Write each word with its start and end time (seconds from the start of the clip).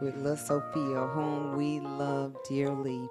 with 0.00 0.16
little 0.16 0.36
Sophia, 0.36 1.06
whom 1.08 1.56
we 1.56 1.80
love 1.80 2.36
dearly. 2.48 3.08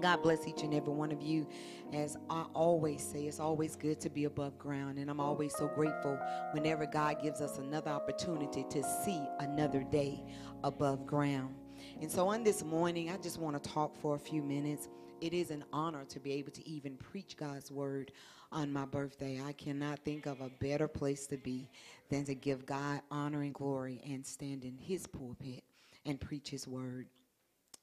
God 0.00 0.22
bless 0.22 0.46
each 0.46 0.62
and 0.62 0.74
every 0.74 0.92
one 0.92 1.10
of 1.10 1.22
you. 1.22 1.46
As 1.92 2.16
I 2.28 2.44
always 2.54 3.02
say, 3.02 3.24
it's 3.24 3.40
always 3.40 3.76
good 3.76 4.00
to 4.00 4.10
be 4.10 4.24
above 4.24 4.58
ground. 4.58 4.98
And 4.98 5.10
I'm 5.10 5.20
always 5.20 5.54
so 5.56 5.68
grateful 5.68 6.18
whenever 6.52 6.86
God 6.86 7.22
gives 7.22 7.40
us 7.40 7.58
another 7.58 7.90
opportunity 7.90 8.64
to 8.70 8.82
see 9.04 9.20
another 9.40 9.82
day 9.82 10.22
above 10.64 11.06
ground. 11.06 11.54
And 12.00 12.10
so 12.10 12.28
on 12.28 12.44
this 12.44 12.62
morning, 12.62 13.10
I 13.10 13.16
just 13.16 13.38
want 13.38 13.62
to 13.62 13.70
talk 13.70 13.96
for 13.96 14.14
a 14.14 14.18
few 14.18 14.42
minutes. 14.42 14.88
It 15.20 15.32
is 15.32 15.50
an 15.50 15.64
honor 15.72 16.04
to 16.06 16.20
be 16.20 16.32
able 16.32 16.52
to 16.52 16.68
even 16.68 16.96
preach 16.96 17.36
God's 17.36 17.70
word 17.70 18.12
on 18.50 18.72
my 18.72 18.84
birthday. 18.84 19.40
I 19.44 19.52
cannot 19.52 20.00
think 20.04 20.26
of 20.26 20.40
a 20.40 20.50
better 20.60 20.86
place 20.86 21.26
to 21.28 21.38
be 21.38 21.68
than 22.12 22.24
to 22.26 22.34
give 22.34 22.66
God 22.66 23.00
honor 23.10 23.40
and 23.40 23.54
glory 23.54 24.02
and 24.04 24.24
stand 24.24 24.64
in 24.64 24.76
his 24.76 25.06
pulpit 25.06 25.64
and 26.04 26.20
preach 26.20 26.50
his 26.50 26.68
word. 26.68 27.06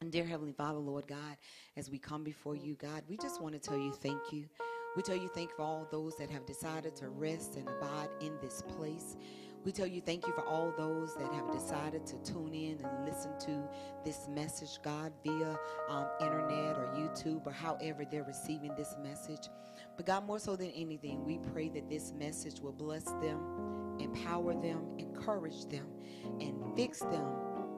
And 0.02 0.12
dear 0.12 0.24
Heavenly 0.24 0.54
Father, 0.54 0.78
Lord 0.78 1.08
God, 1.08 1.36
as 1.76 1.90
we 1.90 1.98
come 1.98 2.24
before 2.24 2.56
you, 2.56 2.76
God, 2.76 3.02
we 3.10 3.18
just 3.18 3.42
want 3.42 3.56
to 3.56 3.60
tell 3.60 3.80
you 3.80 3.92
thank 3.92 4.32
you. 4.32 4.46
We 4.96 5.02
tell 5.02 5.16
you 5.16 5.30
thank 5.30 5.50
you 5.50 5.56
for 5.56 5.64
all 5.64 5.88
those 5.90 6.16
that 6.18 6.30
have 6.30 6.46
decided 6.46 6.96
to 6.98 7.10
rest 7.10 7.56
and 7.56 7.68
abide 7.68 8.10
in 8.22 8.34
this 8.40 8.62
place. 8.78 9.18
We 9.66 9.72
tell 9.72 9.88
you 9.88 10.00
thank 10.00 10.28
you 10.28 10.34
for 10.34 10.46
all 10.46 10.74
those 10.78 11.16
that 11.16 11.34
have 11.34 11.52
decided 11.52 12.06
to 12.06 12.18
tune 12.24 12.54
in 12.54 12.86
and 12.86 13.06
listen 13.06 13.32
to 13.48 13.68
this 14.06 14.28
message, 14.30 14.80
God, 14.84 15.12
via 15.26 15.58
um, 15.90 16.08
internet 16.22 16.78
or 16.78 16.94
YouTube 16.96 17.48
or 17.48 17.52
however 17.52 18.06
they're 18.10 18.24
receiving 18.24 18.76
this 18.76 18.96
message. 19.04 19.50
But 19.98 20.06
God, 20.06 20.26
more 20.26 20.40
so 20.40 20.56
than 20.56 20.70
anything, 20.70 21.26
we 21.26 21.40
pray 21.52 21.68
that 21.70 21.90
this 21.90 22.14
message 22.14 22.62
will 22.62 22.72
bless 22.72 23.04
them, 23.04 23.40
empower 24.00 24.54
them, 24.54 24.86
encourage 24.98 25.66
them, 25.66 25.88
and 26.40 26.56
fix 26.76 27.00
them 27.00 27.28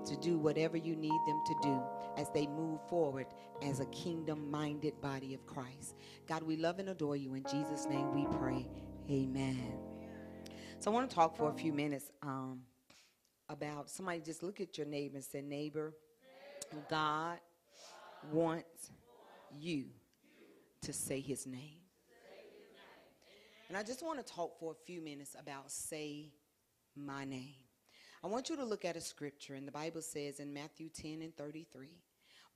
to 0.06 0.16
do 0.18 0.38
whatever 0.38 0.78
you 0.78 0.96
need 0.96 1.20
them 1.28 1.42
to 1.46 1.56
do 1.62 1.82
as 2.18 2.30
they 2.34 2.48
move 2.48 2.80
forward 2.90 3.28
as 3.62 3.80
a 3.80 3.86
kingdom 3.88 4.50
minded 4.50 5.00
body 5.02 5.34
of 5.34 5.46
Christ. 5.46 5.96
God, 6.28 6.44
we 6.44 6.58
love 6.58 6.80
and 6.80 6.90
adore 6.90 7.16
you. 7.16 7.36
In 7.36 7.44
Jesus' 7.44 7.86
name 7.88 8.14
we 8.14 8.26
pray. 8.38 8.68
Amen. 9.10 9.74
So 10.80 10.92
I 10.92 10.94
want 10.94 11.10
to 11.10 11.16
talk 11.16 11.38
for 11.38 11.50
a 11.50 11.54
few 11.54 11.74
minutes 11.74 12.12
um, 12.24 12.62
about 13.50 13.90
somebody 13.90 14.20
just 14.20 14.42
look 14.42 14.60
at 14.60 14.78
your 14.78 14.88
neighbor 14.88 15.16
and 15.16 15.24
say, 15.24 15.42
Neighbor, 15.42 15.94
God 16.90 17.40
wants 18.32 18.92
you 19.52 19.86
to 20.82 20.94
say 20.94 21.20
his 21.20 21.46
name. 21.46 21.81
And 23.72 23.78
I 23.78 23.84
just 23.84 24.04
want 24.04 24.20
to 24.20 24.34
talk 24.34 24.60
for 24.60 24.74
a 24.74 24.86
few 24.86 25.00
minutes 25.00 25.34
about 25.40 25.72
say 25.72 26.34
my 26.94 27.24
name. 27.24 27.56
I 28.22 28.28
want 28.28 28.50
you 28.50 28.58
to 28.58 28.66
look 28.66 28.84
at 28.84 28.98
a 28.98 29.00
scripture, 29.00 29.54
and 29.54 29.66
the 29.66 29.72
Bible 29.72 30.02
says 30.02 30.42
in 30.42 30.54
Matthew 30.54 30.90
10 30.90 31.22
and 31.22 31.34
33 31.38 31.88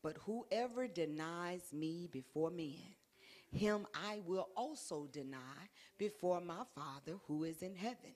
But 0.04 0.18
whoever 0.26 0.90
denies 0.90 1.72
me 1.72 2.10
before 2.12 2.52
men, 2.52 2.98
him 3.50 3.88
I 3.96 4.20
will 4.26 4.50
also 4.58 5.08
deny 5.10 5.70
before 5.98 6.42
my 6.42 6.64
Father 6.76 7.18
who 7.28 7.46
is 7.46 7.62
in 7.62 7.76
heaven. 7.76 8.16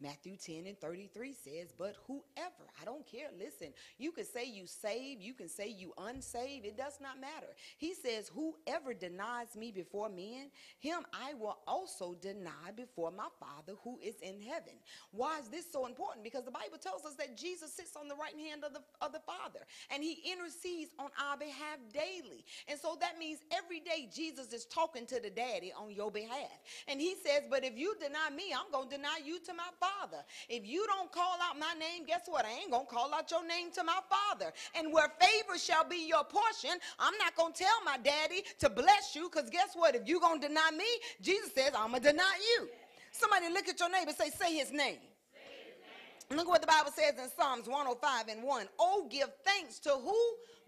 Matthew 0.00 0.36
10 0.36 0.66
and 0.66 0.78
33 0.78 1.32
says, 1.32 1.72
But 1.76 1.96
whoever, 2.06 2.68
I 2.80 2.84
don't 2.84 3.06
care, 3.06 3.28
listen, 3.38 3.68
you 3.98 4.12
can 4.12 4.26
say 4.26 4.44
you 4.44 4.66
saved, 4.66 5.22
you 5.22 5.32
can 5.32 5.48
say 5.48 5.68
you 5.68 5.94
unsaved, 5.96 6.66
it 6.66 6.76
does 6.76 6.98
not 7.00 7.18
matter. 7.18 7.48
He 7.78 7.94
says, 7.94 8.30
Whoever 8.34 8.92
denies 8.92 9.56
me 9.56 9.72
before 9.72 10.10
men, 10.10 10.50
him 10.80 11.06
I 11.14 11.32
will 11.34 11.58
also 11.66 12.14
deny 12.20 12.72
before 12.76 13.10
my 13.10 13.28
Father 13.40 13.72
who 13.82 13.98
is 14.02 14.16
in 14.20 14.38
heaven. 14.40 14.74
Why 15.12 15.38
is 15.38 15.48
this 15.48 15.64
so 15.72 15.86
important? 15.86 16.24
Because 16.24 16.44
the 16.44 16.50
Bible 16.50 16.78
tells 16.78 17.06
us 17.06 17.14
that 17.14 17.36
Jesus 17.36 17.72
sits 17.72 17.96
on 17.96 18.06
the 18.06 18.16
right 18.16 18.36
hand 18.36 18.64
of 18.64 18.74
the, 18.74 18.80
of 19.00 19.12
the 19.12 19.20
Father 19.20 19.60
and 19.90 20.02
he 20.02 20.22
intercedes 20.30 20.90
on 20.98 21.08
our 21.24 21.38
behalf 21.38 21.78
daily. 21.94 22.44
And 22.68 22.78
so 22.78 22.98
that 23.00 23.18
means 23.18 23.38
every 23.50 23.80
day 23.80 24.10
Jesus 24.14 24.52
is 24.52 24.66
talking 24.66 25.06
to 25.06 25.20
the 25.20 25.30
daddy 25.30 25.72
on 25.72 25.90
your 25.94 26.10
behalf. 26.10 26.52
And 26.86 27.00
he 27.00 27.14
says, 27.24 27.44
But 27.48 27.64
if 27.64 27.78
you 27.78 27.94
deny 27.98 28.28
me, 28.36 28.52
I'm 28.52 28.70
going 28.70 28.90
to 28.90 28.96
deny 28.96 29.20
you 29.24 29.38
to 29.40 29.54
my 29.54 29.64
Father. 29.80 29.85
Father. 29.86 30.24
If 30.48 30.66
you 30.66 30.86
don't 30.86 31.10
call 31.12 31.36
out 31.42 31.58
my 31.58 31.74
name, 31.78 32.06
guess 32.06 32.22
what? 32.26 32.44
I 32.44 32.50
ain't 32.50 32.70
going 32.70 32.86
to 32.86 32.92
call 32.92 33.14
out 33.14 33.30
your 33.30 33.46
name 33.46 33.70
to 33.72 33.84
my 33.84 33.98
Father. 34.08 34.52
And 34.76 34.92
where 34.92 35.08
favor 35.20 35.58
shall 35.58 35.84
be 35.84 36.08
your 36.08 36.24
portion, 36.24 36.78
I'm 36.98 37.16
not 37.18 37.36
going 37.36 37.52
to 37.52 37.58
tell 37.58 37.78
my 37.84 37.98
daddy 37.98 38.42
to 38.60 38.68
bless 38.70 39.14
you 39.14 39.30
because 39.32 39.50
guess 39.50 39.74
what? 39.74 39.94
If 39.94 40.06
you're 40.06 40.20
going 40.20 40.40
to 40.40 40.48
deny 40.48 40.70
me, 40.76 40.86
Jesus 41.20 41.52
says, 41.54 41.70
I'm 41.76 41.90
going 41.90 42.02
to 42.02 42.10
deny 42.10 42.38
you. 42.56 42.68
Somebody 43.12 43.52
look 43.52 43.68
at 43.68 43.78
your 43.80 43.90
neighbor 43.90 44.12
say, 44.12 44.30
say 44.30 44.56
his 44.56 44.72
name. 44.72 44.98
Look 46.30 46.48
what 46.48 46.60
the 46.60 46.66
Bible 46.66 46.90
says 46.90 47.14
in 47.22 47.30
Psalms 47.30 47.68
105 47.68 48.28
and 48.28 48.42
1. 48.42 48.66
Oh, 48.80 49.06
give 49.08 49.30
thanks 49.44 49.78
to 49.80 49.90
who? 49.90 50.18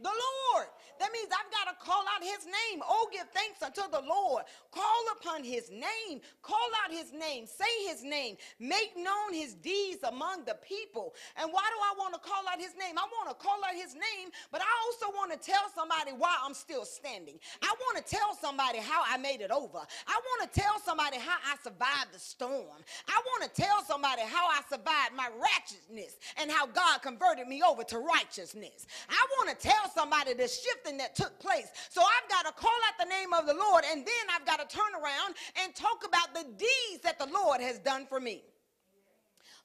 The 0.01 0.09
Lord. 0.09 0.69
That 1.01 1.11
means 1.13 1.29
I've 1.35 1.51
got 1.51 1.71
to 1.71 1.85
call 1.85 2.05
out 2.15 2.23
his 2.23 2.47
name. 2.47 2.83
Oh, 2.87 3.09
give 3.13 3.27
thanks 3.35 3.63
unto 3.63 3.83
the 3.91 4.01
Lord. 4.07 4.45
Call 4.71 5.03
upon 5.19 5.43
his 5.43 5.71
name. 5.71 6.21
Call 6.43 6.71
out 6.85 6.93
his 6.93 7.13
name. 7.13 7.47
Say 7.47 7.89
his 7.89 8.05
name. 8.05 8.37
Make 8.61 8.97
known 8.97 9.35
his 9.35 9.55
deeds 9.55 10.03
among 10.05 10.45
the 10.45 10.55
people. 10.63 11.15
And 11.37 11.51
why 11.53 11.67
do 11.67 11.79
I 11.83 11.95
want 11.99 12.15
to 12.15 12.21
call 12.21 12.43
out 12.51 12.61
his 12.61 12.75
name? 12.79 12.99
I 12.99 13.07
want 13.11 13.29
to 13.31 13.35
call 13.35 13.59
out 13.67 13.75
his 13.75 13.95
name, 13.95 14.31
but 14.53 14.61
I 14.61 14.71
also 14.87 15.11
want 15.17 15.33
to 15.33 15.39
tell 15.39 15.67
somebody 15.75 16.13
why 16.13 16.37
I'm 16.45 16.55
still 16.55 16.85
standing. 16.85 17.39
I 17.63 17.75
want 17.81 17.99
to 17.99 18.05
tell 18.07 18.37
somebody 18.41 18.79
how 18.79 19.03
I 19.07 19.19
made 19.19 19.41
it 19.41 19.51
over. 19.51 19.79
I 20.07 20.21
want 20.23 20.53
to 20.53 20.61
tell 20.61 20.79
somebody 20.79 21.19
how 21.19 21.39
I 21.43 21.57
survived 21.63 22.15
the 22.15 22.21
storm. 22.21 22.79
I 23.09 23.21
want 23.39 23.55
to 23.55 23.63
tell 23.63 23.83
somebody 23.85 24.23
how 24.23 24.47
I 24.47 24.61
survived 24.69 25.15
my 25.17 25.29
righteousness 25.39 26.17
and 26.41 26.51
how 26.51 26.67
God 26.67 27.03
converted 27.03 27.47
me 27.47 27.63
over 27.63 27.85
to 27.85 27.99
righteousness. 27.99 28.87
I 29.09 29.27
want 29.39 29.59
to 29.59 29.69
tell 29.69 29.91
somebody 29.95 30.35
the 30.35 30.49
shifting 30.49 30.97
that 30.99 31.15
took 31.15 31.39
place. 31.39 31.71
So 31.91 32.03
I've 32.03 32.29
got 32.29 32.47
to 32.47 32.53
call 32.61 32.71
out 32.89 32.99
the 32.99 33.09
name 33.09 33.33
of 33.33 33.47
the 33.47 33.55
Lord 33.55 33.85
and 33.91 34.05
then 34.05 34.25
I've 34.35 34.47
got 34.47 34.69
to 34.69 34.77
turn 34.77 34.93
around 34.95 35.35
and 35.63 35.75
talk 35.75 36.05
about 36.07 36.35
the 36.35 36.45
deeds 36.59 37.03
that 37.05 37.19
the 37.19 37.27
Lord 37.27 37.61
has 37.61 37.79
done 37.79 38.07
for 38.07 38.21
me. 38.21 38.43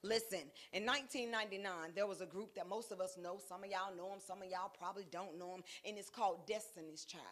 Listen, 0.06 0.44
in 0.74 0.86
1999, 0.86 1.94
there 1.96 2.06
was 2.06 2.20
a 2.20 2.26
group 2.26 2.54
that 2.56 2.68
most 2.68 2.92
of 2.92 3.00
us 3.00 3.18
know. 3.18 3.40
Some 3.48 3.64
of 3.64 3.70
y'all 3.72 3.96
know 3.96 4.10
them, 4.10 4.20
some 4.20 4.42
of 4.42 4.50
y'all 4.50 4.72
probably 4.78 5.06
don't 5.10 5.40
know 5.40 5.52
them, 5.52 5.64
and 5.88 5.98
it's 5.98 6.10
called 6.10 6.46
Destiny's 6.46 7.06
Child. 7.06 7.24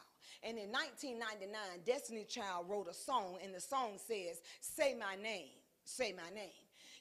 And 0.42 0.58
in 0.58 0.72
1999, 0.72 1.52
Destiny 1.86 2.24
Child 2.24 2.68
wrote 2.70 2.88
a 2.90 2.94
song, 2.94 3.40
and 3.44 3.54
the 3.54 3.60
song 3.60 3.98
says, 3.98 4.40
Say 4.62 4.96
my 4.98 5.22
name, 5.22 5.52
say 5.84 6.14
my 6.14 6.34
name. 6.34 6.50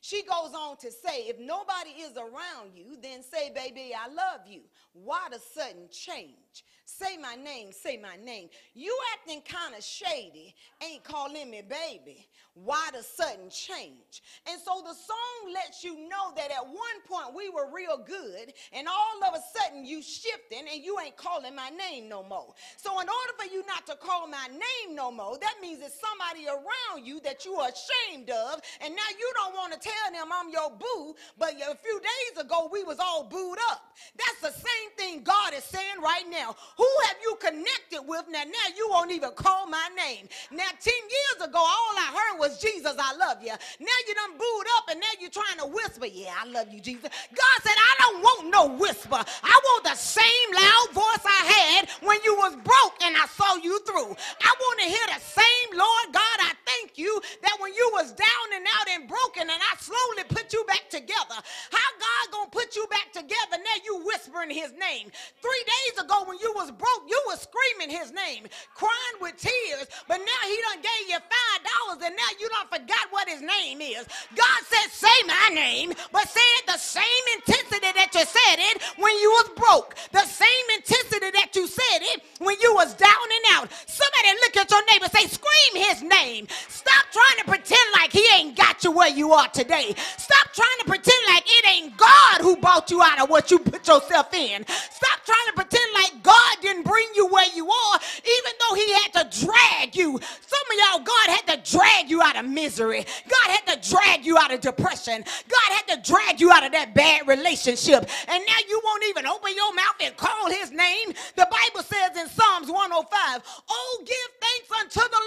She 0.02 0.22
goes 0.22 0.54
on 0.54 0.78
to 0.78 0.90
say, 0.90 1.26
if 1.28 1.38
nobody 1.38 1.90
is 2.00 2.16
around 2.16 2.74
you, 2.74 2.96
then 3.02 3.22
say, 3.22 3.52
baby, 3.54 3.92
I 3.94 4.08
love 4.08 4.46
you. 4.48 4.62
Why 4.94 5.28
the 5.30 5.38
sudden 5.38 5.88
change? 5.90 6.64
Say 6.86 7.18
my 7.18 7.34
name, 7.34 7.70
say 7.70 7.98
my 7.98 8.16
name. 8.16 8.48
You 8.72 8.96
acting 9.12 9.42
kind 9.42 9.74
of 9.74 9.84
shady, 9.84 10.54
ain't 10.82 11.04
calling 11.04 11.50
me 11.50 11.62
baby. 11.62 12.26
Why 12.54 12.90
the 12.92 13.02
sudden 13.02 13.48
change? 13.48 14.22
And 14.50 14.60
so 14.60 14.82
the 14.82 14.94
song 14.94 15.54
lets 15.54 15.84
you 15.84 15.94
know 16.08 16.34
that 16.36 16.50
at 16.50 16.66
one 16.66 16.98
point 17.06 17.34
we 17.34 17.48
were 17.48 17.72
real 17.72 17.98
good, 17.98 18.52
and 18.72 18.88
all 18.88 19.28
of 19.28 19.34
a 19.34 19.58
sudden 19.58 19.84
you 19.84 20.02
shifting 20.02 20.66
and 20.70 20.82
you 20.82 20.98
ain't 20.98 21.16
calling 21.16 21.54
my 21.54 21.70
name 21.70 22.08
no 22.08 22.22
more. 22.22 22.52
So 22.76 23.00
in 23.00 23.06
order 23.08 23.32
for 23.38 23.52
you 23.52 23.64
not 23.66 23.86
to 23.86 23.94
call 23.94 24.26
my 24.26 24.48
name 24.50 24.96
no 24.96 25.12
more, 25.12 25.38
that 25.38 25.54
means 25.62 25.80
it's 25.80 26.00
somebody 26.00 26.46
around 26.48 27.06
you 27.06 27.20
that 27.20 27.44
you 27.44 27.54
are 27.54 27.68
ashamed 27.70 28.30
of, 28.30 28.60
and 28.80 28.94
now 28.94 29.10
you 29.18 29.32
don't 29.36 29.54
want 29.54 29.72
to 29.72 29.78
tell 29.78 30.12
them 30.12 30.30
I'm 30.32 30.50
your 30.50 30.70
boo, 30.70 31.14
but 31.38 31.54
a 31.54 31.76
few 31.76 32.00
days 32.00 32.44
ago 32.44 32.68
we 32.72 32.82
was 32.82 32.98
all 32.98 33.24
booed 33.24 33.58
up. 33.70 33.82
That's 34.16 34.54
the 34.54 34.58
same 34.58 34.90
thing 34.96 35.22
God 35.22 35.54
is 35.54 35.64
saying 35.64 36.00
right 36.02 36.24
now. 36.30 36.56
Who 36.76 36.88
have 37.06 37.16
you 37.22 37.36
connected 37.40 38.02
with 38.06 38.24
now? 38.28 38.44
Now 38.44 38.74
you 38.76 38.88
won't 38.90 39.12
even 39.12 39.30
call 39.32 39.66
my 39.66 39.88
name. 39.96 40.28
Now 40.50 40.68
10 40.80 40.92
years 40.94 41.48
ago, 41.48 41.58
all 41.58 41.94
I 41.96 42.12
heard 42.16 42.39
was 42.40 42.58
Jesus, 42.58 42.96
I 42.98 43.14
love 43.16 43.44
you. 43.44 43.52
Now 43.52 43.98
you 44.08 44.14
done 44.16 44.32
booed 44.40 44.68
up 44.80 44.88
and 44.90 44.98
now 44.98 45.12
you're 45.20 45.30
trying 45.30 45.60
to 45.60 45.66
whisper, 45.68 46.06
yeah, 46.06 46.32
I 46.40 46.48
love 46.48 46.72
you, 46.72 46.80
Jesus. 46.80 47.04
God 47.04 47.56
said, 47.62 47.76
I 47.76 47.92
don't 48.00 48.22
want 48.22 48.50
no 48.50 48.62
whisper. 48.80 49.20
I 49.20 49.56
want 49.62 49.84
the 49.84 49.94
same 49.94 50.48
loud 50.56 50.88
voice 50.96 51.24
I 51.28 51.42
had 51.44 51.82
when 52.00 52.18
you 52.24 52.34
was 52.40 52.56
broke 52.56 52.96
and 53.04 53.14
I 53.14 53.26
saw 53.28 53.56
you 53.60 53.78
through. 53.84 54.16
I 54.16 54.50
want 54.56 54.80
to 54.80 54.86
hear 54.88 55.06
the 55.12 55.20
same, 55.20 55.68
Lord 55.76 56.08
God, 56.16 56.38
I 56.40 56.52
thank 56.64 56.96
you 56.96 57.20
that 57.42 57.56
when 57.60 57.74
you 57.74 57.90
was 57.92 58.12
down 58.12 58.46
and 58.56 58.64
out 58.80 58.88
and 58.88 59.06
broken 59.06 59.42
and 59.44 59.60
I 59.60 59.76
slowly 59.76 60.24
put 60.28 60.52
you 60.52 60.64
back 60.64 60.88
together. 60.88 61.38
How 61.70 61.88
God 62.00 62.24
gonna 62.32 62.50
put 62.50 62.74
you 62.74 62.86
back 62.88 63.12
together? 63.12 63.60
Now 63.60 63.78
you 63.84 64.00
whispering 64.30 64.50
his 64.50 64.72
name. 64.72 65.10
Three 65.42 65.64
days 65.66 66.04
ago 66.04 66.24
when 66.26 66.38
you 66.38 66.52
was 66.54 66.70
broke, 66.70 67.04
you 67.08 67.20
was 67.26 67.40
screaming 67.46 67.94
his 67.96 68.12
name, 68.12 68.46
crying 68.74 69.16
with 69.20 69.36
tears, 69.36 69.86
but 70.08 70.18
now 70.18 70.42
he 70.48 70.56
done 70.72 70.82
gave 70.82 71.08
you 71.08 71.16
five 71.16 71.60
dollars 71.64 72.02
and 72.04 72.16
now 72.16 72.30
you 72.38 72.48
done 72.48 72.80
forgot 72.80 73.06
what 73.10 73.28
his 73.28 73.42
name 73.42 73.80
is. 73.80 74.06
God 74.34 74.60
said, 74.68 74.90
say 74.90 75.26
my 75.26 75.54
name, 75.54 75.92
but 76.12 76.28
say 76.28 76.40
it 76.58 76.66
the 76.66 76.78
same 76.78 77.24
intensity 77.36 77.92
that 77.94 78.10
you 78.14 78.24
said 78.24 78.58
it 78.58 78.82
when 78.98 79.14
you 79.18 79.30
was 79.30 79.50
broke. 79.56 79.94
The 80.12 80.24
same 80.24 80.66
intensity 80.76 81.30
that 81.32 81.50
you 81.54 81.66
said 81.66 82.00
it 82.14 82.22
when 82.38 82.56
you 82.60 82.74
was 82.74 82.94
down 82.94 83.10
and 83.10 83.56
out. 83.56 83.70
Somebody 83.86 84.38
look 84.42 84.56
at 84.56 84.70
your 84.70 84.84
neighbor 84.92 85.08
say, 85.08 85.26
scream 85.26 85.84
his 85.84 86.02
name. 86.02 86.46
Stop 86.68 87.06
trying 87.12 87.38
to 87.38 87.44
pretend 87.44 87.86
like 87.94 88.12
he 88.12 88.24
ain't 88.36 88.56
got 88.56 88.82
you 88.84 88.92
where 88.92 89.10
you 89.10 89.32
are 89.32 89.48
today. 89.48 89.94
Stop 90.16 90.52
trying 90.52 90.78
to 90.80 90.84
pretend 90.86 91.18
like 91.28 91.44
it 91.46 91.68
ain't 91.68 91.96
God 91.96 92.40
who 92.40 92.56
brought 92.56 92.90
you 92.90 93.02
out 93.02 93.20
of 93.20 93.30
what 93.30 93.50
you 93.50 93.58
put 93.58 93.86
yourself 93.86 94.19
in. 94.34 94.66
Stop 94.66 95.24
trying 95.24 95.46
to 95.48 95.52
pretend 95.54 95.92
like 95.94 96.22
God 96.22 96.56
didn't 96.60 96.84
bring 96.84 97.06
you 97.14 97.26
where 97.28 97.48
you 97.54 97.68
are, 97.70 98.00
even 98.18 98.52
though 98.60 98.74
He 98.74 98.92
had 98.92 99.12
to 99.14 99.46
drag 99.46 99.96
you. 99.96 100.18
Some 100.18 100.66
of 100.70 100.76
y'all, 100.78 101.04
God 101.04 101.28
had 101.28 101.46
to 101.48 101.70
drag 101.76 102.10
you 102.10 102.22
out 102.22 102.36
of 102.36 102.46
misery. 102.46 103.04
God 103.28 103.50
had 103.50 103.66
to 103.80 103.90
drag 103.90 104.24
you 104.24 104.36
out 104.38 104.52
of 104.52 104.60
depression. 104.60 105.22
God 105.24 105.76
had 105.76 106.02
to 106.02 106.10
drag 106.10 106.40
you 106.40 106.50
out 106.50 106.64
of 106.64 106.72
that 106.72 106.94
bad 106.94 107.26
relationship. 107.26 108.08
And 108.28 108.44
now 108.46 108.60
you 108.68 108.80
won't 108.84 109.04
even 109.08 109.26
open 109.26 109.52
your 109.54 109.74
mouth 109.74 109.96
and 110.02 110.16
call 110.16 110.50
His 110.50 110.70
name. 110.70 111.12
The 111.36 111.48
Bible 111.50 111.82
says 111.82 112.16
in 112.16 112.28
Psalms 112.28 112.70
105, 112.70 113.42
Oh, 113.70 114.04
give 114.06 114.16
thanks 114.40 114.96
unto 114.96 115.10
the 115.10 115.22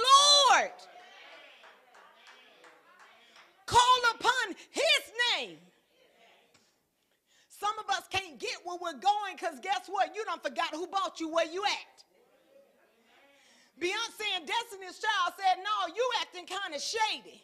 Lord 0.52 0.72
call 3.66 4.02
upon 4.16 4.56
his 4.70 5.04
name. 5.38 5.58
Some 7.64 7.80
of 7.80 7.88
us 7.96 8.04
can't 8.12 8.36
get 8.40 8.60
where 8.66 8.76
we're 8.76 9.00
going 9.00 9.40
because 9.40 9.56
guess 9.64 9.88
what? 9.88 10.12
You 10.14 10.26
don't 10.26 10.44
forgot 10.44 10.76
who 10.76 10.86
bought 10.86 11.22
you 11.22 11.32
where 11.32 11.48
you 11.48 11.64
at. 11.64 11.96
Beyonce 13.80 14.28
and 14.36 14.46
Destiny's 14.46 15.00
Child 15.00 15.34
said, 15.40 15.64
No, 15.64 15.96
you 15.96 16.04
acting 16.20 16.46
kind 16.46 16.76
of 16.76 16.82
shady. 16.82 17.42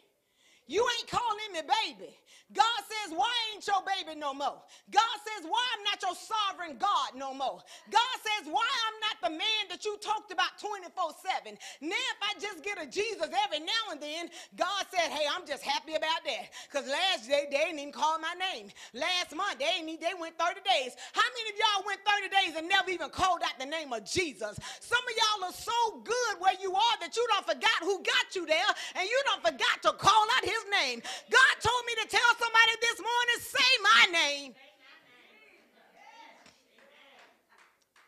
You 0.66 0.86
ain't 0.98 1.10
calling 1.10 1.52
me 1.52 1.60
baby. 1.64 2.12
God 2.52 2.80
says, 2.82 3.14
Why 3.14 3.30
ain't 3.54 3.66
your 3.66 3.82
baby 3.86 4.18
no 4.18 4.34
more? 4.34 4.58
God 4.90 5.16
says, 5.22 5.46
Why 5.46 5.62
I'm 5.78 5.84
not 5.86 6.02
your 6.02 6.16
sovereign 6.18 6.76
God 6.78 7.14
no 7.14 7.30
more? 7.30 7.62
God 7.90 8.16
says, 8.18 8.50
Why 8.50 8.66
I'm 8.66 8.98
not 9.06 9.16
the 9.22 9.30
man 9.30 9.62
that 9.70 9.84
you 9.84 9.94
talked 10.02 10.32
about 10.32 10.58
24 10.58 11.14
7. 11.46 11.54
Now, 11.80 11.94
if 11.94 12.18
I 12.22 12.34
just 12.42 12.64
get 12.66 12.82
a 12.82 12.86
Jesus 12.90 13.30
every 13.30 13.62
now 13.62 13.94
and 13.94 14.00
then, 14.02 14.30
God 14.58 14.82
said, 14.90 15.14
Hey, 15.14 15.30
I'm 15.30 15.46
just 15.46 15.62
happy 15.62 15.94
about 15.94 16.26
that. 16.26 16.50
Because 16.66 16.90
last 16.90 17.30
day, 17.30 17.46
they 17.50 17.70
didn't 17.70 17.78
even 17.78 17.94
call 17.94 18.18
my 18.18 18.34
name. 18.34 18.74
Last 18.94 19.30
month, 19.34 19.62
they, 19.62 19.70
didn't, 19.78 20.02
they 20.02 20.14
went 20.18 20.34
30 20.34 20.60
days. 20.66 20.98
How 21.14 21.26
many 21.26 21.54
of 21.54 21.56
y'all 21.58 21.86
went 21.86 22.02
30 22.02 22.34
days 22.34 22.52
and 22.58 22.66
never 22.66 22.90
even 22.90 23.10
called 23.14 23.46
out 23.46 23.54
the 23.62 23.70
name 23.70 23.94
of 23.94 24.02
Jesus? 24.02 24.58
Some 24.82 25.04
of 25.06 25.14
y'all 25.14 25.46
are 25.46 25.54
so 25.54 26.02
good 26.02 26.34
where 26.42 26.58
you 26.58 26.74
are 26.74 26.96
that 26.98 27.14
you 27.14 27.24
don't 27.30 27.46
forgot 27.46 27.78
who 27.86 28.02
got 28.02 28.34
you 28.34 28.42
there 28.46 28.70
and 28.98 29.06
you 29.06 29.18
don't 29.30 29.42
forgot 29.46 29.78
to 29.86 29.92
call 29.94 30.26
out 30.34 30.44
his 30.44 30.64
name. 30.82 30.98
God 31.30 31.54
told 31.62 31.82
me 31.86 31.94
to 32.02 32.06
tell 32.10 32.30
somebody 32.40 32.72
this 32.80 32.98
morning, 32.98 33.38
say 33.38 33.70
my 33.82 34.06
name. 34.12 34.54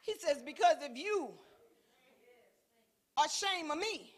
He 0.03 0.15
says, 0.19 0.43
because 0.45 0.77
if 0.83 0.97
you 0.97 1.31
are 3.17 3.27
ashamed 3.27 3.71
of 3.71 3.79
me, 3.79 4.11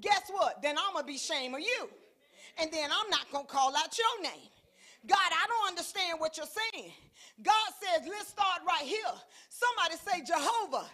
guess 0.00 0.28
what? 0.30 0.60
Then 0.62 0.76
I'm 0.76 0.92
going 0.92 1.04
to 1.04 1.06
be 1.06 1.16
ashamed 1.16 1.54
of 1.54 1.60
you. 1.60 1.88
And 2.60 2.72
then 2.72 2.90
I'm 2.90 3.10
not 3.10 3.30
going 3.32 3.46
to 3.46 3.52
call 3.52 3.74
out 3.76 3.96
your 3.96 4.22
name. 4.22 4.50
God, 5.06 5.18
I 5.18 5.46
don't 5.46 5.68
understand 5.68 6.18
what 6.18 6.36
you're 6.36 6.46
saying. 6.46 6.92
God 7.42 7.68
says, 7.80 8.06
let's 8.08 8.28
start 8.28 8.60
right 8.66 8.84
here. 8.84 9.14
Somebody 9.48 9.96
say 9.96 10.24
Jehovah, 10.24 10.86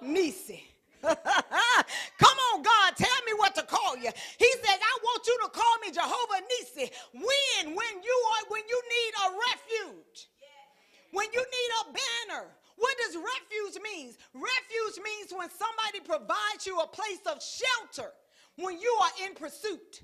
Jehovah. 0.00 0.12
Nisi. 0.12 0.64
Come 2.22 2.38
on, 2.54 2.62
God, 2.62 2.96
tell 2.96 3.20
me 3.26 3.32
what 3.36 3.54
to 3.56 3.62
call 3.62 3.96
you. 3.96 4.10
He 4.38 4.50
says, 4.62 4.78
I 4.78 4.98
want 5.02 5.26
you 5.26 5.38
to 5.42 5.48
call 5.50 5.74
me 5.84 5.90
Jehovah 5.90 6.42
Nisi. 6.46 6.92
When? 7.12 7.74
When 7.74 7.94
you 8.02 8.16
are 8.34 8.44
when 8.48 8.62
you 8.68 8.82
need 8.86 9.12
a 9.18 9.28
refuge. 9.50 10.28
When 11.10 11.26
you 11.32 11.40
need 11.40 11.70
a 11.82 11.92
banner. 11.92 12.46
What 12.76 12.96
does 12.98 13.16
refuge 13.16 13.82
mean? 13.82 14.14
Refuge 14.32 15.04
means 15.04 15.32
when 15.36 15.50
somebody 15.50 16.00
provides 16.04 16.66
you 16.66 16.78
a 16.78 16.86
place 16.86 17.20
of 17.26 17.42
shelter 17.42 18.12
when 18.56 18.78
you 18.80 18.98
are 19.02 19.28
in 19.28 19.34
pursuit 19.34 20.02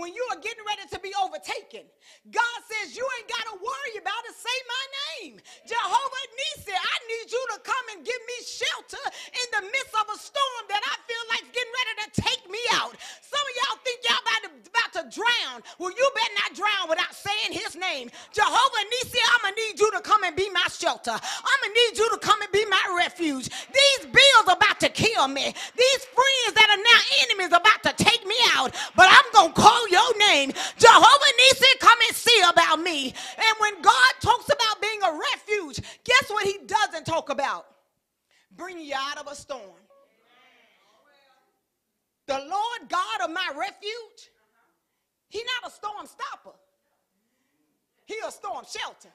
when 0.00 0.16
you 0.16 0.24
are 0.32 0.40
getting 0.40 0.64
ready 0.64 0.88
to 0.88 0.98
be 1.04 1.12
overtaken. 1.20 1.84
God 2.32 2.58
says, 2.66 2.96
You 2.96 3.04
ain't 3.20 3.28
got 3.28 3.44
to 3.52 3.56
worry 3.60 3.94
about 4.00 4.24
it. 4.26 4.34
Say 4.34 4.58
my 4.64 4.84
name. 5.12 5.34
Jehovah 5.68 6.26
Nisi, 6.34 6.72
I 6.72 6.96
need 7.06 7.28
you 7.28 7.42
to 7.54 7.58
come 7.60 7.86
and 7.94 8.00
give 8.00 8.22
me 8.24 8.36
shelter 8.42 9.04
in 9.28 9.46
the 9.60 9.62
midst 9.68 9.94
of 9.94 10.08
a 10.08 10.18
storm 10.18 10.64
that 10.72 10.80
I 10.80 10.96
feel 11.04 11.24
like 11.28 11.44
getting 11.52 11.74
ready 11.76 11.94
to 12.02 12.08
take 12.24 12.44
me 12.48 12.62
out. 12.80 12.96
Some 13.20 13.44
of 13.44 13.52
y'all 13.60 13.78
think 13.84 14.00
y'all 14.02 14.22
about 14.24 14.42
to, 14.48 14.50
about 14.72 14.90
to 14.96 15.02
drown. 15.12 15.62
Well, 15.78 15.92
you 15.92 16.06
better 16.16 16.36
not 16.40 16.50
drown 16.56 16.88
without 16.88 17.12
saying 17.14 17.52
his 17.52 17.76
name. 17.76 18.10
Jehovah 18.32 18.84
Nisi, 18.96 19.20
I'm 19.36 19.42
going 19.44 19.54
to 19.54 19.60
need 19.60 19.76
you 19.80 19.90
to 19.92 20.00
come 20.00 20.24
and 20.24 20.34
be 20.34 20.48
my 20.50 20.66
shelter. 20.72 21.12
I'm 21.14 21.58
going 21.62 21.74
to 21.74 21.78
need 21.78 21.94
you 21.98 22.08
to 22.10 22.18
come 22.18 22.40
and 22.42 22.52
be 22.52 22.64
my 22.66 22.84
refuge. 22.96 23.48
These 23.48 24.08
bills 24.08 24.48
about 24.48 24.80
to 24.80 24.88
kill 24.88 25.28
me. 25.28 25.52
These 25.76 26.02
friends 26.10 26.52
that 26.56 26.68
are 26.72 26.82
now 26.82 27.00
enemies 27.28 27.52
about 27.52 27.82
to 27.84 27.92
take 28.02 28.26
me 28.26 28.36
out. 28.54 28.74
But 28.96 29.08
I'm 29.10 29.28
going 29.32 29.52
to 29.52 29.60
call 29.60 29.88
your 29.88 30.18
name. 30.18 30.52
Jehovah 30.78 31.32
Nisi, 31.38 31.66
come 31.80 31.98
and 32.08 32.16
see 32.16 32.40
about 32.48 32.79
me. 32.90 33.06
And 33.06 33.56
when 33.58 33.82
God 33.82 34.12
talks 34.20 34.46
about 34.46 34.80
being 34.80 35.00
a 35.02 35.18
refuge, 35.34 35.80
guess 36.04 36.30
what 36.30 36.46
he 36.46 36.58
doesn't 36.66 37.04
talk 37.06 37.30
about? 37.30 37.66
Bringing 38.56 38.86
you 38.86 38.94
out 38.96 39.18
of 39.18 39.30
a 39.30 39.34
storm. 39.34 39.62
The 42.26 42.38
Lord 42.38 42.88
God 42.88 43.20
of 43.24 43.30
my 43.30 43.48
refuge, 43.56 44.30
He's 45.28 45.44
not 45.62 45.70
a 45.70 45.74
storm 45.74 46.06
stopper. 46.06 46.56
He 48.04 48.16
a 48.26 48.30
storm 48.32 48.64
shelter. 48.68 49.10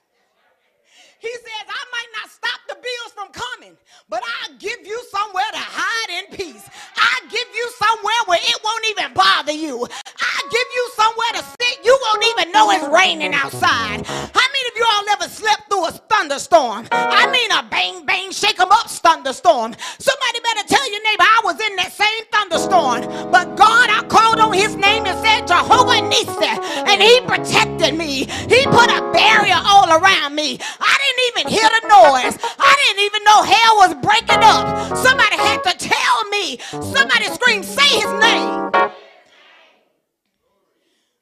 He 1.26 1.34
says, 1.34 1.66
I 1.68 1.84
might 1.92 2.12
not 2.22 2.30
stop 2.30 2.60
the 2.70 2.76
bills 2.76 3.12
from 3.18 3.30
coming, 3.34 3.76
but 4.10 4.22
I'll 4.24 4.56
give 4.60 4.80
you 4.86 5.02
somewhere 5.12 5.50
to 5.54 5.58
hide 5.60 6.12
in 6.22 6.38
peace. 6.38 6.70
I'll 6.98 7.28
give 7.30 7.50
you 7.56 7.66
somewhere 7.82 8.22
where 8.28 8.40
it 8.42 8.60
won't 8.64 8.86
even 8.94 9.14
bother 9.14 9.52
you. 9.54 9.82
I'll 9.82 10.50
give 10.52 10.70
you 10.78 10.86
somewhere 10.96 11.34
to 11.34 11.44
sit. 11.60 11.86
You 11.86 11.98
won't 12.04 12.26
even 12.32 12.52
know 12.54 12.72
it's 12.72 12.88
raining 12.94 13.34
outside. 13.34 14.06
How 14.06 14.48
many 14.54 14.66
of 14.70 14.76
you 14.78 14.86
all 14.86 15.06
ever 15.18 15.30
slept 15.30 15.70
through 15.70 15.88
a 15.88 15.92
thunderstorm? 15.92 16.88
I 16.92 17.26
mean 17.32 17.52
a 17.52 17.64
bang, 17.70 18.06
bang, 18.06 18.32
shake 18.32 18.60
'em 18.60 18.72
up 18.72 18.90
thunderstorm. 18.90 19.76
Somebody 20.00 20.40
better 20.42 20.68
tell 20.68 20.86
your 20.92 21.04
neighbor, 21.04 21.24
I 21.26 21.42
was 21.44 21.60
in 21.60 21.76
that 21.78 21.92
same 21.94 22.24
thunderstorm, 22.32 23.32
but 23.32 23.56
God, 23.58 23.90
I 23.90 24.04
called 24.10 24.40
on 24.40 24.54
his 24.54 24.76
name 24.76 25.06
and 25.06 25.18
said, 25.26 25.48
Jehovah 25.48 26.02
Nisi, 26.08 26.52
and 26.90 27.02
he 27.02 27.22
protected 27.22 27.96
me. 27.98 28.26
He 28.54 28.62
put 28.66 28.90
a 28.92 29.02
barrier 29.14 29.60
all 29.66 29.90
around 29.90 30.36
me. 30.36 30.60
I 30.80 30.94
didn't 31.02 31.15
even 31.30 31.52
hear 31.52 31.70
the 31.70 31.88
noise. 31.88 32.38
I 32.60 32.76
didn't 32.86 33.06
even 33.06 33.24
know 33.24 33.44
hell 33.44 33.76
was 33.78 33.94
breaking 34.02 34.44
up. 34.44 34.98
Somebody 34.98 35.38
had 35.38 35.64
to 35.64 35.78
tell 35.78 36.26
me. 36.30 36.58
Somebody 36.94 37.26
screamed, 37.26 37.66
say 37.66 37.88
his 38.00 38.12
name. 38.20 38.72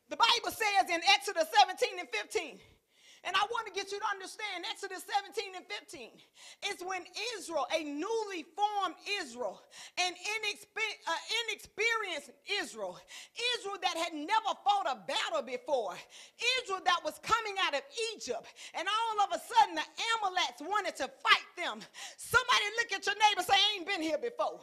The 0.10 0.18
Bible 0.18 0.52
says 0.52 0.90
in 0.90 1.02
Exodus 1.10 1.46
17 1.58 2.00
and 2.00 2.10
15. 2.10 2.60
And 3.24 3.36
I 3.36 3.44
want 3.52 3.68
to 3.68 3.74
get 3.74 3.92
you 3.92 4.00
to 4.00 4.10
understand 4.12 4.68
Exodus 4.68 5.08
17 5.08 5.56
and 5.56 5.66
15 5.68 6.12
is 6.72 6.84
when 6.84 7.08
Israel, 7.36 7.66
a 7.72 7.84
newly 7.84 8.44
formed 8.52 9.00
Israel, 9.24 9.64
an 9.96 10.12
inexper- 10.12 11.00
uh, 11.08 11.24
inexperienced 11.48 12.36
Israel, 12.60 13.00
Israel 13.56 13.80
that 13.80 13.96
had 13.96 14.12
never 14.12 14.52
fought 14.68 14.92
a 14.92 15.00
battle 15.08 15.40
before, 15.40 15.96
Israel 16.60 16.84
that 16.84 17.00
was 17.04 17.20
coming 17.24 17.56
out 17.64 17.74
of 17.74 17.82
Egypt, 18.12 18.44
and 18.76 18.88
all 18.88 19.18
of 19.24 19.32
a 19.32 19.40
sudden 19.40 19.76
the 19.76 19.88
Amalekites 20.20 20.60
wanted 20.60 20.96
to 21.00 21.08
fight 21.24 21.48
them. 21.56 21.80
Somebody 22.18 22.66
look 22.76 22.92
at 22.92 23.06
your 23.08 23.16
neighbor 23.16 23.44
say, 23.44 23.56
I 23.56 23.80
ain't 23.80 23.88
been 23.88 24.02
here 24.02 24.20
before. 24.20 24.60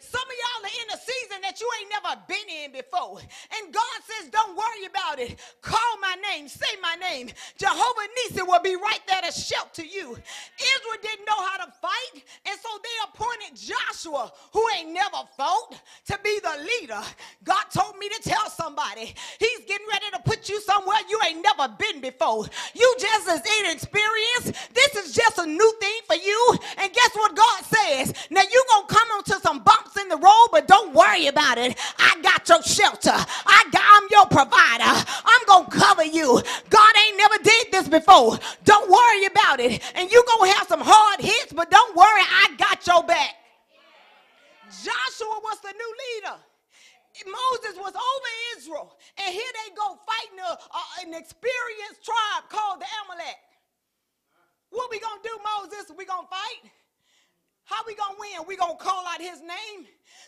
Some 0.00 0.24
of 0.24 0.36
y'all 0.36 0.64
are 0.64 0.76
in 0.80 0.88
a 0.96 1.00
season 1.00 1.38
that 1.42 1.60
you 1.60 1.68
ain't 1.80 1.92
never 1.92 2.12
been 2.24 2.48
in 2.48 2.72
before. 2.72 3.20
And 3.20 3.72
God 3.72 3.98
says, 4.04 4.30
don't 4.30 4.56
worry 4.56 4.86
about 4.86 5.18
it. 5.18 5.36
Call 5.60 5.92
my 6.00 6.16
name, 6.30 6.48
say 6.48 6.72
my 6.80 6.94
name. 6.96 7.28
Jehovah 7.58 7.97
Nisi 8.16 8.42
will 8.42 8.62
be 8.62 8.76
right 8.76 9.00
there 9.08 9.22
to 9.22 9.32
shelter 9.32 9.82
you. 9.84 10.10
Israel 10.12 10.98
didn't 11.02 11.26
know 11.26 11.40
how 11.42 11.64
to 11.64 11.72
fight, 11.80 12.22
and 12.46 12.58
so 12.60 12.68
they 12.82 12.96
appointed 13.08 13.58
Joshua, 13.58 14.32
who 14.52 14.64
ain't 14.76 14.90
never 14.92 15.18
fought, 15.36 15.80
to 16.06 16.18
be 16.22 16.38
the 16.40 16.68
leader. 16.80 17.00
God 17.44 17.64
told 17.72 17.96
me 17.98 18.08
to 18.08 18.22
tell 18.28 18.48
somebody, 18.50 19.14
He's 19.38 19.60
getting 19.66 19.86
ready 19.90 20.06
to 20.12 20.20
put 20.24 20.48
you 20.48 20.60
somewhere 20.62 20.98
you 21.08 21.18
ain't 21.26 21.42
never 21.42 21.72
been 21.78 22.00
before. 22.00 22.46
You 22.74 22.96
just 22.98 23.28
as 23.28 23.42
inexperienced. 23.60 24.74
This 24.74 24.94
is 24.96 25.14
just 25.14 25.38
a 25.38 25.46
new 25.46 25.74
thing 25.80 26.00
for 26.06 26.16
you. 26.16 26.58
And 26.78 26.92
guess 26.92 27.10
what 27.14 27.34
God 27.36 27.64
says? 27.64 28.14
Now 28.30 28.42
you're 28.42 28.64
gonna 28.70 28.86
come 28.86 29.08
onto 29.16 29.34
some 29.40 29.60
bumps 29.60 29.96
in 29.96 30.08
the 30.08 30.16
road, 30.16 30.48
but 30.52 30.66
don't 30.68 30.94
worry 30.94 31.26
about 31.26 31.58
it. 31.58 31.76
I 31.98 32.16
got 32.22 32.48
your 32.48 32.62
shelter. 32.62 33.12
I 33.12 33.64
got 33.72 33.82
I'm 33.90 34.06
your 34.10 34.26
provider. 34.26 35.06
I'm 35.24 35.46
gonna 35.46 35.70
cover 35.70 36.04
you. 36.04 36.40
God 36.70 36.92
ain't 37.06 37.16
never 37.18 37.38
did 37.42 37.66
this 37.72 37.87
before. 37.88 38.38
Don't 38.64 38.90
worry 38.90 39.26
about 39.26 39.60
it. 39.60 39.82
And 39.94 40.10
you're 40.10 40.24
going 40.24 40.50
to 40.50 40.56
have 40.58 40.68
some 40.68 40.80
hard 40.82 41.20
hits, 41.20 41.52
but 41.52 41.70
don't 41.70 41.96
worry, 41.96 42.22
I 42.22 42.54
got 42.58 42.86
your 42.86 43.02
back. 43.02 43.34
Joshua 44.68 45.40
was 45.42 45.60
the 45.60 45.72
new 45.72 45.92
leader. 46.14 46.36
Moses 47.26 47.74
was 47.80 47.94
over 47.96 48.30
Israel, 48.56 48.96
and 49.18 49.34
here 49.34 49.52
they 49.64 49.74
go 49.74 49.98
fighting 50.06 50.38
a, 50.38 50.52
a, 50.54 50.82
an 51.02 51.14
experienced 51.14 52.04
tribe 52.04 52.46
called 52.48 52.80
the 52.80 52.86
Amalek. 53.02 53.42
What 54.70 54.90
we 54.90 55.00
gonna 55.00 55.20
do, 55.24 55.34
Moses? 55.42 55.90
We 55.96 56.04
gonna 56.04 56.28
fight? 56.28 56.70
How 57.68 57.82
we 57.86 57.94
gonna 57.94 58.16
win? 58.18 58.46
We 58.48 58.56
gonna 58.56 58.76
call 58.76 59.04
out 59.06 59.20
his 59.20 59.40
name. 59.40 59.86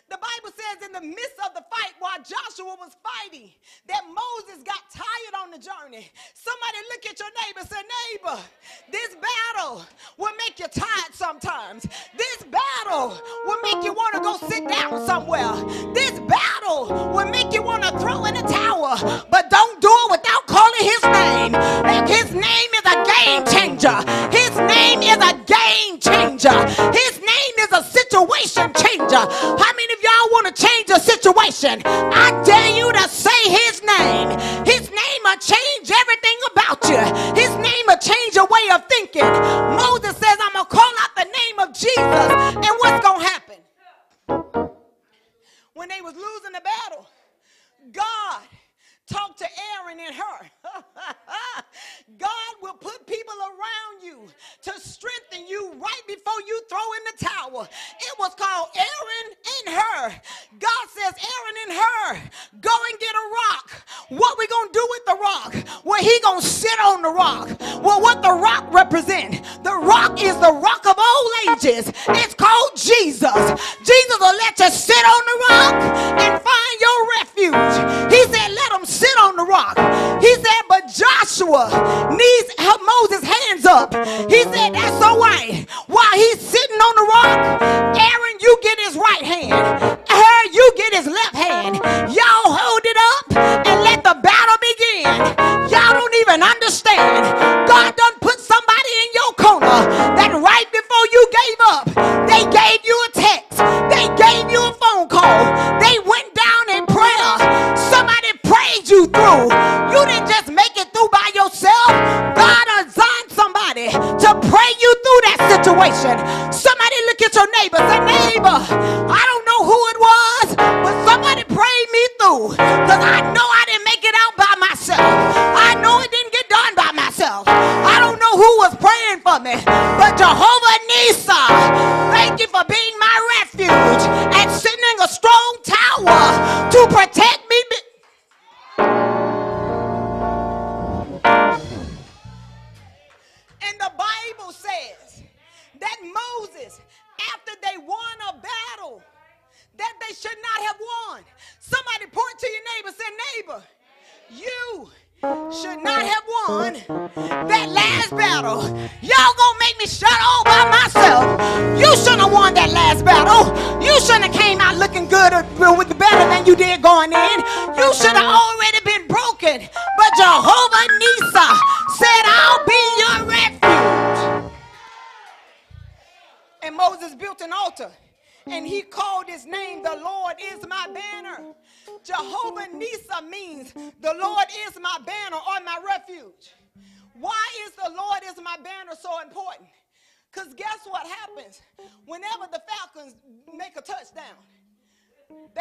The 0.09 0.17
Bible 0.17 0.53
says 0.53 0.85
in 0.85 0.91
the 0.91 1.01
midst 1.01 1.39
of 1.43 1.55
the 1.55 1.63
fight 1.73 1.93
while 1.97 2.17
Joshua 2.17 2.75
was 2.77 2.91
fighting 3.01 3.49
that 3.87 4.01
Moses 4.05 4.61
got 4.63 4.81
tired 4.93 5.35
on 5.41 5.49
the 5.49 5.57
journey. 5.57 6.11
Somebody 6.33 6.77
look 6.91 7.05
at 7.09 7.17
your 7.17 7.29
neighbor 7.41 7.65
say, 7.65 7.81
neighbor, 8.11 8.37
this 8.91 9.15
battle 9.15 9.85
will 10.17 10.33
make 10.37 10.59
you 10.59 10.67
tired 10.67 11.13
sometimes. 11.13 11.87
This 12.15 12.43
battle 12.43 13.19
will 13.45 13.61
make 13.63 13.83
you 13.83 13.93
want 13.93 14.15
to 14.15 14.21
go 14.21 14.37
sit 14.47 14.67
down 14.67 15.03
somewhere. 15.07 15.53
This 15.93 16.19
battle 16.19 17.11
will 17.11 17.29
make 17.29 17.53
you 17.53 17.63
want 17.63 17.83
to 17.83 17.97
throw 17.97 18.25
in 18.25 18.35
the 18.35 18.41
towel. 18.41 18.97
But 19.31 19.49
don't 19.49 19.81
do 19.81 19.89
it 19.89 20.11
without 20.11 20.45
calling 20.45 20.83
his 20.83 21.03
name. 21.03 21.53
His 22.05 22.33
name 22.35 22.69
is 22.75 22.85
a 22.85 23.01
game 23.15 23.45
changer. 23.47 23.97
His 24.29 24.50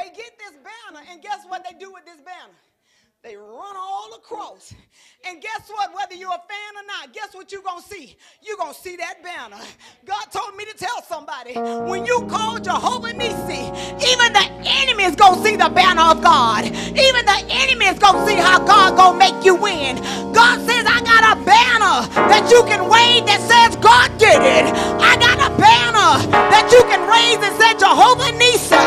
they 0.00 0.10
get 0.10 0.38
this 0.38 0.56
banner, 0.64 1.04
and 1.10 1.20
guess 1.22 1.44
what 1.48 1.64
they 1.64 1.76
do 1.78 1.92
with 1.92 2.04
this 2.04 2.20
banner? 2.20 2.56
They 3.22 3.36
run 3.36 3.76
all 3.76 4.14
across. 4.16 4.72
And 5.28 5.42
guess 5.42 5.68
what? 5.68 5.94
Whether 5.94 6.14
you're 6.14 6.30
a 6.30 6.32
fan 6.32 6.72
or 6.74 6.86
not, 6.86 7.12
guess 7.12 7.34
what 7.34 7.52
you're 7.52 7.60
going 7.60 7.82
to 7.82 7.86
see? 7.86 8.16
You're 8.40 8.56
going 8.56 8.72
to 8.72 8.80
see 8.80 8.96
that 8.96 9.22
banner. 9.22 9.62
God 10.06 10.24
told 10.32 10.56
me 10.56 10.64
to 10.64 10.74
tell 10.74 11.02
somebody 11.02 11.52
when 11.52 12.06
you 12.06 12.26
call 12.30 12.58
Jehovah 12.58 13.12
Nisi, 13.12 13.68
even 14.08 14.32
the 14.32 14.48
enemy 14.64 15.04
is 15.04 15.16
going 15.16 15.36
to 15.36 15.44
see 15.44 15.56
the 15.56 15.68
banner 15.68 16.00
of 16.00 16.22
God. 16.22 16.64
Even 16.64 17.26
the 17.28 17.44
enemy 17.50 17.84
is 17.92 17.98
going 17.98 18.24
to 18.24 18.26
see 18.26 18.36
how 18.36 18.58
God 18.64 18.96
going 18.96 19.12
to 19.12 19.18
make 19.18 19.44
you 19.44 19.54
win. 19.54 19.96
God 20.32 20.56
says, 20.64 20.86
I 20.88 21.04
got 21.04 21.36
a 21.36 21.44
banner 21.44 22.08
that 22.32 22.48
you 22.50 22.64
can 22.64 22.88
wave 22.88 23.26
that 23.26 23.44
says, 23.44 23.76
God 23.84 24.16
did 24.16 24.40
it. 24.40 24.64
I 24.96 25.20
got 25.20 25.36
a 25.44 25.52
banner 25.60 26.24
that 26.48 26.72
you 26.72 26.80
can 26.88 27.04
raise 27.04 27.36
and 27.44 27.52
say, 27.60 27.76
Jehovah 27.76 28.32
Nisi, 28.40 28.80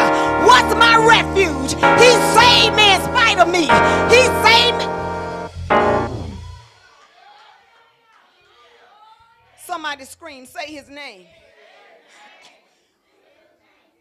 what's 0.46 0.74
my 0.76 0.96
refuge? 1.06 1.74
He 1.74 2.12
saved 2.38 2.76
me 2.76 2.96
in 2.96 3.02
spite 3.02 3.40
of 3.40 3.48
me. 3.50 3.66
He 4.14 4.22
saved 4.44 4.78
me. 4.80 4.88
Somebody 9.58 10.06
scream, 10.06 10.46
say 10.46 10.66
his 10.68 10.90
name. 10.90 11.26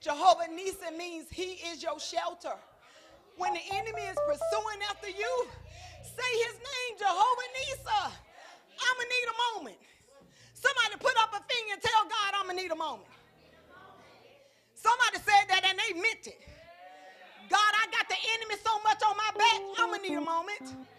Jehovah 0.01 0.49
Nisi 0.53 0.91
means 0.99 1.27
he 1.31 1.63
is 1.71 1.83
your 1.83 1.99
shelter. 2.01 2.55
When 3.37 3.55
the 3.55 3.61
enemy 3.73 4.03
is 4.03 4.17
pursuing 4.27 4.81
after 4.91 5.09
you, 5.09 5.47
say 6.03 6.31
his 6.47 6.55
name, 6.59 6.99
Jehovah 6.99 7.49
Nisi. 7.55 8.23
I'm 8.83 8.97
going 8.97 9.09
to 9.09 9.15
need 9.15 9.29
a 9.31 9.37
moment. 9.55 9.79
Somebody 10.55 10.97
put 10.99 11.17
up 11.23 11.31
a 11.33 11.43
finger 11.53 11.73
and 11.75 11.83
tell 11.83 12.03
God 12.05 12.35
I'm 12.35 12.47
going 12.47 12.57
to 12.57 12.63
need 12.63 12.73
a 12.73 12.77
moment. 12.77 13.09
Somebody 14.83 15.19
said 15.25 15.47
that 15.51 15.63
and 15.65 15.79
they 15.79 16.01
meant 16.03 16.27
it. 16.27 16.41
God, 17.51 17.73
I 17.83 17.87
got 17.93 18.09
the 18.09 18.17
enemy 18.35 18.57
so 18.65 18.73
much 18.85 19.03
on 19.09 19.17
my 19.17 19.31
back, 19.39 19.61
I'm 19.79 19.91
going 19.91 20.03
to 20.03 20.09
need 20.11 20.17
a 20.17 20.21
moment. 20.21 20.92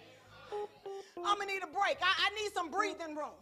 I'm 1.18 1.40
to 1.40 1.46
need 1.46 1.62
a 1.64 1.68
break. 1.68 1.98
I, 2.02 2.28
I 2.28 2.30
need 2.42 2.52
some 2.54 2.72
breathing 2.72 3.16
room. 3.16 3.38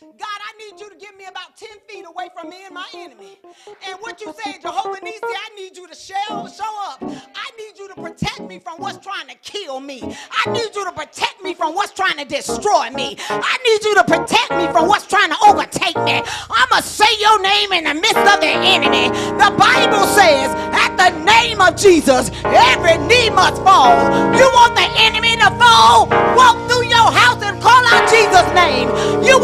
God, 0.00 0.38
I 0.40 0.56
need 0.56 0.80
you 0.80 0.88
to 0.88 0.96
get 0.96 1.14
me 1.16 1.26
about 1.26 1.56
10 1.58 1.68
feet 1.86 2.06
away 2.08 2.28
from 2.34 2.48
me 2.48 2.64
and 2.64 2.74
my 2.74 2.86
enemy. 2.94 3.38
And 3.86 3.98
what 4.00 4.20
you 4.20 4.32
say, 4.32 4.58
Jehovah 4.58 4.98
Nisi, 5.02 5.20
I 5.22 5.54
need 5.54 5.76
you 5.76 5.86
to 5.86 5.94
show, 5.94 6.48
show 6.48 6.74
up. 6.88 6.98
I 7.02 7.50
need 7.58 7.78
you 7.78 7.88
to 7.88 7.94
protect 7.94 8.40
me 8.40 8.58
from 8.58 8.78
what's 8.78 8.96
trying 9.04 9.28
to 9.28 9.34
kill 9.42 9.80
me. 9.80 10.00
I 10.02 10.50
need 10.52 10.74
you 10.74 10.84
to 10.86 10.92
protect 10.92 11.42
me 11.42 11.52
from 11.52 11.74
what's 11.74 11.92
trying 11.92 12.16
to 12.16 12.24
destroy 12.24 12.88
me. 12.90 13.18
I 13.28 13.58
need 13.62 13.84
you 13.84 13.94
to 13.96 14.04
protect 14.04 14.50
me 14.52 14.72
from 14.72 14.88
what's 14.88 15.06
trying 15.06 15.28
to 15.30 15.36
overtake 15.46 15.96
me. 15.96 16.22
I'm 16.24 16.68
going 16.70 16.82
to 16.82 16.88
say 16.88 17.12
your 17.20 17.42
name 17.42 17.72
in 17.72 17.84
the 17.84 17.94
midst 17.94 18.16
of 18.16 18.40
the 18.40 18.48
enemy. 18.48 19.08
The 19.36 19.52
Bible 19.52 20.06
says, 20.16 20.48
at 20.72 20.96
the 20.96 21.10
name 21.24 21.60
of 21.60 21.76
Jesus, 21.76 22.30
every 22.44 22.96
knee 23.06 23.28
must 23.28 23.62
fall. 23.62 23.92
You 24.32 24.48
want 24.56 24.79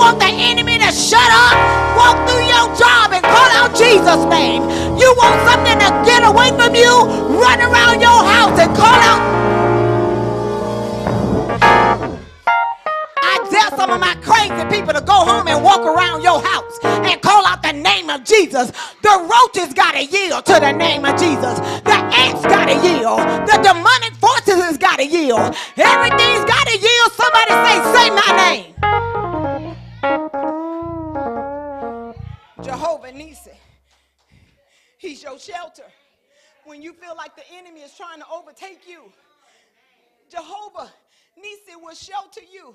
want 0.06 0.20
the 0.20 0.30
enemy 0.30 0.78
to 0.78 0.90
shut 0.94 1.30
up, 1.34 1.58
walk 1.98 2.14
through 2.30 2.46
your 2.46 2.66
job 2.78 3.10
and 3.10 3.24
call 3.26 3.50
out 3.58 3.74
Jesus' 3.74 4.22
name. 4.30 4.62
You 4.94 5.10
want 5.18 5.34
something 5.50 5.78
to 5.82 5.90
get 6.06 6.22
away 6.22 6.54
from 6.54 6.78
you? 6.78 6.94
Run 7.42 7.58
around 7.58 7.98
your 8.00 8.20
house 8.22 8.54
and 8.54 8.70
call 8.76 9.00
out 9.10 9.22
I 13.18 13.34
tell 13.50 13.76
some 13.76 13.90
of 13.90 13.98
my 13.98 14.14
crazy 14.22 14.62
people 14.70 14.94
to 14.94 15.00
go 15.00 15.26
home 15.26 15.48
and 15.48 15.64
walk 15.64 15.80
around 15.80 16.22
your 16.22 16.40
house 16.40 16.78
and 16.84 17.20
call 17.20 17.44
out 17.44 17.64
the 17.64 17.72
name 17.72 18.08
of 18.08 18.22
Jesus. 18.22 18.70
The 19.02 19.14
roaches 19.26 19.74
got 19.74 19.94
to 19.94 20.04
yield 20.04 20.46
to 20.46 20.60
the 20.60 20.70
name 20.70 21.04
of 21.04 21.18
Jesus. 21.18 21.58
The 21.82 21.98
ants 22.22 22.46
got 22.46 22.66
to 22.70 22.76
yield. 22.78 23.26
The 23.50 23.58
demonic 23.58 24.14
forces 24.22 24.78
got 24.78 24.98
to 24.98 25.04
yield. 25.04 25.56
Everything's 25.76 26.44
got 26.46 26.64
to 26.70 26.78
yield. 26.78 27.10
Somebody 27.18 27.52
say, 27.66 27.76
say 27.90 28.10
my 28.10 28.30
name. 28.38 28.76
Jehovah 32.62 33.12
Nisi. 33.12 33.50
He's 34.98 35.22
your 35.22 35.38
shelter. 35.38 35.84
When 36.64 36.82
you 36.82 36.92
feel 36.92 37.16
like 37.16 37.34
the 37.36 37.42
enemy 37.56 37.80
is 37.80 37.94
trying 37.96 38.20
to 38.20 38.26
overtake 38.32 38.88
you, 38.88 39.12
Jehovah 40.30 40.92
Nisi 41.36 41.76
will 41.80 41.94
shelter 41.94 42.40
you. 42.52 42.74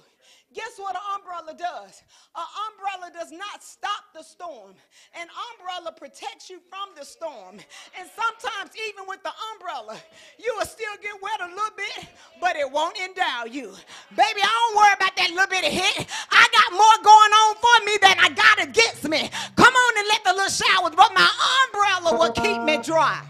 Guess 0.54 0.76
what 0.78 0.96
an 0.96 1.02
umbrella 1.16 1.56
does? 1.58 2.04
An 2.36 2.44
umbrella 2.68 3.10
does 3.14 3.32
not 3.32 3.64
stop 3.64 4.12
the 4.14 4.22
storm. 4.22 4.74
An 5.16 5.28
umbrella 5.52 5.94
protects 5.96 6.50
you 6.50 6.60
from 6.70 6.90
the 6.98 7.06
storm. 7.06 7.56
And 7.98 8.10
sometimes, 8.12 8.72
even 8.90 9.06
with 9.08 9.24
the 9.24 9.32
umbrella, 9.54 9.98
you 10.38 10.54
will 10.58 10.66
still 10.66 10.92
get 11.02 11.14
wet 11.22 11.40
a 11.40 11.48
little 11.48 11.76
bit, 11.78 12.08
but 12.42 12.58
it 12.58 12.70
won't 12.70 12.98
endow 13.00 13.46
you. 13.46 13.72
Baby, 14.12 14.42
I 14.44 14.52
don't 14.52 14.76
worry 14.76 14.94
about 15.00 15.16
that 15.16 15.30
little 15.30 15.48
bit 15.48 15.64
of 15.64 15.72
hit. 15.72 16.08
I 16.32 16.48
got 16.52 16.70
more 16.76 17.00
going 17.00 17.32
on 17.32 17.56
for 17.56 17.78
me 17.86 17.96
than 18.02 18.16
I 18.20 18.30
got 18.36 18.68
against 18.68 19.08
me. 19.08 19.30
Come 19.56 19.74
on 19.74 19.98
and 20.00 20.08
let 20.10 20.24
the 20.26 20.34
little 20.34 20.52
showers, 20.52 20.96
but 20.98 21.14
my 21.16 21.32
umbrella 21.64 22.20
will 22.20 22.34
keep 22.34 22.62
me 22.64 22.84
dry. 22.84 23.24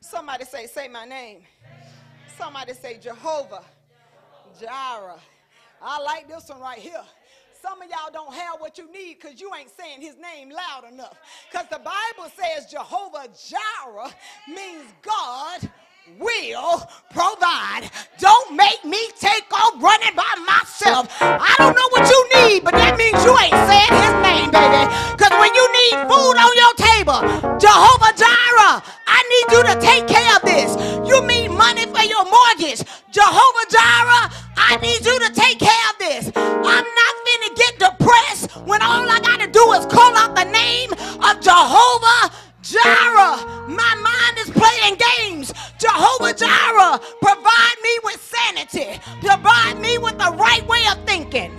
Somebody 0.00 0.44
say, 0.44 0.66
say 0.66 0.88
my 0.88 1.06
name. 1.06 1.40
Somebody 2.36 2.74
say 2.74 2.98
Jehovah 2.98 3.64
Jireh. 4.58 5.20
I 5.82 6.00
like 6.00 6.28
this 6.28 6.48
one 6.48 6.60
right 6.60 6.78
here. 6.78 7.02
Some 7.60 7.82
of 7.82 7.88
y'all 7.88 8.10
don't 8.12 8.32
have 8.34 8.60
what 8.60 8.78
you 8.78 8.90
need 8.92 9.18
because 9.20 9.40
you 9.40 9.50
ain't 9.58 9.70
saying 9.76 10.00
his 10.00 10.16
name 10.16 10.50
loud 10.50 10.90
enough. 10.92 11.18
Because 11.50 11.66
the 11.68 11.78
Bible 11.78 12.30
says 12.36 12.70
Jehovah 12.70 13.28
Jireh 13.34 14.10
means 14.46 14.84
God 15.02 15.68
will 16.18 16.88
provide. 17.10 17.90
Don't 18.18 18.56
make 18.56 18.84
me 18.84 18.98
take 19.18 19.46
off 19.52 19.74
running 19.82 20.14
by 20.14 20.34
myself. 20.46 21.08
I 21.20 21.54
don't 21.58 21.74
know 21.74 21.88
what 21.90 22.08
you 22.08 22.20
need, 22.40 22.64
but 22.64 22.74
that 22.74 22.96
means 22.96 23.18
you 23.24 23.34
ain't 23.36 23.58
saying 23.68 23.92
his 23.92 24.14
name, 24.24 24.48
baby. 24.54 24.88
Because 25.12 25.34
when 25.36 25.52
you 25.52 25.66
need 25.68 26.08
food 26.08 26.36
on 26.38 26.52
your 26.56 26.74
table, 26.78 27.20
Jehovah 27.58 28.14
Jireh, 28.16 28.80
I 29.06 29.18
need 29.28 29.46
you 29.52 29.60
to 29.66 29.74
take 29.82 30.06
care 30.08 30.36
of 30.36 30.42
this. 30.42 30.70
You 31.06 31.26
need 31.26 31.48
money 31.48 31.86
for 31.86 32.04
your 32.06 32.24
mortgage. 32.24 32.82
Jehovah 33.18 33.66
Jireh, 33.68 34.30
I 34.54 34.78
need 34.80 35.04
you 35.04 35.18
to 35.18 35.32
take 35.34 35.58
care 35.58 35.86
of 35.90 35.98
this. 35.98 36.30
I'm 36.36 36.86
not 37.00 37.14
finna 37.26 37.50
get 37.56 37.72
depressed 37.90 38.52
when 38.62 38.80
all 38.80 39.10
I 39.10 39.18
gotta 39.18 39.50
do 39.50 39.72
is 39.72 39.86
call 39.86 40.14
out 40.14 40.36
the 40.36 40.44
name 40.44 40.92
of 40.92 41.40
Jehovah 41.42 42.30
Jireh, 42.62 43.66
my 43.66 43.92
mind 43.98 44.38
is 44.38 44.50
playing 44.50 45.02
games. 45.02 45.52
Jehovah 45.80 46.32
Jireh, 46.32 47.00
provide 47.20 47.78
me 47.82 47.98
with 48.04 48.22
sanity, 48.22 49.00
provide 49.20 49.80
me 49.80 49.98
with 49.98 50.16
the 50.16 50.36
right 50.38 50.64
way 50.68 50.84
of 50.92 51.04
thinking. 51.04 51.50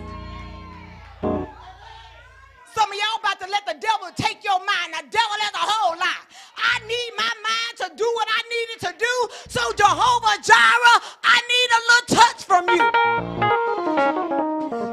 Some 2.73 2.89
of 2.89 2.95
y'all 2.95 3.19
about 3.19 3.41
to 3.41 3.51
let 3.51 3.65
the 3.65 3.75
devil 3.81 4.07
take 4.15 4.45
your 4.45 4.59
mind. 4.59 4.93
The 4.93 5.03
devil 5.11 5.37
has 5.43 5.53
a 5.55 5.67
whole 5.67 5.97
lot. 5.97 6.23
I 6.61 6.79
need 6.87 7.11
my 7.17 7.33
mind 7.49 7.77
to 7.77 7.91
do 7.95 8.11
what 8.15 8.27
I 8.29 8.41
needed 8.49 8.79
to 8.87 8.93
do. 8.97 9.29
So, 9.47 9.61
Jehovah 9.73 10.37
Jireh, 10.43 11.01
I 11.23 11.41
need 11.51 11.69
a 11.77 11.81
little 11.89 12.07
touch 12.19 12.43
from 12.43 12.69
you. 12.69 12.83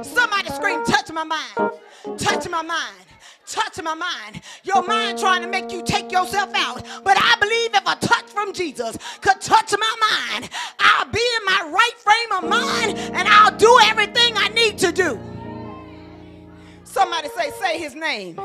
Somebody 0.05 0.51
scream, 0.51 0.85
touch 0.85 1.11
my 1.13 1.25
mind. 1.25 1.73
Touch 2.19 2.49
my 2.49 2.63
mind 2.63 3.07
touch 3.47 3.81
my 3.83 3.95
mind. 3.95 4.41
Your 4.65 4.83
mind 4.83 5.19
trying 5.19 5.43
to 5.43 5.49
make 5.49 5.73
you 5.73 5.83
take 5.83 6.11
yourself 6.13 6.51
out. 6.55 6.85
But 7.05 7.17
I 7.19 7.37
believe 7.41 7.75
if 7.75 7.83
a 7.87 7.97
touch 8.07 8.27
from 8.31 8.53
Jesus 8.53 8.97
could 9.21 9.41
touch 9.41 9.73
my 9.79 9.97
mind, 10.11 10.51
I'll 10.79 11.11
be 11.11 11.21
in 11.21 11.45
my 11.45 11.71
right 11.73 11.95
frame 11.99 12.33
of 12.33 12.51
mind 12.51 12.99
and 12.99 13.29
I'll 13.29 13.57
do 13.57 13.79
everything 13.85 14.35
I 14.37 14.49
need 14.49 14.79
to 14.79 14.93
do. 14.93 15.19
Somebody 16.85 17.29
say, 17.37 17.51
say 17.61 17.79
his 17.79 17.95
name. 17.95 18.41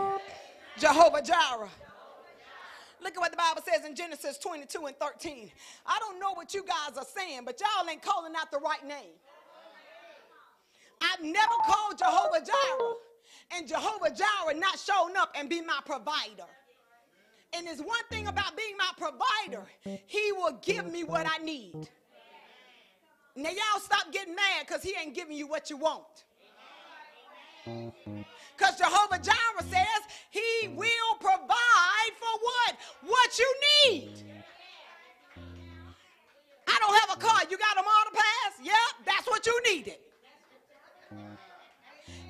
Jehovah 0.78 1.22
Jireh. 1.22 1.70
Look 3.02 3.16
at 3.16 3.20
what 3.20 3.32
the 3.32 3.38
Bible 3.38 3.62
says 3.68 3.86
in 3.86 3.96
Genesis 3.96 4.38
22 4.38 4.86
and 4.86 4.98
13. 4.98 5.52
I 5.86 6.00
don't 6.00 6.20
know 6.20 6.34
what 6.34 6.54
you 6.54 6.64
guys 6.64 6.98
are 6.98 7.06
saying, 7.18 7.42
but 7.46 7.60
y'all 7.60 7.90
ain't 7.90 8.02
calling 8.02 8.34
out 8.38 8.52
the 8.52 8.60
right 8.60 8.86
name. 8.88 9.14
I've 11.02 11.24
never 11.24 11.54
called 11.66 11.98
Jehovah 11.98 12.46
Jireh 12.46 12.94
and 13.56 13.68
Jehovah 13.68 14.12
Jireh 14.12 14.60
not 14.60 14.78
showing 14.78 15.18
up 15.18 15.34
and 15.36 15.50
be 15.50 15.62
my 15.62 15.80
provider. 15.84 16.46
And 17.54 17.66
there's 17.68 17.82
one 17.82 18.04
thing 18.10 18.28
about 18.28 18.56
being 18.56 18.78
my 18.78 18.92
provider, 18.98 19.66
he 20.06 20.32
will 20.34 20.58
give 20.62 20.90
me 20.90 21.04
what 21.04 21.26
I 21.28 21.44
need. 21.44 21.90
Now, 23.36 23.50
y'all 23.50 23.80
stop 23.80 24.12
getting 24.12 24.36
mad 24.36 24.68
because 24.68 24.84
he 24.84 24.94
ain't 25.02 25.16
giving 25.16 25.36
you 25.36 25.48
what 25.48 25.70
you 25.70 25.78
want. 25.78 26.26
Because 27.66 28.78
Jehovah 28.78 29.20
Jireh 29.22 29.68
says 29.70 30.02
he 30.30 30.68
will 30.70 31.16
provide 31.20 32.14
for 32.20 32.40
what? 32.42 32.76
What 33.06 33.40
you 33.40 33.56
need. 33.86 34.24
I 36.68 36.78
don't 36.80 36.96
have 37.02 37.18
a 37.18 37.20
car. 37.20 37.42
You 37.50 37.58
got 37.58 37.78
a 37.78 37.84
motor 37.84 38.16
pass? 38.16 38.54
Yep, 38.64 39.06
that's 39.06 39.28
what 39.28 39.46
you 39.46 39.62
needed. 39.66 39.98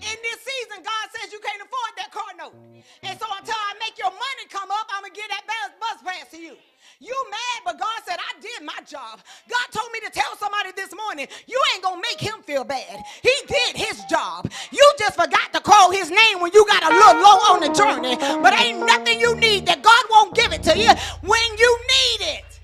In 0.02 0.17
this 0.24 0.39
season, 0.41 0.84
God 0.84 1.06
says 1.13 1.32
you 1.32 1.39
can't 1.39 1.62
afford 1.62 1.94
that 1.98 2.12
car 2.12 2.34
note. 2.38 2.56
And 3.04 3.20
so 3.20 3.26
until 3.38 3.56
I 3.56 3.74
make 3.80 3.98
your 3.98 4.10
money 4.10 4.46
come 4.50 4.72
up, 4.72 4.89
I'm 4.96 5.04
going 5.04 5.13
to 5.13 5.20
give 5.20 5.30
that 5.30 5.46
bus 5.80 6.02
pass 6.04 6.32
to 6.32 6.38
you. 6.38 6.56
You 7.02 7.18
mad, 7.32 7.62
but 7.66 7.80
God 7.80 8.00
said, 8.06 8.18
I 8.20 8.40
did 8.40 8.64
my 8.64 8.78
job. 8.86 9.20
God 9.50 9.68
told 9.72 9.92
me 9.92 10.02
to 10.02 10.12
tell 10.12 10.38
somebody 10.38 10.70
this 10.76 10.94
morning, 10.96 11.28
you 11.48 11.60
ain't 11.74 11.84
going 11.84 12.00
to 12.00 12.08
make 12.08 12.22
him 12.22 12.44
feel 12.44 12.64
bad. 12.64 13.04
He 13.24 13.34
did 13.48 13.76
his 13.76 14.06
job. 14.06 14.52
You 14.72 14.86
just 15.00 15.16
forgot 15.16 15.52
to 15.54 15.62
call 15.62 15.90
his 15.92 16.12
name 16.12 16.40
when 16.42 16.52
you 16.54 16.64
got 16.68 16.84
a 16.84 16.94
little 16.94 17.22
low 17.24 17.38
on 17.58 17.60
the 17.62 17.70
journey. 17.74 18.18
But 18.44 18.54
ain't 18.54 18.86
nothing 18.86 19.20
you 19.20 19.40
need 19.42 19.66
that 19.66 19.82
God 19.82 20.06
won't 20.12 20.36
give 20.36 20.54
it 20.54 20.62
to 20.64 20.78
you 20.78 20.92
when 21.28 21.58
you 21.58 21.80
need 21.90 22.28
it. 22.38 22.60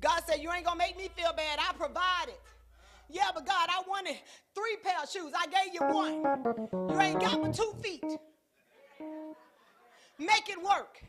God 0.00 0.22
said, 0.26 0.40
You 0.40 0.50
ain't 0.52 0.64
going 0.64 0.78
to 0.78 0.84
make 0.86 0.96
me 0.96 1.08
feel 1.14 1.32
bad. 1.36 1.58
I 1.60 1.74
provided. 1.74 2.40
Yeah, 3.10 3.28
but 3.34 3.44
God, 3.44 3.68
I 3.68 3.82
wanted 3.86 4.16
three 4.54 4.76
pair 4.82 5.02
of 5.02 5.10
shoes. 5.10 5.32
I 5.36 5.46
gave 5.48 5.74
you 5.74 5.80
one. 5.82 6.14
You 6.88 7.00
ain't 7.00 7.20
got 7.20 7.42
but 7.42 7.52
two 7.54 7.74
feet. 7.82 8.04
Make 10.20 10.48
it 10.48 10.62
work. 10.62 11.02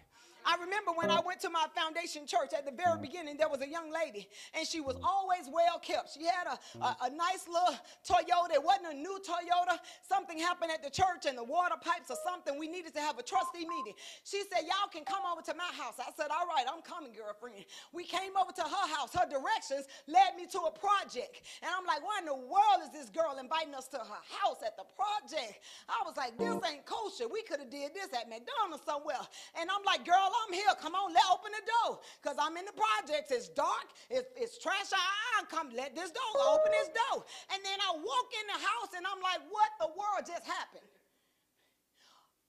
I 0.46 0.58
remember 0.58 0.92
when 0.92 1.10
I 1.10 1.20
oh. 1.20 1.26
went 1.26 1.40
to 1.42 1.50
my 1.50 1.66
foundation 1.76 2.26
church 2.26 2.54
at 2.58 2.66
the 2.66 2.74
very 2.74 2.98
beginning, 2.98 3.38
there 3.38 3.50
was 3.50 3.62
a 3.62 3.70
young 3.70 3.92
lady, 3.94 4.28
and 4.58 4.66
she 4.66 4.82
was 4.82 4.98
always 5.04 5.46
well 5.52 5.78
kept. 5.80 6.14
She 6.18 6.26
had 6.26 6.48
a, 6.50 6.58
a, 6.82 6.98
a, 7.06 7.10
nice 7.14 7.46
little 7.46 7.78
Toyota. 8.02 8.58
It 8.58 8.64
wasn't 8.64 8.94
a 8.94 8.98
new 8.98 9.22
Toyota. 9.22 9.78
Something 10.02 10.40
happened 10.40 10.72
at 10.72 10.82
the 10.82 10.90
church 10.90 11.28
and 11.28 11.38
the 11.38 11.44
water 11.44 11.76
pipes 11.80 12.10
or 12.10 12.18
something. 12.26 12.58
We 12.58 12.68
needed 12.68 12.94
to 12.96 13.02
have 13.02 13.20
a 13.20 13.24
trustee 13.24 13.68
meeting. 13.68 13.94
She 14.24 14.42
said, 14.50 14.66
Y'all 14.66 14.90
can 14.90 15.06
come 15.06 15.22
over 15.30 15.42
to 15.42 15.54
my 15.54 15.70
house. 15.78 16.02
I 16.02 16.10
said, 16.18 16.34
All 16.34 16.48
right, 16.48 16.66
I'm 16.66 16.82
coming, 16.82 17.14
girlfriend. 17.14 17.66
We 17.94 18.06
came 18.06 18.34
over 18.34 18.52
to 18.52 18.66
her 18.66 18.88
house. 18.98 19.14
Her 19.14 19.30
directions 19.30 19.86
led 20.08 20.36
me 20.38 20.50
to 20.50 20.60
a 20.66 20.74
project. 20.74 21.46
And 21.62 21.70
I'm 21.70 21.86
like, 21.86 22.02
Why 22.02 22.18
in 22.20 22.26
the 22.26 22.38
world 22.38 22.82
is 22.82 22.90
this 22.90 23.10
girl 23.14 23.38
inviting 23.38 23.76
us 23.76 23.88
to 23.94 24.00
her 24.02 24.24
house 24.42 24.66
at 24.66 24.74
the 24.78 24.88
project? 24.98 25.62
I 25.86 26.02
was 26.02 26.18
like, 26.18 26.38
This 26.38 26.50
oh. 26.50 26.66
ain't 26.66 26.86
kosher. 27.12 27.28
We 27.28 27.44
could 27.44 27.60
have 27.60 27.70
did 27.70 27.94
this 27.94 28.08
at 28.16 28.30
McDonald's 28.30 28.84
somewhere. 28.88 29.20
And 29.60 29.68
I'm 29.68 29.84
like, 29.84 30.06
Girl, 30.06 30.32
I'm 30.32 30.54
here. 30.54 30.72
Come 30.80 30.96
on, 30.96 31.14
let 31.14 31.24
open 31.32 31.52
the 31.52 31.66
door. 31.68 32.00
Because 32.22 32.38
I'm 32.40 32.56
in 32.56 32.66
the 32.66 32.76
projects. 32.76 33.32
It's 33.32 33.50
dark. 33.52 33.92
It's, 34.10 34.28
it's 34.36 34.58
trash. 34.58 34.92
I 34.96 35.44
come 35.52 35.70
let 35.76 35.96
this 35.96 36.12
door. 36.12 36.32
Open 36.56 36.72
this 36.72 36.90
door. 36.90 37.24
And 37.52 37.60
then 37.64 37.78
I 37.84 37.92
walk 38.00 38.30
in 38.40 38.46
the 38.48 38.60
house 38.60 38.92
and 38.96 39.04
I'm 39.04 39.20
like, 39.20 39.44
what 39.52 39.72
the 39.80 39.90
world 39.92 40.24
just 40.24 40.48
happened? 40.48 40.88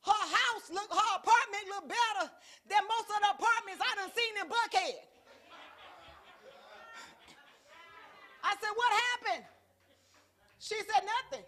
Her 0.03 0.25
house 0.27 0.67
look, 0.71 0.91
her 0.91 1.11
apartment 1.15 1.65
look 1.71 1.87
better 1.87 2.27
than 2.67 2.83
most 2.91 3.07
of 3.07 3.19
the 3.23 3.31
apartments 3.39 3.79
I 3.79 3.91
done 4.03 4.11
seen 4.11 4.35
in 4.35 4.47
Buckhead. 4.51 4.99
I 8.43 8.59
said, 8.59 8.75
what 8.75 8.91
happened? 8.91 9.47
She 10.59 10.75
said, 10.75 11.07
nothing. 11.07 11.47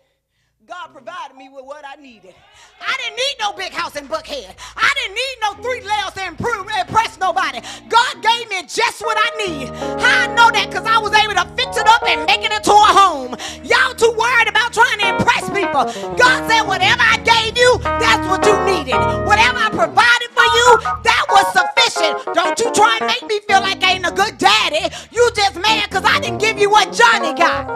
God 0.67 0.95
provided 0.95 1.37
me 1.37 1.51
with 1.51 1.67
what 1.67 1.85
I 1.85 2.01
needed. 2.01 2.33
I 2.81 2.97
didn't 2.97 3.17
need 3.17 3.37
no 3.39 3.53
big 3.53 3.73
house 3.73 3.97
in 3.97 4.09
Buckhead. 4.09 4.49
I 4.77 4.91
didn't 4.97 5.13
need 5.13 5.37
no 5.45 5.53
three 5.61 5.85
layers 5.85 6.15
to 6.17 6.25
improve, 6.25 6.65
impress 6.81 7.19
nobody. 7.21 7.61
God 7.91 8.23
gave 8.25 8.49
me 8.49 8.63
just 8.63 9.03
what 9.03 9.19
I 9.21 9.29
need. 9.45 9.69
How 10.01 10.25
I 10.25 10.27
know 10.33 10.49
that? 10.57 10.73
Because 10.73 10.87
I 10.89 10.97
was 10.97 11.13
able 11.13 11.37
to 11.37 11.45
fix 11.53 11.77
it 11.77 11.85
up 11.87 12.01
and 12.09 12.25
make 12.25 12.41
it 12.41 12.53
into 12.53 12.73
a 12.73 12.91
home. 12.97 13.37
Y'all 13.61 13.93
too 13.93 14.09
worried 14.17 14.49
about 14.49 14.73
trying 14.73 15.05
to 15.05 15.21
impress 15.21 15.45
people. 15.53 15.85
God 16.17 16.49
said, 16.49 16.65
whatever 16.65 17.03
I 17.05 17.21
gave 17.21 17.61
you, 17.61 17.77
that's 18.01 18.25
what 18.33 18.41
you 18.49 18.57
needed. 18.65 18.97
Whatever 19.29 19.61
I 19.61 19.69
provided 19.69 20.33
for 20.33 20.49
you, 20.49 20.69
that 21.05 21.25
was 21.29 21.45
sufficient. 21.53 22.25
Don't 22.33 22.57
you 22.57 22.73
try 22.73 23.05
and 23.05 23.13
make 23.13 23.27
me 23.29 23.45
feel 23.45 23.61
like 23.61 23.85
I 23.85 24.01
ain't 24.01 24.09
a 24.09 24.17
good 24.17 24.39
daddy. 24.41 24.89
You 25.13 25.29
just 25.37 25.61
mad 25.61 25.93
because 25.93 26.09
I 26.09 26.21
didn't 26.25 26.41
give 26.41 26.57
you 26.57 26.71
what 26.71 26.89
Johnny 26.89 27.37
got. 27.37 27.69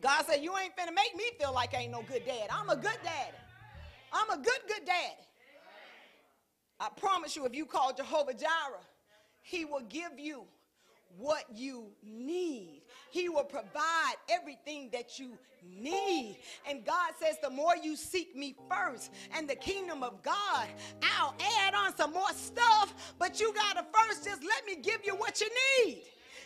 God 0.00 0.24
said, 0.26 0.42
You 0.42 0.56
ain't 0.56 0.76
finna 0.76 0.94
make 0.94 1.14
me 1.16 1.24
feel 1.38 1.52
like 1.52 1.74
I 1.74 1.78
ain't 1.78 1.92
no 1.92 2.02
good 2.02 2.24
dad. 2.24 2.48
I'm 2.50 2.68
a 2.68 2.76
good 2.76 2.98
daddy. 3.04 3.36
I'm 4.12 4.30
a 4.30 4.42
good, 4.42 4.60
good 4.66 4.84
daddy. 4.86 5.26
I 6.78 6.88
promise 6.96 7.36
you, 7.36 7.44
if 7.44 7.54
you 7.54 7.66
call 7.66 7.92
Jehovah 7.92 8.32
Jireh, 8.32 8.80
he 9.42 9.64
will 9.64 9.82
give 9.88 10.18
you 10.18 10.44
what 11.18 11.44
you 11.54 11.86
need. 12.02 12.82
He 13.10 13.28
will 13.28 13.44
provide 13.44 14.14
everything 14.28 14.88
that 14.92 15.18
you 15.18 15.36
need. 15.62 16.38
And 16.66 16.84
God 16.84 17.12
says, 17.20 17.36
the 17.42 17.50
more 17.50 17.76
you 17.76 17.96
seek 17.96 18.34
me 18.36 18.54
first 18.70 19.10
and 19.36 19.48
the 19.48 19.56
kingdom 19.56 20.02
of 20.02 20.22
God, 20.22 20.68
I'll 21.02 21.34
add 21.60 21.74
on 21.74 21.94
some 21.96 22.12
more 22.12 22.32
stuff, 22.34 23.14
but 23.18 23.40
you 23.40 23.52
got 23.52 23.76
to 23.76 23.84
first 23.98 24.24
just 24.24 24.42
let 24.42 24.64
me 24.64 24.76
give 24.82 25.00
you 25.04 25.14
what 25.16 25.40
you 25.40 25.48
need. 25.84 26.04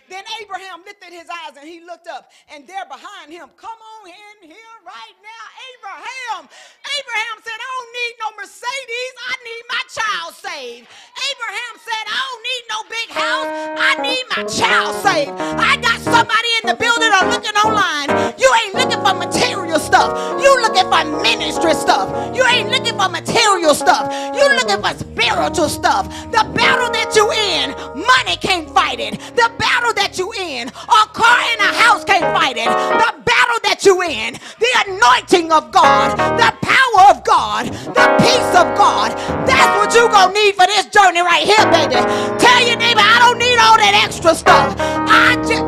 Then 0.08 0.24
Abraham 0.40 0.82
lifted 0.84 1.12
his 1.12 1.28
eyes 1.28 1.56
and 1.58 1.68
he 1.68 1.80
looked 1.80 2.08
up, 2.08 2.30
and 2.52 2.66
there 2.66 2.84
behind 2.86 3.32
him, 3.32 3.48
come 3.56 3.78
on 3.78 4.08
in 4.08 4.48
here 4.48 4.76
right 4.84 5.16
now, 5.24 5.44
Abraham. 5.72 6.48
Abraham 6.84 7.36
said, 7.40 7.56
I 7.56 7.68
don't 7.72 7.92
need 7.96 8.14
no 8.20 8.28
Mercedes, 8.36 9.14
I 9.28 9.34
need 9.44 9.64
my 9.68 9.82
child 9.88 10.30
saved. 10.34 10.88
Abraham 11.30 11.74
said, 11.80 12.04
I 12.04 12.20
don't 12.20 12.42
need 12.50 12.64
no 12.68 12.78
big 12.92 13.08
house, 13.16 13.48
I 13.80 13.90
need 14.02 14.24
my 14.36 14.42
child 14.44 14.92
saved. 15.00 15.32
I 15.56 15.76
got 15.80 16.00
somebody 16.00 16.50
in 16.60 16.68
the 16.68 16.76
building 16.76 17.12
or 17.12 17.24
looking 17.32 17.56
online. 17.56 18.10
You 18.36 18.50
ain't 18.64 18.74
looking 18.74 19.00
for 19.00 19.14
material 19.14 19.78
stuff, 19.78 20.12
you 20.42 20.50
looking 20.60 20.88
for 20.90 21.04
ministry 21.22 21.74
stuff. 21.74 22.12
You 22.36 22.44
ain't 22.46 22.68
looking 22.68 22.96
for 22.98 23.08
material 23.08 23.74
stuff, 23.74 24.12
you 24.36 24.44
looking 24.52 24.82
for 24.84 24.92
spiritual 24.92 25.68
stuff. 25.68 26.08
The 26.30 26.44
battle 26.52 26.90
that 26.92 27.16
you 27.16 27.30
in, 27.32 27.72
money 27.96 28.36
can't 28.36 28.68
fight 28.70 29.00
it. 29.00 29.18
The 29.34 29.50
battle 29.58 29.94
that 29.94 30.18
you 30.18 30.32
in, 30.32 30.68
a 30.68 31.02
car 31.16 31.38
and 31.52 31.60
a 31.60 31.72
house 31.80 32.04
can't 32.04 32.28
fight 32.36 32.56
it. 32.56 32.68
The 32.68 33.23
battle 33.44 33.60
that 33.64 33.84
you're 33.84 34.04
in, 34.04 34.34
the 34.58 34.72
anointing 34.88 35.52
of 35.52 35.70
God, 35.70 36.16
the 36.16 36.50
power 36.64 37.10
of 37.10 37.24
God, 37.24 37.66
the 37.66 38.06
peace 38.20 38.52
of 38.56 38.72
God. 38.76 39.12
That's 39.46 39.72
what 39.76 39.94
you're 39.94 40.08
gonna 40.08 40.32
need 40.32 40.54
for 40.54 40.66
this 40.66 40.86
journey 40.86 41.20
right 41.20 41.44
here, 41.44 41.64
baby. 41.68 42.00
Tell 42.40 42.60
your 42.66 42.76
neighbor, 42.76 43.04
I 43.04 43.18
don't 43.20 43.38
need 43.38 43.58
all 43.60 43.76
that 43.76 44.00
extra 44.04 44.34
stuff. 44.34 44.74
I 44.78 45.36
just 45.44 45.64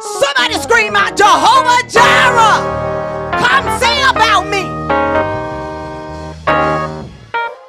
Somebody 0.00 0.54
scream 0.54 0.96
out 0.96 1.16
Jehovah 1.16 1.82
Jireh. 1.88 2.60
Come 3.36 3.66
say 3.80 4.00
about 4.08 4.48
me. 4.48 4.64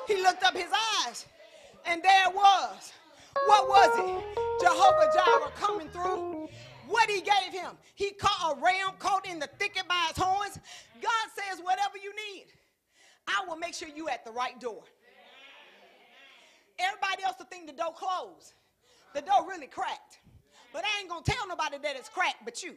He 0.08 0.22
looked 0.22 0.44
up 0.44 0.56
his 0.56 0.72
eyes, 1.06 1.26
and 1.86 2.02
there 2.02 2.28
it 2.30 2.36
was. 2.36 2.94
What 3.48 3.68
was 3.68 4.00
it? 4.00 4.38
Jehovah 4.62 5.12
Jireh 5.14 5.52
coming 5.56 5.90
through. 5.90 6.48
What 6.92 7.10
he 7.10 7.22
gave 7.22 7.54
him? 7.54 7.72
He 7.96 8.12
caught 8.12 8.58
a 8.58 8.62
ram 8.62 8.96
caught 9.00 9.26
in 9.26 9.40
the 9.40 9.48
thicket 9.58 9.88
by 9.88 10.08
his 10.10 10.18
horns. 10.18 10.60
God 11.02 11.28
says, 11.34 11.64
whatever 11.64 11.98
you 12.04 12.12
need, 12.12 12.48
I 13.28 13.46
will 13.48 13.56
make 13.56 13.74
sure 13.74 13.88
you 13.88 14.10
at 14.10 14.26
the 14.26 14.32
right 14.32 14.60
door. 14.60 14.84
Everybody 16.78 17.24
else 17.24 17.36
will 17.40 17.46
think 17.46 17.68
the 17.68 17.74
door 17.74 17.94
closed. 17.94 18.54
The 19.14 19.22
door 19.22 19.48
really 19.48 19.68
cracked. 19.68 20.20
But 20.74 20.84
I 20.84 21.00
ain't 21.00 21.10
gonna 21.10 21.24
tell 21.24 21.48
nobody 21.48 21.78
that 21.82 21.96
it's 21.96 22.10
cracked 22.10 22.44
but 22.44 22.62
you. 22.62 22.76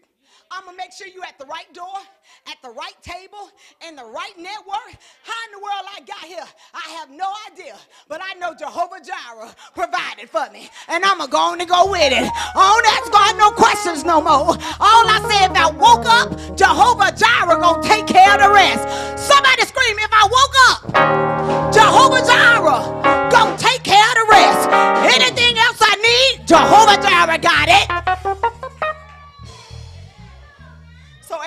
I'm 0.50 0.64
gonna 0.64 0.76
make 0.76 0.92
sure 0.92 1.06
you're 1.06 1.24
at 1.24 1.38
the 1.38 1.46
right 1.46 1.72
door, 1.72 1.98
at 2.46 2.56
the 2.62 2.70
right 2.70 2.96
table, 3.02 3.50
in 3.86 3.96
the 3.96 4.04
right 4.04 4.36
network. 4.38 4.94
How 5.24 5.38
in 5.46 5.52
the 5.52 5.58
world 5.58 5.84
I 5.96 6.00
got 6.00 6.24
here? 6.24 6.44
I 6.72 6.88
have 6.98 7.10
no 7.10 7.32
idea. 7.50 7.76
But 8.08 8.20
I 8.22 8.34
know 8.38 8.54
Jehovah 8.54 9.00
Jireh 9.02 9.54
provided 9.74 10.30
for 10.30 10.48
me. 10.52 10.70
And 10.88 11.04
I'm 11.04 11.18
gonna 11.18 11.30
go 11.30 11.38
on 11.38 11.60
and 11.60 11.68
go 11.68 11.90
with 11.90 12.12
it. 12.12 12.30
Oh, 12.54 12.80
that's 12.84 13.08
God, 13.10 13.36
no 13.38 13.50
questions 13.50 14.04
no 14.04 14.20
more. 14.20 14.54
All 14.80 15.04
I 15.10 15.20
said 15.28 15.50
if 15.50 15.56
I 15.56 15.70
woke 15.70 16.06
up, 16.06 16.56
Jehovah 16.56 17.10
Jireh 17.16 17.60
gonna 17.60 17.82
take 17.82 18.06
care 18.06 18.34
of 18.34 18.40
the 18.40 18.50
rest. 18.50 19.18
Somebody 19.18 19.62
scream, 19.62 19.96
if 19.98 20.12
I 20.12 20.24
woke 20.30 20.56
up, 20.70 21.74
Jehovah 21.74 22.22
Jireh 22.26 22.93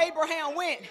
Abraham 0.01 0.55
went 0.55 0.81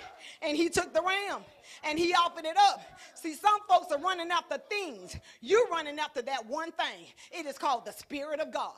and 0.43 0.57
he 0.57 0.69
took 0.69 0.93
the 0.93 1.03
ram 1.03 1.43
and 1.85 1.99
he 1.99 2.15
offered 2.15 2.45
it 2.45 2.57
up. 2.57 2.81
See, 3.15 3.35
some 3.35 3.61
folks 3.69 3.93
are 3.93 3.99
running 3.99 4.31
after 4.31 4.59
things. 4.59 5.17
You're 5.41 5.69
running 5.69 5.99
after 5.99 6.23
that 6.23 6.47
one 6.47 6.73
thing. 6.73 7.07
It 7.33 7.47
is 7.47 7.59
called 7.59 7.85
the 7.85 7.93
Spirit 7.93 8.41
of 8.41 8.53
God. 8.53 8.75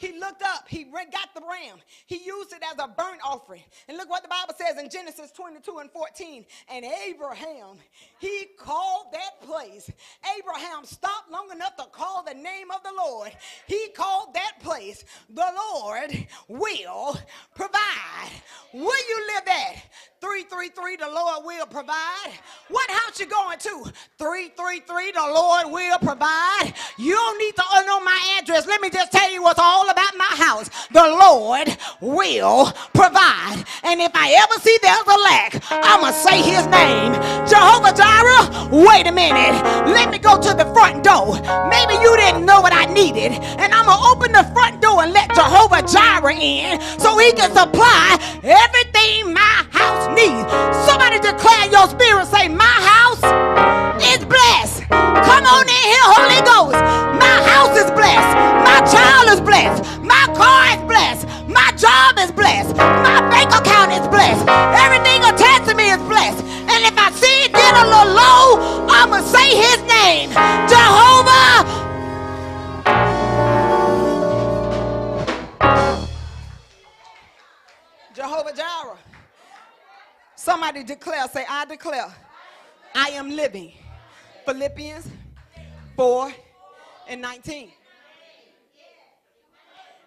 He 0.00 0.18
looked 0.18 0.42
up, 0.42 0.66
he 0.66 0.84
got 0.84 1.34
the 1.34 1.42
ram, 1.42 1.76
he 2.06 2.24
used 2.24 2.54
it 2.54 2.62
as 2.72 2.78
a 2.82 2.88
burnt 2.88 3.20
offering. 3.22 3.62
And 3.86 3.98
look 3.98 4.08
what 4.08 4.22
the 4.22 4.30
Bible 4.30 4.54
says 4.56 4.82
in 4.82 4.88
Genesis 4.88 5.30
22 5.30 5.76
and 5.76 5.90
14. 5.90 6.46
And 6.72 6.86
Abraham, 7.06 7.76
he 8.18 8.46
called 8.58 9.12
that 9.12 9.46
place. 9.46 9.92
Abraham 10.38 10.86
stopped 10.86 11.30
long 11.30 11.50
enough 11.52 11.76
to 11.76 11.84
call 11.92 12.24
the 12.24 12.32
name 12.32 12.70
of 12.74 12.82
the 12.82 12.92
Lord. 12.96 13.30
He 13.66 13.88
called 13.94 14.32
that 14.32 14.52
place, 14.60 15.04
the 15.28 15.52
Lord 15.74 16.26
will 16.48 17.18
provide. 17.54 18.30
Where 18.72 18.82
you 18.82 19.26
live 19.34 19.48
at? 19.48 19.82
333, 20.20 20.96
the 20.96 21.08
Lord 21.08 21.46
will 21.46 21.64
provide. 21.64 22.32
What 22.68 22.90
house 22.90 23.18
you 23.18 23.24
going 23.24 23.58
to? 23.58 23.90
333, 24.18 25.12
the 25.12 25.20
Lord 25.20 25.72
will 25.72 25.98
provide. 25.98 26.74
You 26.98 27.14
don't 27.14 27.38
need 27.38 27.56
to 27.56 27.62
know 27.86 28.00
my 28.00 28.36
address. 28.38 28.66
Let 28.66 28.82
me 28.82 28.90
just 28.90 29.12
tell 29.12 29.32
you 29.32 29.42
what's 29.42 29.58
all 29.58 29.88
about 29.88 30.14
my 30.18 30.32
house. 30.36 30.68
The 30.92 31.00
Lord 31.00 31.74
will 32.02 32.70
provide. 32.92 33.64
And 33.82 34.02
if 34.02 34.12
I 34.14 34.36
ever 34.44 34.60
see 34.60 34.76
there's 34.82 35.08
a 35.08 35.18
lack, 35.24 35.62
I'm 35.70 36.00
going 36.00 36.12
to 36.12 36.18
say 36.18 36.42
his 36.42 36.66
name. 36.66 37.14
Jehovah 37.48 37.96
Jireh, 37.96 38.84
wait 38.84 39.06
a 39.06 39.12
minute. 39.12 39.56
Let 39.88 40.10
me 40.10 40.18
go 40.18 40.38
to 40.38 40.52
the 40.52 40.68
front 40.74 41.02
door. 41.02 41.40
Maybe 41.72 41.94
you 41.94 42.14
didn't 42.18 42.44
know 42.44 42.60
what 42.60 42.74
I 42.74 42.84
needed. 42.92 43.32
And 43.56 43.72
I'm 43.72 43.86
going 43.86 43.98
to 43.98 44.04
open 44.04 44.32
the 44.32 44.44
front 44.52 44.82
door 44.82 45.02
and 45.02 45.14
let 45.14 45.34
Jehovah 45.34 45.80
Jireh 45.80 46.36
in 46.36 46.78
so 47.00 47.16
he 47.16 47.32
can 47.32 47.50
supply 47.56 48.20
everything 48.44 49.32
my 49.32 49.64
house 49.70 50.09
needs. 50.14 50.46
Somebody 50.86 51.18
declare 51.18 51.66
your 51.70 51.86
spirit, 51.88 52.26
say, 52.26 52.48
My 52.48 52.64
house 52.64 53.22
is 54.12 54.24
blessed. 54.24 54.88
Come 54.90 55.39
Declare, 80.84 81.28
say, 81.28 81.44
I 81.48 81.64
declare, 81.64 82.06
I 82.94 83.10
am 83.10 83.30
living. 83.30 83.72
Philippians 84.44 85.08
4 85.96 86.32
and 87.08 87.20
19. 87.20 87.70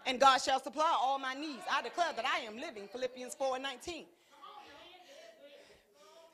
And 0.06 0.20
God 0.20 0.42
shall 0.42 0.60
supply 0.60 0.94
all 1.02 1.18
my 1.18 1.34
needs. 1.34 1.62
I 1.72 1.82
declare 1.82 2.12
that 2.16 2.26
I 2.26 2.40
am 2.46 2.58
living. 2.58 2.88
Philippians 2.92 3.36
4 3.36 3.56
and 3.56 3.64
19. 3.64 4.06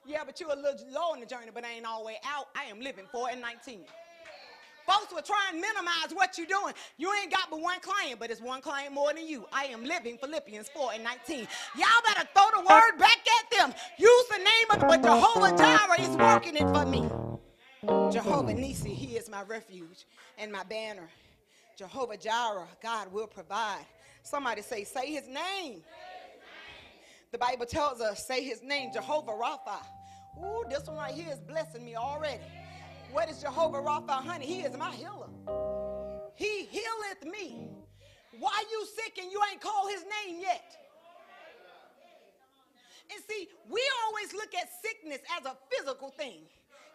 Yeah, 0.05 0.23
but 0.25 0.39
you're 0.39 0.51
a 0.51 0.55
little 0.55 0.87
low 0.89 1.13
in 1.13 1.19
the 1.19 1.25
journey, 1.25 1.51
but 1.53 1.63
I 1.63 1.73
ain't 1.73 1.85
all 1.85 1.99
the 1.99 2.07
way 2.07 2.17
out. 2.25 2.47
I 2.55 2.63
am 2.63 2.79
living 2.79 3.05
4 3.11 3.29
and 3.31 3.41
19. 3.41 3.81
Folks 4.89 5.13
will 5.13 5.21
try 5.21 5.49
and 5.51 5.61
minimize 5.61 6.13
what 6.13 6.37
you're 6.37 6.47
doing. 6.47 6.73
You 6.97 7.13
ain't 7.21 7.31
got 7.31 7.51
but 7.51 7.61
one 7.61 7.79
client, 7.79 8.19
but 8.19 8.31
it's 8.31 8.41
one 8.41 8.59
client 8.59 8.91
more 8.91 9.13
than 9.13 9.27
you. 9.27 9.45
I 9.53 9.65
am 9.65 9.83
living 9.83 10.17
Philippians 10.17 10.69
4 10.69 10.93
and 10.95 11.03
19. 11.03 11.47
Y'all 11.77 11.87
better 12.05 12.27
throw 12.33 12.47
the 12.55 12.67
word 12.67 12.97
back 12.97 13.19
at 13.39 13.51
them. 13.57 13.73
Use 13.99 14.27
the 14.29 14.37
name 14.37 14.71
of, 14.71 14.79
but 14.79 15.03
Jehovah 15.03 15.55
Jireh 15.55 16.01
is 16.01 16.17
working 16.17 16.55
it 16.55 16.67
for 16.75 16.85
me. 16.85 17.07
Jehovah 18.11 18.53
Nisi, 18.53 18.89
he 18.89 19.15
is 19.15 19.29
my 19.29 19.43
refuge 19.43 20.05
and 20.39 20.51
my 20.51 20.63
banner. 20.63 21.07
Jehovah 21.77 22.17
Jireh, 22.17 22.67
God 22.81 23.13
will 23.13 23.27
provide. 23.27 23.85
Somebody 24.23 24.63
say, 24.63 24.83
say 24.83 25.11
his 25.11 25.27
name. 25.27 25.83
The 27.31 27.37
Bible 27.37 27.67
tells 27.67 28.01
us, 28.01 28.25
say 28.25 28.43
his 28.43 28.63
name, 28.63 28.91
Jehovah 28.91 29.31
Rapha. 29.33 29.79
Ooh, 30.43 30.63
this 30.69 30.87
one 30.87 30.97
right 30.97 31.13
here 31.13 31.31
is 31.31 31.39
blessing 31.39 31.85
me 31.85 31.95
already. 31.95 32.41
What 33.11 33.29
is 33.29 33.41
Jehovah 33.41 33.79
Rapha, 33.79 34.23
honey? 34.23 34.45
He 34.45 34.61
is 34.61 34.77
my 34.77 34.91
healer. 34.91 35.27
He 36.35 36.65
healeth 36.65 37.25
me. 37.25 37.69
Why 38.39 38.63
you 38.71 38.85
sick 38.95 39.17
and 39.21 39.31
you 39.31 39.41
ain't 39.51 39.59
called 39.61 39.89
his 39.91 40.03
name 40.03 40.39
yet? 40.39 40.75
And 43.11 43.21
see, 43.27 43.47
we 43.67 43.81
always 44.05 44.33
look 44.33 44.53
at 44.53 44.69
sickness 44.83 45.19
as 45.37 45.45
a 45.45 45.57
physical 45.71 46.09
thing. 46.09 46.41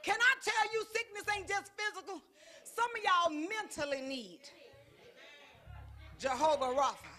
Can 0.05 0.16
I 0.20 0.35
tell 0.42 0.72
you, 0.72 0.85
sickness 0.92 1.24
ain't 1.37 1.48
just 1.48 1.72
physical? 1.77 2.20
Some 2.62 2.90
of 2.96 3.03
y'all 3.03 3.48
mentally 3.48 4.00
need 4.00 4.40
Jehovah 6.18 6.74
Rapha. 6.74 7.14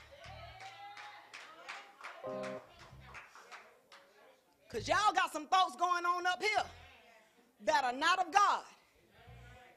Because 4.67 4.87
y'all 4.87 5.13
got 5.13 5.31
some 5.33 5.47
thoughts 5.47 5.75
going 5.75 6.05
on 6.05 6.25
up 6.25 6.41
here 6.41 6.63
that 7.65 7.83
are 7.83 7.93
not 7.93 8.19
of 8.19 8.33
God. 8.33 8.63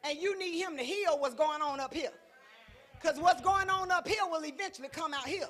And 0.04 0.18
you 0.18 0.38
need 0.38 0.60
him 0.60 0.76
to 0.76 0.82
heal 0.82 1.18
what's 1.18 1.34
going 1.34 1.62
on 1.62 1.80
up 1.80 1.92
here. 1.92 2.12
Because 3.00 3.18
what's 3.18 3.40
going 3.40 3.70
on 3.70 3.90
up 3.90 4.06
here 4.08 4.22
will 4.30 4.44
eventually 4.44 4.88
come 4.88 5.14
out 5.14 5.26
here. 5.26 5.48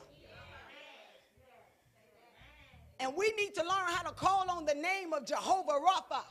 And 3.00 3.12
we 3.16 3.32
need 3.36 3.54
to 3.54 3.62
learn 3.62 3.86
how 3.86 4.02
to 4.02 4.14
call 4.14 4.50
on 4.50 4.64
the 4.64 4.74
name 4.74 5.12
of 5.12 5.24
Jehovah 5.24 5.78
Rapha 5.80 6.22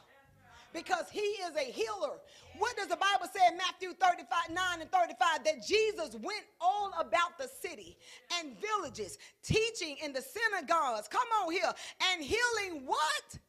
because 0.74 1.10
he 1.10 1.20
is 1.20 1.56
a 1.56 1.72
healer. 1.72 2.18
What 2.58 2.76
does 2.76 2.88
the 2.88 2.98
Bible 2.98 3.26
say 3.34 3.42
in 3.52 3.58
Matthew 3.58 3.94
35, 3.94 4.28
9 4.52 4.82
and 4.82 4.92
35? 4.92 5.44
That 5.44 5.66
Jesus 5.66 6.14
went 6.22 6.46
all 6.60 6.92
about 7.00 7.38
the 7.40 7.48
city 7.48 7.98
and 8.38 8.56
villages, 8.60 9.18
teaching 9.44 9.98
in 10.04 10.14
the 10.14 10.22
synagogues, 10.22 11.08
come 11.08 11.28
on 11.44 11.52
here, 11.52 11.72
and 12.12 12.24
healing 12.24 12.86
what? 12.86 13.40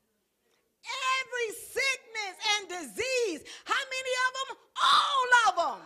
Every 0.89 1.49
sickness 1.55 2.35
and 2.57 2.63
disease. 2.69 3.41
How 3.65 3.83
many 3.89 4.13
of 4.25 4.31
them? 4.37 4.49
All 4.79 5.31
of 5.49 5.53
them. 5.57 5.81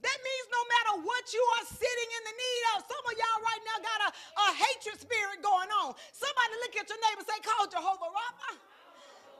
That 0.00 0.18
means 0.24 0.46
no 0.48 0.62
matter 0.64 0.92
what 1.04 1.24
you 1.28 1.44
are 1.60 1.66
sitting 1.68 2.10
in 2.16 2.22
the 2.24 2.36
need 2.36 2.62
of, 2.72 2.76
some 2.88 3.04
of 3.04 3.14
y'all 3.20 3.40
right 3.44 3.62
now 3.68 3.78
got 3.84 4.00
a, 4.08 4.10
a 4.10 4.48
hatred 4.56 4.96
spirit 4.96 5.44
going 5.44 5.68
on. 5.84 5.92
Somebody 6.16 6.54
look 6.64 6.74
at 6.80 6.88
your 6.88 7.00
neighbor 7.04 7.20
and 7.20 7.28
say, 7.28 7.40
call 7.44 7.68
Jehovah 7.68 8.08
Rapha. 8.08 8.56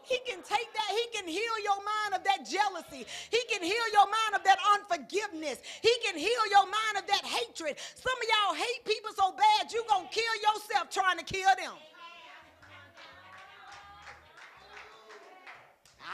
He 0.04 0.18
can 0.26 0.42
take 0.42 0.68
that. 0.74 0.90
He 0.90 1.06
can 1.16 1.28
heal 1.28 1.56
your 1.64 1.80
mind 1.80 2.18
of 2.18 2.22
that 2.24 2.44
jealousy. 2.44 3.06
He 3.30 3.40
can 3.48 3.62
heal 3.62 3.86
your 3.92 4.04
mind 4.04 4.36
of 4.36 4.42
that 4.44 4.58
unforgiveness. 4.74 5.62
He 5.80 5.94
can 6.04 6.18
heal 6.18 6.44
your 6.50 6.66
mind 6.66 6.98
of 6.98 7.06
that 7.06 7.24
hatred. 7.24 7.76
Some 7.94 8.16
of 8.18 8.26
y'all 8.28 8.54
hate 8.56 8.84
people 8.84 9.12
so 9.16 9.32
bad 9.32 9.72
you're 9.72 9.86
going 9.88 10.08
to 10.08 10.12
kill 10.12 10.34
yourself 10.44 10.90
trying 10.90 11.16
to 11.18 11.24
kill 11.24 11.48
them. 11.56 11.72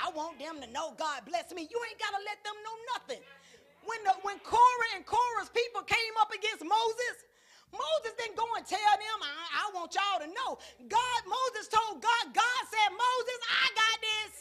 I 0.07 0.15
want 0.15 0.39
them 0.39 0.63
to 0.63 0.69
know 0.71 0.95
God 0.95 1.27
bless 1.27 1.51
me. 1.51 1.67
You 1.67 1.79
ain't 1.83 1.99
got 1.99 2.15
to 2.15 2.23
let 2.23 2.39
them 2.47 2.55
know 2.63 2.77
nothing 2.95 3.23
when, 3.87 4.03
the, 4.03 4.15
when 4.27 4.39
Korah 4.43 4.91
and 4.99 5.07
Korah's 5.07 5.49
people 5.55 5.83
came 5.87 6.15
up 6.21 6.35
against 6.35 6.67
Moses, 6.67 7.17
Moses 7.71 8.13
didn't 8.19 8.37
go 8.37 8.47
and 8.59 8.67
tell 8.67 8.95
them, 8.99 9.19
I, 9.23 9.35
I 9.63 9.65
want 9.75 9.95
y'all 9.95 10.21
to 10.23 10.31
know. 10.31 10.59
God, 10.91 11.21
Moses 11.27 11.71
told 11.71 12.03
God, 12.03 12.25
God 12.35 12.63
said, 12.67 12.91
Moses, 12.95 13.39
I 13.47 13.67
got 13.75 13.97
this. 14.03 14.33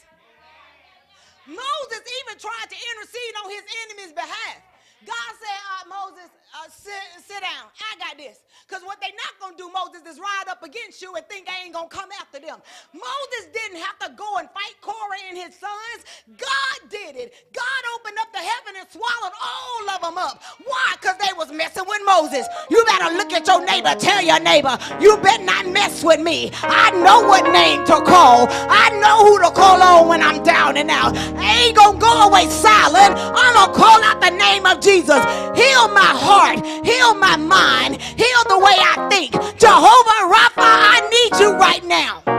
Moses 1.45 2.01
even 2.01 2.41
tried 2.41 2.69
to 2.73 2.77
intercede 2.77 3.35
on 3.45 3.47
his 3.53 3.65
enemy's 3.85 4.13
behalf. 4.17 4.59
God 5.05 5.31
said, 5.37 5.59
uh, 5.77 5.83
Moses, 5.85 6.29
uh, 6.57 6.65
sit, 6.65 7.05
sit 7.21 7.41
down. 7.45 7.69
I 7.77 7.91
got 8.01 8.17
this. 8.17 8.41
Because 8.65 8.81
what 8.81 8.97
they 8.97 9.13
not 9.13 9.37
going 9.37 9.53
to 9.53 9.61
do, 9.61 9.69
Moses, 9.69 10.01
is 10.09 10.17
ride 10.17 10.49
up 10.49 10.65
against 10.65 10.97
you 11.03 11.13
and 11.13 11.21
think 11.29 11.45
I 11.45 11.61
ain't 11.61 11.75
going 11.77 11.89
to 11.89 11.93
come 11.93 12.09
after 12.17 12.41
them. 12.41 12.57
Moses 12.89 13.53
didn't 13.53 13.77
have 13.85 13.99
to 14.01 14.09
go 14.17 14.41
and 14.41 14.49
fight 14.49 14.73
Korah 14.81 15.21
and 15.29 15.34
his 15.45 15.55
sons. 15.55 16.01
God 16.37 16.89
did 16.89 17.15
it. 17.15 17.33
God 17.53 17.81
opened 17.95 18.17
up 18.19 18.31
the 18.31 18.39
heaven 18.39 18.73
and 18.79 18.87
swallowed 18.89 19.35
all 19.43 19.89
of 19.89 20.01
them 20.01 20.17
up. 20.17 20.41
Why? 20.65 20.95
Because 20.99 21.17
they 21.17 21.33
was 21.37 21.51
messing 21.51 21.83
with 21.87 22.01
Moses. 22.05 22.47
You 22.69 22.83
better 22.85 23.13
look 23.15 23.31
at 23.33 23.45
your 23.47 23.63
neighbor. 23.65 23.93
Tell 23.99 24.23
your 24.23 24.39
neighbor, 24.39 24.77
you 24.99 25.17
better 25.17 25.43
not 25.43 25.67
mess 25.67 26.03
with 26.03 26.19
me. 26.19 26.51
I 26.63 26.91
know 26.91 27.27
what 27.27 27.51
name 27.51 27.85
to 27.85 28.01
call. 28.01 28.47
I 28.49 28.89
know 29.01 29.25
who 29.25 29.39
to 29.43 29.51
call 29.51 29.81
on 29.81 30.07
when 30.07 30.21
I'm 30.21 30.41
down 30.43 30.77
and 30.77 30.89
out. 30.89 31.15
I 31.15 31.67
ain't 31.67 31.77
to 31.77 31.97
go 31.99 32.27
away 32.27 32.47
silent. 32.47 33.13
I'm 33.17 33.53
to 33.53 33.73
call 33.77 34.03
out 34.03 34.21
the 34.21 34.31
name 34.31 34.65
of. 34.65 34.75
Jesus. 34.85 35.23
Heal 35.55 35.87
my 35.89 36.13
heart, 36.13 36.63
heal 36.85 37.15
my 37.15 37.37
mind, 37.37 37.99
heal 38.01 38.41
the 38.47 38.59
way 38.59 38.75
I 38.77 39.07
think. 39.09 39.31
Jehovah 39.57 40.21
Rapha, 40.29 40.61
I 40.61 41.01
need 41.09 41.39
you 41.41 41.53
right 41.53 41.83
now. 41.83 42.34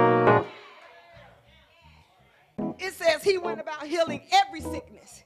Says 3.07 3.23
he 3.23 3.39
went 3.39 3.59
oh. 3.59 3.63
about 3.63 3.87
healing 3.87 4.23
every 4.33 4.61
sickness 4.61 5.25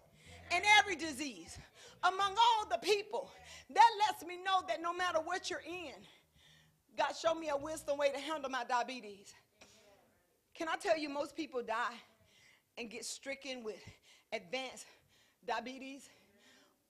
and 0.52 0.64
every 0.78 0.96
disease 0.96 1.58
among 2.02 2.32
all 2.32 2.66
the 2.70 2.78
people. 2.78 3.30
That 3.70 3.90
lets 4.06 4.24
me 4.24 4.36
know 4.44 4.62
that 4.68 4.82
no 4.82 4.92
matter 4.92 5.18
what 5.18 5.50
you're 5.50 5.62
in, 5.66 5.94
God 6.96 7.12
showed 7.12 7.38
me 7.38 7.48
a 7.48 7.56
wisdom 7.56 7.98
way 7.98 8.10
to 8.10 8.18
handle 8.18 8.50
my 8.50 8.64
diabetes. 8.64 9.32
Can 10.54 10.68
I 10.68 10.76
tell 10.76 10.98
you, 10.98 11.08
most 11.08 11.36
people 11.36 11.62
die 11.62 11.94
and 12.76 12.90
get 12.90 13.04
stricken 13.04 13.62
with 13.62 13.78
advanced 14.32 14.86
diabetes 15.46 16.08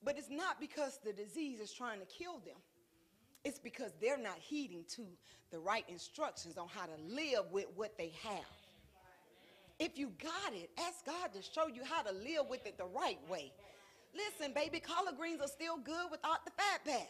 but 0.03 0.17
it's 0.17 0.31
not 0.31 0.59
because 0.61 0.99
the 1.05 1.13
disease 1.13 1.61
is 1.61 1.73
trying 1.73 2.01
to 2.01 2.07
kill 2.07 2.39
them. 2.39 2.57
It's 3.45 3.59
because 3.59 3.93
they're 4.01 4.19
not 4.19 4.39
heeding 4.39 4.85
to 4.97 5.07
the 5.51 5.59
right 5.59 5.85
instructions 5.89 6.57
on 6.57 6.69
how 6.69 6.87
to 6.87 6.97
live 7.09 7.51
with 7.51 7.67
what 7.75 7.97
they 7.97 8.13
have. 8.23 8.60
If 9.81 9.99
you 9.99 10.13
got 10.23 10.53
it, 10.53 10.69
ask 10.79 11.07
God 11.07 11.33
to 11.33 11.41
show 11.41 11.67
you 11.67 11.83
how 11.83 12.03
to 12.03 12.13
live 12.13 12.51
with 12.51 12.67
it 12.67 12.77
the 12.77 12.85
right 12.85 13.19
way. 13.31 13.51
Listen, 14.15 14.53
baby, 14.53 14.79
collard 14.79 15.17
greens 15.17 15.41
are 15.41 15.49
still 15.49 15.79
good 15.79 16.11
without 16.11 16.45
the 16.45 16.51
fat 16.51 16.85
pack. 16.85 17.09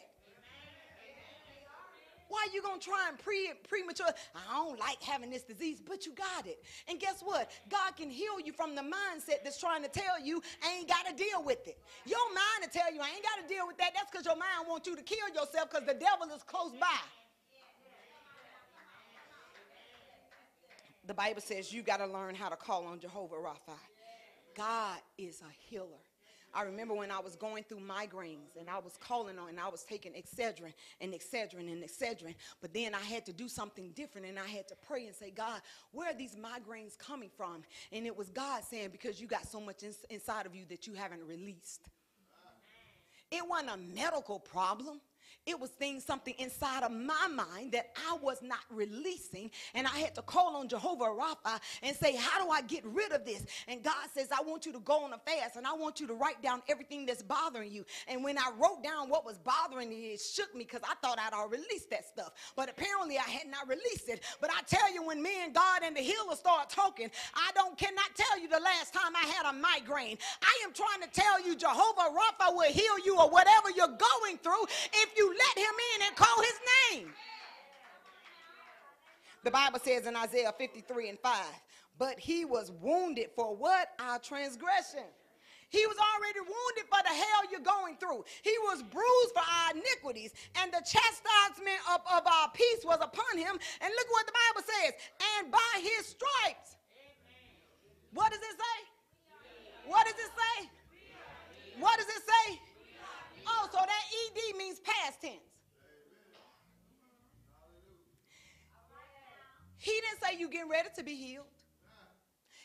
Why 2.29 2.47
are 2.49 2.55
you 2.55 2.61
to 2.61 2.79
try 2.79 3.09
and 3.09 3.19
pre 3.19 3.51
premature? 3.67 4.07
I 4.33 4.55
don't 4.55 4.79
like 4.79 5.03
having 5.03 5.29
this 5.29 5.43
disease, 5.43 5.81
but 5.85 6.05
you 6.05 6.13
got 6.13 6.47
it. 6.47 6.63
And 6.87 6.97
guess 6.97 7.19
what? 7.21 7.51
God 7.69 7.97
can 7.97 8.09
heal 8.09 8.39
you 8.39 8.53
from 8.53 8.73
the 8.73 8.81
mindset 8.81 9.43
that's 9.43 9.59
trying 9.59 9.83
to 9.83 9.89
tell 9.89 10.17
you 10.23 10.41
I 10.63 10.77
ain't 10.77 10.87
got 10.87 11.05
to 11.07 11.13
deal 11.13 11.43
with 11.43 11.67
it. 11.67 11.77
Your 12.05 12.25
mind 12.33 12.63
to 12.63 12.69
tell 12.69 12.93
you 12.93 13.01
I 13.01 13.09
ain't 13.09 13.23
got 13.23 13.45
to 13.45 13.53
deal 13.53 13.67
with 13.67 13.77
that. 13.79 13.91
That's 13.93 14.09
because 14.09 14.25
your 14.25 14.37
mind 14.37 14.69
wants 14.69 14.87
you 14.87 14.95
to 14.95 15.01
kill 15.01 15.27
yourself 15.35 15.69
because 15.69 15.85
the 15.85 15.93
devil 15.93 16.33
is 16.33 16.41
close 16.43 16.71
by. 16.79 16.87
The 21.11 21.15
Bible 21.15 21.41
says 21.41 21.73
you 21.73 21.83
got 21.83 21.97
to 21.97 22.07
learn 22.07 22.35
how 22.35 22.47
to 22.47 22.55
call 22.55 22.85
on 22.85 22.97
Jehovah 22.97 23.35
Rapha. 23.35 23.75
God 24.55 24.97
is 25.17 25.41
a 25.41 25.51
healer. 25.67 25.99
I 26.53 26.63
remember 26.63 26.93
when 26.93 27.11
I 27.11 27.19
was 27.19 27.35
going 27.35 27.65
through 27.65 27.81
migraines 27.81 28.55
and 28.57 28.69
I 28.69 28.79
was 28.79 28.95
calling 28.97 29.37
on 29.37 29.49
and 29.49 29.59
I 29.59 29.67
was 29.67 29.83
taking 29.83 30.13
Excedrin 30.13 30.71
and 31.01 31.13
Excedrin 31.13 31.69
and 31.69 31.83
Excedrin, 31.83 32.33
but 32.61 32.73
then 32.73 32.95
I 32.95 33.01
had 33.01 33.25
to 33.25 33.33
do 33.33 33.49
something 33.49 33.91
different 33.93 34.25
and 34.25 34.39
I 34.39 34.47
had 34.47 34.69
to 34.69 34.75
pray 34.87 35.05
and 35.05 35.13
say, 35.13 35.31
God, 35.31 35.59
where 35.91 36.11
are 36.11 36.17
these 36.17 36.37
migraines 36.37 36.97
coming 36.97 37.29
from? 37.35 37.63
And 37.91 38.05
it 38.05 38.15
was 38.15 38.29
God 38.29 38.63
saying, 38.63 38.91
because 38.93 39.19
you 39.19 39.27
got 39.27 39.45
so 39.45 39.59
much 39.59 39.83
in, 39.83 39.93
inside 40.09 40.45
of 40.45 40.55
you 40.55 40.63
that 40.69 40.87
you 40.87 40.93
haven't 40.93 41.27
released. 41.27 41.89
It 43.29 43.43
wasn't 43.49 43.71
a 43.71 43.77
medical 43.93 44.39
problem. 44.39 45.01
It 45.45 45.59
was 45.59 45.69
things, 45.71 46.03
something 46.03 46.33
inside 46.37 46.83
of 46.83 46.91
my 46.91 47.27
mind 47.27 47.71
that 47.73 47.91
I 48.09 48.17
was 48.21 48.41
not 48.41 48.59
releasing. 48.69 49.51
And 49.73 49.87
I 49.87 49.97
had 49.99 50.15
to 50.15 50.21
call 50.21 50.55
on 50.55 50.67
Jehovah 50.67 51.05
Rapha 51.05 51.59
and 51.83 51.95
say, 51.95 52.15
How 52.15 52.43
do 52.43 52.49
I 52.49 52.61
get 52.61 52.83
rid 52.85 53.11
of 53.11 53.25
this? 53.25 53.45
And 53.67 53.83
God 53.83 54.07
says, 54.13 54.29
I 54.31 54.43
want 54.43 54.65
you 54.65 54.73
to 54.73 54.79
go 54.79 55.03
on 55.03 55.13
a 55.13 55.17
fast 55.19 55.55
and 55.55 55.67
I 55.67 55.73
want 55.73 55.99
you 55.99 56.07
to 56.07 56.13
write 56.13 56.41
down 56.41 56.61
everything 56.67 57.05
that's 57.05 57.23
bothering 57.23 57.71
you. 57.71 57.85
And 58.07 58.23
when 58.23 58.37
I 58.37 58.51
wrote 58.59 58.83
down 58.83 59.09
what 59.09 59.25
was 59.25 59.37
bothering 59.37 59.89
me, 59.89 60.13
it 60.13 60.21
shook 60.21 60.53
me 60.55 60.63
because 60.63 60.81
I 60.83 60.95
thought 61.01 61.19
I'd 61.19 61.33
already 61.33 61.51
released 61.51 61.89
that 61.89 62.05
stuff. 62.07 62.31
But 62.55 62.69
apparently 62.69 63.17
I 63.17 63.29
had 63.29 63.47
not 63.49 63.67
released 63.67 64.09
it. 64.09 64.23
But 64.39 64.49
I 64.51 64.61
tell 64.67 64.91
you, 64.93 65.05
when 65.05 65.21
me 65.21 65.43
and 65.43 65.53
God 65.53 65.81
and 65.83 65.95
the 65.95 66.01
healer 66.01 66.35
start 66.35 66.69
talking, 66.69 67.09
I 67.35 67.51
don't 67.53 67.77
cannot 67.77 68.15
tell 68.15 68.39
you 68.39 68.47
the 68.47 68.59
last 68.59 68.93
time 68.93 69.15
I 69.15 69.25
had 69.27 69.49
a 69.49 69.53
migraine. 69.53 70.17
I 70.41 70.65
am 70.65 70.73
trying 70.73 71.01
to 71.01 71.09
tell 71.09 71.43
you, 71.45 71.55
Jehovah 71.55 72.13
Rapha 72.13 72.55
will 72.55 72.71
heal 72.71 72.99
you 73.05 73.17
or 73.19 73.29
whatever 73.29 73.69
you're 73.75 73.87
going 73.87 74.37
through 74.41 74.65
if 74.93 75.17
you 75.17 75.30
let 75.31 75.57
him 75.57 75.73
in 75.95 76.07
and 76.07 76.15
call 76.15 76.41
his 76.41 76.59
name. 76.91 77.13
The 79.43 79.51
Bible 79.51 79.79
says 79.79 80.05
in 80.05 80.15
Isaiah 80.15 80.53
53 80.57 81.09
and 81.09 81.19
5, 81.19 81.45
but 81.97 82.19
he 82.19 82.45
was 82.45 82.71
wounded 82.81 83.29
for 83.35 83.55
what? 83.55 83.89
Our 83.99 84.19
transgression. 84.19 85.05
He 85.71 85.87
was 85.87 85.95
already 85.95 86.43
wounded 86.43 86.85
for 86.91 86.99
the 87.01 87.15
hell 87.15 87.47
you're 87.49 87.63
going 87.63 87.95
through. 87.95 88.25
He 88.43 88.51
was 88.67 88.83
bruised 88.83 89.31
for 89.33 89.39
our 89.39 89.71
iniquities, 89.71 90.35
and 90.59 90.67
the 90.67 90.83
chastisement 90.83 91.79
of, 91.87 92.01
of 92.11 92.27
our 92.27 92.51
peace 92.51 92.83
was 92.83 92.99
upon 92.99 93.39
him. 93.39 93.55
And 93.79 93.89
look 93.95 94.07
what 94.11 94.27
the 94.27 94.35
Bible 94.35 94.67
says. 94.67 94.93
And 95.39 95.49
by 95.49 95.73
his 95.79 96.11
stripes. 96.11 96.75
What 98.13 98.31
does 98.31 98.41
it 98.43 98.57
say? 98.59 98.77
What 99.87 100.05
does 100.05 100.19
it 100.19 100.31
say? 100.35 100.69
What 101.79 101.97
does 101.97 102.07
it 102.07 102.23
say? 102.27 102.59
Oh, 103.51 103.69
so 103.71 103.79
that 103.79 104.03
ED 104.21 104.57
means 104.57 104.79
past 104.79 105.21
tense. 105.21 105.35
He 109.77 109.91
didn't 109.91 110.21
say 110.23 110.39
you 110.39 110.49
getting 110.49 110.69
ready 110.69 110.89
to 110.95 111.03
be 111.03 111.15
healed. 111.15 111.45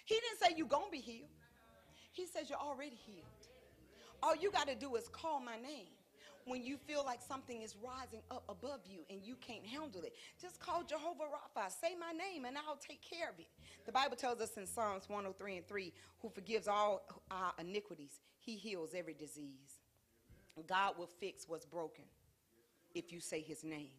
He 0.05 0.15
didn't 0.17 0.39
say 0.41 0.55
you 0.57 0.69
to 0.69 0.79
be 0.93 0.99
healed. 0.99 1.31
He 2.13 2.27
says 2.27 2.49
you're 2.49 2.59
already 2.59 2.97
healed. 2.97 3.25
All 4.23 4.37
you 4.37 4.51
got 4.51 4.69
to 4.69 4.75
do 4.75 4.97
is 4.97 5.09
call 5.09 5.41
my 5.41 5.57
name. 5.57 5.89
when 6.47 6.63
you 6.63 6.77
feel 6.77 7.05
like 7.05 7.21
something 7.21 7.63
is 7.63 7.75
rising 7.83 8.23
up 8.31 8.45
above 8.49 8.81
you 8.89 9.01
and 9.11 9.21
you 9.25 9.37
can't 9.37 9.67
handle 9.67 10.03
it, 10.03 10.15
just 10.41 10.61
call 10.61 10.85
Jehovah 10.85 11.25
Rapha. 11.25 11.71
Say 11.71 11.97
my 11.99 12.13
name 12.13 12.45
and 12.45 12.57
I'll 12.57 12.77
take 12.77 13.03
care 13.03 13.31
of 13.31 13.39
it. 13.41 13.49
The 13.85 13.93
Bible 13.93 14.17
tells 14.17 14.41
us 14.41 14.57
in 14.57 14.67
Psalms 14.67 15.09
103 15.09 15.57
and 15.57 15.67
3 15.67 15.93
who 16.23 16.29
forgives 16.31 16.69
all 16.69 17.03
our 17.31 17.53
iniquities, 17.59 18.21
he 18.39 18.57
heals 18.57 18.95
every 18.95 19.15
disease. 19.15 19.76
God 20.63 20.99
will 20.99 21.09
fix 21.21 21.49
what's 21.49 21.67
broken 21.67 22.05
if 22.95 23.13
you 23.13 23.21
say 23.21 23.41
his 23.41 23.63
name. 23.63 23.91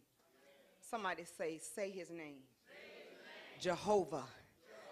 Somebody 0.89 1.23
say, 1.37 1.59
say 1.59 1.89
his 1.89 2.09
name. 2.09 2.19
Say 2.67 2.75
his 3.09 3.17
name. 3.17 3.59
Jehovah, 3.59 4.23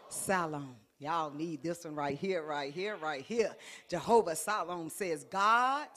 Jehovah. 0.09 0.25
Shalom. 0.25 0.75
Y'all 0.99 1.31
need 1.31 1.61
this 1.61 1.83
one 1.83 1.95
right 1.95 2.17
here, 2.17 2.43
right 2.43 2.73
here, 2.73 2.95
right 2.97 3.23
here. 3.23 3.55
Jehovah 3.89 4.35
Shalom 4.35 4.89
says, 4.89 5.23
God 5.25 5.87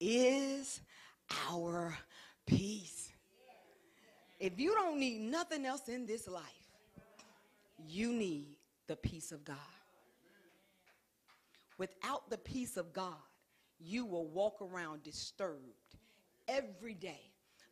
is 0.00 0.80
our 1.48 1.96
peace. 2.46 3.12
If 4.40 4.58
you 4.58 4.74
don't 4.74 4.98
need 4.98 5.20
nothing 5.20 5.64
else 5.64 5.88
in 5.88 6.06
this 6.06 6.26
life, 6.26 6.42
you 7.86 8.12
need 8.12 8.48
the 8.88 8.96
peace 8.96 9.30
of 9.30 9.44
God. 9.44 9.56
Without 11.78 12.28
the 12.30 12.38
peace 12.38 12.76
of 12.76 12.92
God, 12.92 13.14
you 13.84 14.04
will 14.06 14.26
walk 14.26 14.60
around 14.60 15.02
disturbed 15.02 15.96
every 16.48 16.94
day. 16.94 17.20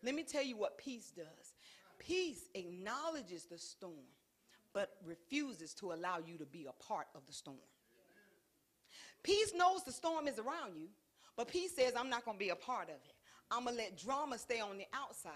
Let 0.03 0.15
me 0.15 0.23
tell 0.23 0.43
you 0.43 0.57
what 0.57 0.79
peace 0.79 1.13
does. 1.15 1.55
Peace 1.99 2.49
acknowledges 2.55 3.45
the 3.45 3.59
storm 3.59 4.07
but 4.73 4.91
refuses 5.05 5.75
to 5.75 5.93
allow 5.93 6.19
you 6.25 6.39
to 6.39 6.47
be 6.47 6.67
a 6.67 6.85
part 6.85 7.09
of 7.15 7.27
the 7.27 7.33
storm. 7.33 7.59
Peace 9.23 9.53
knows 9.55 9.83
the 9.85 9.93
storm 9.93 10.29
is 10.29 10.39
around 10.39 10.77
you, 10.77 10.89
but 11.37 11.49
peace 11.49 11.75
says, 11.75 11.93
I'm 11.97 12.09
not 12.09 12.25
going 12.25 12.37
to 12.37 12.45
be 12.45 12.51
a 12.51 12.57
part 12.57 12.89
of 12.89 12.95
it. 12.95 13.15
I'm 13.51 13.65
going 13.65 13.77
to 13.77 13.83
let 13.83 13.99
drama 13.99 14.39
stay 14.39 14.61
on 14.61 14.79
the 14.79 14.87
outside 14.95 15.33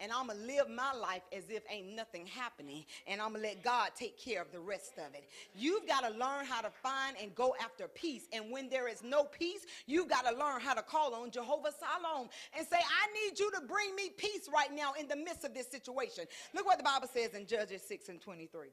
and 0.00 0.10
I'm 0.10 0.26
going 0.26 0.40
to 0.40 0.46
live 0.46 0.68
my 0.68 0.92
life 0.92 1.22
as 1.32 1.44
if 1.48 1.62
ain't 1.70 1.94
nothing 1.94 2.26
happening 2.26 2.84
and 3.06 3.20
I'm 3.20 3.30
going 3.30 3.42
to 3.42 3.48
let 3.48 3.62
God 3.62 3.90
take 3.96 4.18
care 4.18 4.42
of 4.42 4.50
the 4.50 4.58
rest 4.58 4.94
of 4.98 5.14
it. 5.14 5.24
You've 5.54 5.86
got 5.86 6.00
to 6.00 6.10
learn 6.10 6.44
how 6.44 6.60
to 6.60 6.70
find 6.70 7.16
and 7.22 7.34
go 7.34 7.54
after 7.62 7.86
peace. 7.86 8.26
And 8.32 8.50
when 8.50 8.68
there 8.68 8.88
is 8.88 9.02
no 9.04 9.24
peace, 9.24 9.64
you've 9.86 10.08
got 10.08 10.26
to 10.26 10.36
learn 10.36 10.60
how 10.60 10.74
to 10.74 10.82
call 10.82 11.14
on 11.14 11.30
Jehovah 11.30 11.70
Shalom 11.78 12.28
and 12.56 12.66
say, 12.66 12.78
I 12.78 13.28
need 13.28 13.38
you 13.38 13.50
to 13.52 13.60
bring 13.60 13.94
me 13.94 14.10
peace 14.16 14.48
right 14.52 14.74
now 14.74 14.94
in 14.98 15.06
the 15.06 15.16
midst 15.16 15.44
of 15.44 15.54
this 15.54 15.68
situation. 15.68 16.24
Look 16.54 16.66
what 16.66 16.78
the 16.78 16.84
Bible 16.84 17.08
says 17.12 17.34
in 17.34 17.46
Judges 17.46 17.82
6 17.86 18.08
and 18.08 18.20
23. 18.20 18.68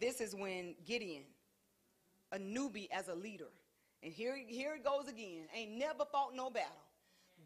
This 0.00 0.20
is 0.20 0.34
when 0.34 0.74
Gideon, 0.86 1.24
a 2.32 2.38
newbie 2.38 2.88
as 2.92 3.08
a 3.08 3.14
leader, 3.14 3.48
and 4.02 4.12
here, 4.12 4.36
here 4.46 4.76
it 4.76 4.84
goes 4.84 5.08
again, 5.08 5.48
ain't 5.54 5.72
never 5.72 6.04
fought 6.10 6.34
no 6.34 6.50
battle 6.50 6.87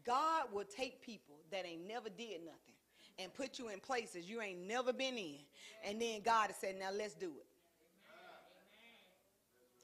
God 0.05 0.45
will 0.51 0.65
take 0.65 1.01
people 1.01 1.35
that 1.51 1.65
ain't 1.65 1.87
never 1.87 2.09
did 2.09 2.41
nothing 2.45 2.75
and 3.19 3.33
put 3.33 3.59
you 3.59 3.69
in 3.69 3.79
places 3.79 4.29
you 4.29 4.41
ain't 4.41 4.67
never 4.67 4.91
been 4.91 5.17
in. 5.17 5.37
And 5.85 6.01
then 6.01 6.21
God 6.23 6.47
has 6.47 6.57
said, 6.57 6.75
now 6.79 6.89
let's 6.91 7.13
do 7.13 7.27
it. 7.27 7.45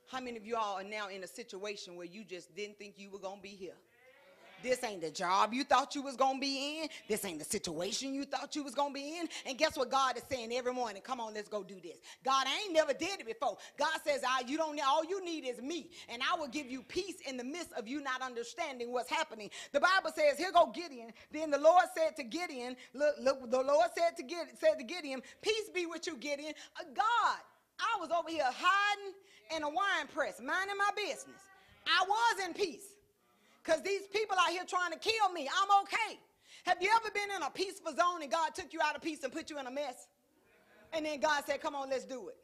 How 0.08 0.20
many 0.20 0.38
of 0.38 0.46
you 0.46 0.56
all 0.56 0.80
are 0.80 0.84
now 0.84 1.08
in 1.10 1.24
a 1.24 1.28
situation 1.28 1.96
where 1.96 2.08
you 2.08 2.24
just 2.24 2.56
didn't 2.56 2.80
think 2.80 2.96
you 2.98 3.12
were 3.12 3.20
going 3.20 3.38
to 3.38 3.44
be 3.44 3.50
here? 3.50 3.76
This 4.64 4.84
ain't 4.84 5.02
the 5.02 5.12
job 5.12 5.54
you 5.54 5.64
thought 5.64 5.96
you 5.96 6.02
was 6.02 6.16
going 6.16 6.36
to 6.36 6.42
be 6.42 6.82
in. 6.82 6.90
This 7.08 7.24
ain't 7.26 7.40
the 7.40 7.46
situation 7.46 8.14
you 8.14 8.26
thought 8.26 8.56
you 8.56 8.64
was 8.64 8.76
going 8.76 8.90
to 8.90 8.94
be 8.94 9.18
in. 9.20 9.28
And 9.46 9.58
guess 9.58 9.78
what 9.78 9.90
God 9.90 10.18
is 10.18 10.24
saying 10.30 10.52
every 10.54 10.74
morning? 10.74 11.02
Come 11.02 11.20
on, 11.20 11.34
let's 11.34 11.50
go 11.50 11.64
do 11.64 11.76
this. 11.82 11.98
God, 12.24 12.46
I 12.48 12.64
ain't 12.66 12.74
never 12.74 12.94
did 12.94 13.20
it 13.20 13.26
before. 13.26 13.58
God 13.78 13.98
says, 14.06 14.22
I, 14.28 14.44
you 14.48 14.58
don't 14.58 14.80
all 14.86 15.04
you 15.04 15.24
need 15.24 15.46
is 15.46 15.62
me. 15.62 15.90
And 16.10 16.22
I 16.22 16.38
will 16.38 16.48
give 16.48 16.70
you 16.70 16.82
peace 16.84 17.18
in 17.28 17.38
the 17.38 17.44
midst 17.44 17.74
of 17.74 17.88
you 17.88 18.02
not 18.02 18.22
understanding 18.22 18.92
what's 18.92 19.10
happening. 19.10 19.50
The 19.72 19.80
Bible 19.80 20.12
says, 20.16 20.38
here 20.38 20.52
go 20.52 20.68
Gideon. 20.68 21.12
Then 21.32 21.52
the 21.52 21.60
Lord 21.60 21.86
said 21.96 22.16
to 22.18 22.24
Gideon, 22.24 22.76
look, 22.94 23.16
look 23.22 23.50
the 23.50 23.62
Lord 23.62 23.88
said 23.98 24.16
to 24.18 24.24
Gideon, 24.24 24.58
said 24.60 24.78
to 24.78 24.84
Gideon, 24.84 25.22
peace 25.42 25.70
be 25.74 25.86
with 25.86 26.08
you, 26.08 26.16
Gideon. 26.18 26.54
Uh, 26.80 26.84
God, 26.96 27.40
I 27.80 28.00
was 28.00 28.10
over 28.12 28.30
here 28.30 28.44
hiding 28.46 29.14
in 29.56 29.64
a 29.64 29.70
wine 29.70 30.08
press, 30.14 30.40
minding 30.40 30.78
my 30.78 30.90
business. 30.96 31.42
I 31.88 32.06
was 32.08 32.46
in 32.46 32.54
peace 32.54 32.96
because 33.64 33.82
these 33.84 34.08
people 34.14 34.38
out 34.40 34.50
here 34.50 34.64
trying 34.68 34.92
to 34.92 35.00
kill 35.00 35.30
me. 35.34 35.48
I'm 35.48 35.84
okay. 35.84 36.20
Have 36.66 36.82
you 36.82 36.90
ever 36.96 37.12
been 37.14 37.30
in 37.36 37.44
a 37.44 37.50
peaceful 37.50 37.94
zone 37.96 38.22
and 38.22 38.32
God 38.32 38.56
took 38.56 38.74
you 38.74 38.80
out 38.84 38.96
of 38.96 39.02
peace 39.02 39.24
and 39.24 39.32
put 39.32 39.50
you 39.50 39.60
in 39.60 39.68
a 39.68 39.72
mess? 39.72 40.08
And 40.94 41.06
then 41.06 41.20
God 41.20 41.44
said, 41.46 41.62
Come 41.62 41.76
on, 41.76 41.90
let's 41.90 42.06
do 42.06 42.30
it. 42.30 42.38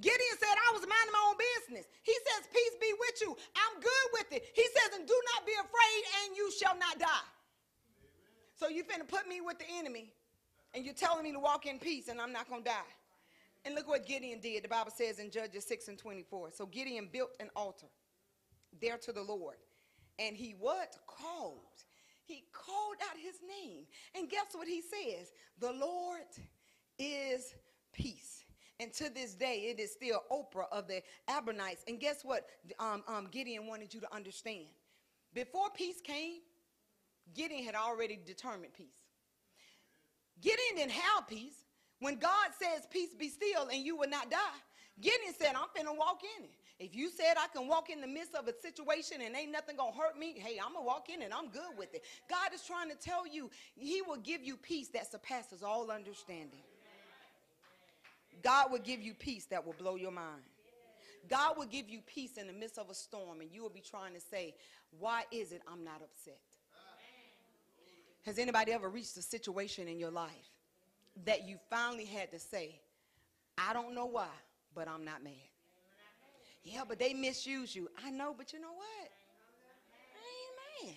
Gideon 0.00 0.36
said, 0.40 0.48
I 0.48 0.72
was 0.72 0.80
minding 0.80 1.12
my 1.12 1.24
own 1.28 1.36
business. 1.36 1.86
He 2.02 2.12
says, 2.12 2.48
Peace 2.50 2.76
be 2.80 2.92
with 2.98 3.20
you. 3.20 3.36
I'm 3.54 3.80
good 3.80 4.06
with 4.14 4.32
it. 4.32 4.44
He 4.54 4.62
says, 4.62 4.98
And 4.98 5.06
do 5.06 5.18
not 5.34 5.46
be 5.46 5.52
afraid, 5.52 6.00
and 6.24 6.36
you 6.36 6.50
shall 6.50 6.76
not 6.78 6.98
die. 6.98 7.28
So 8.54 8.68
you 8.68 8.84
finna 8.84 9.06
put 9.06 9.28
me 9.28 9.40
with 9.40 9.58
the 9.58 9.66
enemy, 9.78 10.12
and 10.74 10.84
you're 10.84 10.94
telling 10.94 11.24
me 11.24 11.32
to 11.32 11.40
walk 11.40 11.66
in 11.66 11.78
peace, 11.78 12.08
and 12.08 12.20
I'm 12.20 12.32
not 12.32 12.48
gonna 12.48 12.64
die. 12.64 12.92
And 13.64 13.74
look 13.74 13.86
what 13.86 14.06
Gideon 14.06 14.40
did. 14.40 14.64
The 14.64 14.68
Bible 14.68 14.90
says 14.90 15.18
in 15.18 15.30
Judges 15.30 15.64
6 15.66 15.88
and 15.88 15.98
24. 15.98 16.50
So 16.52 16.66
Gideon 16.66 17.08
built 17.12 17.30
an 17.38 17.50
altar 17.54 17.86
there 18.80 18.98
to 18.98 19.12
the 19.12 19.22
Lord 19.22 19.56
and 20.18 20.36
he 20.36 20.54
what? 20.58 20.96
Called. 21.06 21.60
He 22.24 22.44
called 22.52 22.96
out 23.10 23.16
his 23.16 23.36
name. 23.46 23.84
And 24.14 24.30
guess 24.30 24.46
what 24.52 24.68
he 24.68 24.80
says? 24.80 25.32
The 25.58 25.72
Lord 25.72 26.22
is 26.98 27.54
peace. 27.92 28.44
And 28.80 28.92
to 28.94 29.10
this 29.12 29.34
day, 29.34 29.66
it 29.70 29.80
is 29.80 29.92
still 29.92 30.22
Ophrah 30.30 30.66
of 30.72 30.88
the 30.88 31.02
Abiezrites. 31.28 31.84
And 31.86 32.00
guess 32.00 32.24
what 32.24 32.46
um, 32.78 33.04
um, 33.06 33.28
Gideon 33.30 33.66
wanted 33.66 33.92
you 33.92 34.00
to 34.00 34.14
understand? 34.14 34.66
Before 35.34 35.68
peace 35.74 36.00
came, 36.02 36.40
Gideon 37.34 37.64
had 37.64 37.74
already 37.74 38.18
determined 38.24 38.72
peace. 38.74 38.86
Gideon 40.40 40.76
didn't 40.76 40.92
have 40.92 41.28
peace. 41.28 41.64
When 42.00 42.18
God 42.18 42.48
says, 42.60 42.86
Peace 42.90 43.14
be 43.16 43.28
still, 43.28 43.68
and 43.72 43.84
you 43.84 43.96
will 43.96 44.08
not 44.08 44.28
die, 44.28 44.60
Gideon 45.00 45.32
said, 45.38 45.54
I'm 45.54 45.68
finna 45.76 45.96
walk 45.96 46.22
in 46.36 46.44
it. 46.44 46.50
If 46.82 46.96
you 46.96 47.10
said 47.10 47.36
I 47.38 47.46
can 47.46 47.68
walk 47.68 47.90
in 47.90 48.00
the 48.00 48.08
midst 48.08 48.34
of 48.34 48.48
a 48.48 48.52
situation 48.60 49.18
and 49.24 49.36
ain't 49.36 49.52
nothing 49.52 49.76
gonna 49.76 49.92
hurt 49.92 50.18
me, 50.18 50.34
hey, 50.36 50.58
I'm 50.60 50.72
gonna 50.72 50.84
walk 50.84 51.08
in 51.08 51.22
and 51.22 51.32
I'm 51.32 51.48
good 51.48 51.78
with 51.78 51.94
it. 51.94 52.02
God 52.28 52.52
is 52.52 52.64
trying 52.64 52.90
to 52.90 52.96
tell 52.96 53.24
you, 53.24 53.50
He 53.76 54.02
will 54.02 54.16
give 54.16 54.42
you 54.42 54.56
peace 54.56 54.88
that 54.88 55.08
surpasses 55.08 55.62
all 55.62 55.92
understanding. 55.92 56.58
God 58.42 58.72
will 58.72 58.80
give 58.80 59.00
you 59.00 59.14
peace 59.14 59.44
that 59.46 59.64
will 59.64 59.74
blow 59.74 59.94
your 59.94 60.10
mind. 60.10 60.42
God 61.28 61.56
will 61.56 61.66
give 61.66 61.88
you 61.88 62.00
peace 62.00 62.36
in 62.36 62.48
the 62.48 62.52
midst 62.52 62.78
of 62.78 62.90
a 62.90 62.94
storm, 62.94 63.40
and 63.40 63.50
you 63.52 63.62
will 63.62 63.70
be 63.70 63.80
trying 63.88 64.14
to 64.14 64.20
say, 64.20 64.56
Why 64.98 65.22
is 65.30 65.52
it 65.52 65.62
I'm 65.70 65.84
not 65.84 66.02
upset? 66.02 66.40
Has 68.22 68.40
anybody 68.40 68.72
ever 68.72 68.88
reached 68.88 69.16
a 69.16 69.22
situation 69.22 69.86
in 69.86 70.00
your 70.00 70.10
life 70.10 70.50
that 71.26 71.46
you 71.46 71.58
finally 71.70 72.06
had 72.06 72.32
to 72.32 72.40
say, 72.40 72.80
I 73.56 73.72
don't 73.72 73.94
know 73.94 74.06
why, 74.06 74.30
but 74.74 74.88
I'm 74.88 75.04
not 75.04 75.22
mad? 75.22 75.51
Yeah, 76.64 76.82
but 76.88 76.98
they 76.98 77.12
misuse 77.14 77.74
you. 77.74 77.88
I 78.04 78.10
know, 78.10 78.34
but 78.36 78.52
you 78.52 78.60
know 78.60 78.72
what? 78.72 79.10
Amen. 80.84 80.94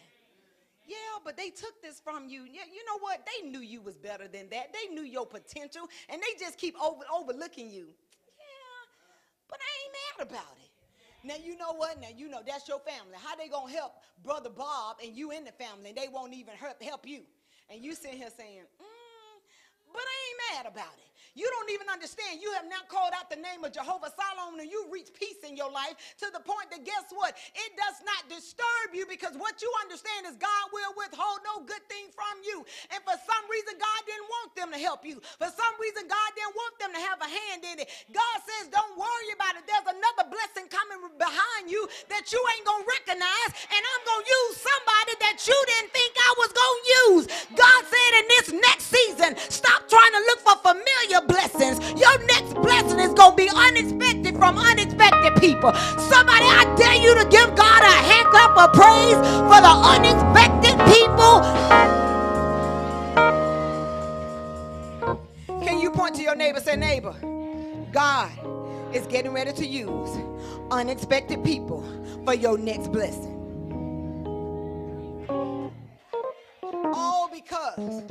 Yeah, 0.88 0.97
but 1.23 1.38
they 1.38 1.49
took 1.49 1.82
this 1.82 1.99
from 1.99 2.30
you. 2.30 2.43
Yeah, 2.43 2.63
you 2.71 2.86
know 2.86 2.99
what? 2.99 3.25
They 3.25 3.49
knew 3.49 3.60
you 3.62 3.82
was 3.82 3.97
better 3.97 4.28
than 4.28 4.49
that. 4.49 4.73
They 4.73 4.93
knew 4.93 5.04
your 5.04 5.25
potential, 5.25 5.88
and 6.10 6.21
they 6.21 6.39
just 6.39 6.58
keep 6.60 6.75
over, 6.82 7.01
overlooking 7.13 7.71
you. 7.71 7.88
Yeah, 8.38 8.82
but 9.49 9.60
I 9.60 9.69
ain't 9.84 10.30
mad 10.30 10.36
about 10.36 10.58
it. 10.63 10.69
Now 11.23 11.36
you 11.43 11.58
know 11.58 11.73
what? 11.73 11.99
Now 11.99 12.10
you 12.15 12.30
know 12.30 12.41
that's 12.45 12.67
your 12.67 12.80
family. 12.80 13.17
How 13.23 13.36
they 13.36 13.47
gonna 13.47 13.71
help 13.71 13.93
brother 14.23 14.49
Bob 14.51 14.97
and 15.04 15.15
you 15.17 15.32
in 15.32 15.43
the 15.43 15.51
family? 15.54 15.89
And 15.89 15.97
they 15.97 16.08
won't 16.08 16.34
even 16.36 16.54
help 16.56 16.82
help 16.84 17.08
you. 17.08 17.21
And 17.69 17.84
you 17.84 17.95
sitting 17.95 18.17
here 18.17 18.30
saying, 18.38 18.62
mm, 18.62 19.38
"But 19.91 20.04
I 20.04 20.15
ain't 20.30 20.65
mad 20.65 20.71
about 20.71 20.93
it." 20.99 21.10
You 21.36 21.52
don't 21.52 21.69
even 21.76 21.91
understand. 21.91 22.39
You 22.39 22.52
have 22.56 22.65
now 22.71 22.80
called 22.88 23.12
out 23.12 23.28
the 23.28 23.36
name 23.36 23.67
of 23.67 23.76
Jehovah 23.76 24.08
Shalom 24.15 24.56
and 24.60 24.71
you 24.71 24.88
reach 24.88 25.12
peace 25.12 25.43
in 25.43 25.60
your 25.60 25.67
life 25.69 26.00
to 26.24 26.32
the 26.32 26.39
point 26.39 26.71
that 26.71 26.88
guess 26.88 27.12
what? 27.12 27.36
It 27.52 27.71
does 27.76 28.00
not 28.08 28.24
disturb 28.32 28.95
you 28.95 29.04
because 29.04 29.36
what 29.36 29.60
you 29.60 29.67
understand 29.84 30.32
is 30.32 30.39
God 30.39 30.65
will 30.71 30.95
withhold 30.95 31.43
no 31.43 31.67
good 31.67 31.84
thing 31.91 32.08
from 32.15 32.39
you. 32.48 32.63
And 32.95 33.04
for 33.04 33.19
some 33.19 33.43
reason, 33.52 33.76
God 33.76 34.02
didn't 34.08 34.30
want 34.32 34.50
them 34.56 34.69
to 34.71 34.80
help 34.80 35.04
you. 35.04 35.19
For 35.36 35.52
some 35.52 35.76
reason, 35.76 36.08
God 36.08 36.30
didn't 36.39 36.56
want 36.56 36.76
them 36.80 36.91
to 36.95 37.02
have 37.04 37.19
a 37.19 37.30
hand 37.30 37.62
in 37.67 37.84
it. 37.84 37.91
God 38.15 38.38
says, 38.48 38.71
don't 38.71 38.95
worry 38.95 39.30
about 39.36 39.60
it. 39.60 39.68
There's 39.68 39.91
another 39.91 40.32
blessing 40.32 40.72
coming 40.72 41.03
behind 41.20 41.68
you 41.68 41.84
that 42.16 42.32
you 42.32 42.39
ain't 42.55 42.64
going 42.64 42.88
to 42.88 42.91
recognize. 43.03 43.51
And 43.68 43.82
I'm 43.84 44.03
going 44.07 44.24
to 44.24 44.32
use 44.32 44.55
somebody 44.64 45.14
that 45.20 45.38
you 45.43 45.57
didn't 45.68 45.91
think 45.91 46.12
I 46.16 46.32
was 46.39 46.51
going 46.55 46.80
to 46.80 46.88
use. 47.12 47.24
God 47.60 47.82
said 47.91 48.12
in 48.24 48.26
this 48.32 48.47
next 48.55 48.86
season, 48.88 49.32
stop 49.51 49.84
trying 49.91 50.16
to 50.16 50.24
look 50.32 50.39
for 50.47 50.57
familiar 50.64 51.24
blessings. 51.28 51.80
Your 51.99 52.17
next 52.26 52.53
blessing 52.55 52.99
is 52.99 53.13
going 53.13 53.32
to 53.32 53.38
be 53.38 53.49
unexpected 53.53 54.38
from 54.38 54.57
unexpected 54.57 55.36
people. 55.41 55.73
Somebody, 56.09 56.45
I 56.45 56.73
dare 56.78 56.95
you 56.95 57.15
to 57.15 57.26
give 57.30 57.55
God 57.55 57.82
a 57.84 57.95
hand 58.09 58.28
clap 58.30 58.57
of 58.57 58.73
praise 58.73 59.17
for 59.49 59.61
the 59.61 59.73
unexpected 59.93 60.78
people. 60.93 61.41
Can 65.63 65.80
you 65.80 65.91
point 65.91 66.15
to 66.15 66.21
your 66.21 66.36
neighbor 66.36 66.59
say, 66.59 66.76
neighbor, 66.76 67.15
God 67.91 68.32
is 68.93 69.07
getting 69.07 69.34
ready 69.34 69.51
to 69.51 69.65
use 69.65 70.17
unexpected 70.71 71.43
people 71.43 71.84
for 72.23 72.34
your 72.34 72.57
next 72.57 72.91
blessing. 72.91 73.34
All 76.93 77.30
because 77.30 78.03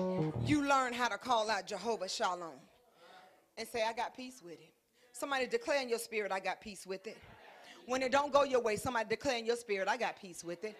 you 0.46 0.62
learn 0.62 0.92
how 0.92 1.08
to 1.08 1.18
call 1.18 1.50
out 1.50 1.66
Jehovah 1.66 2.08
Shalom 2.08 2.52
and 3.56 3.66
say, 3.68 3.82
I 3.82 3.92
got 3.92 4.16
peace 4.16 4.40
with 4.44 4.54
it. 4.54 4.72
Somebody 5.12 5.46
declare 5.46 5.80
in 5.80 5.88
your 5.88 5.98
spirit, 5.98 6.32
I 6.32 6.40
got 6.40 6.60
peace 6.60 6.86
with 6.86 7.06
it. 7.06 7.16
When 7.86 8.02
it 8.02 8.12
don't 8.12 8.32
go 8.32 8.44
your 8.44 8.62
way, 8.62 8.76
somebody 8.76 9.10
declare 9.10 9.36
in 9.36 9.44
your 9.44 9.56
spirit, 9.56 9.88
I 9.88 9.98
got 9.98 10.18
peace 10.20 10.42
with 10.42 10.64
it. 10.64 10.74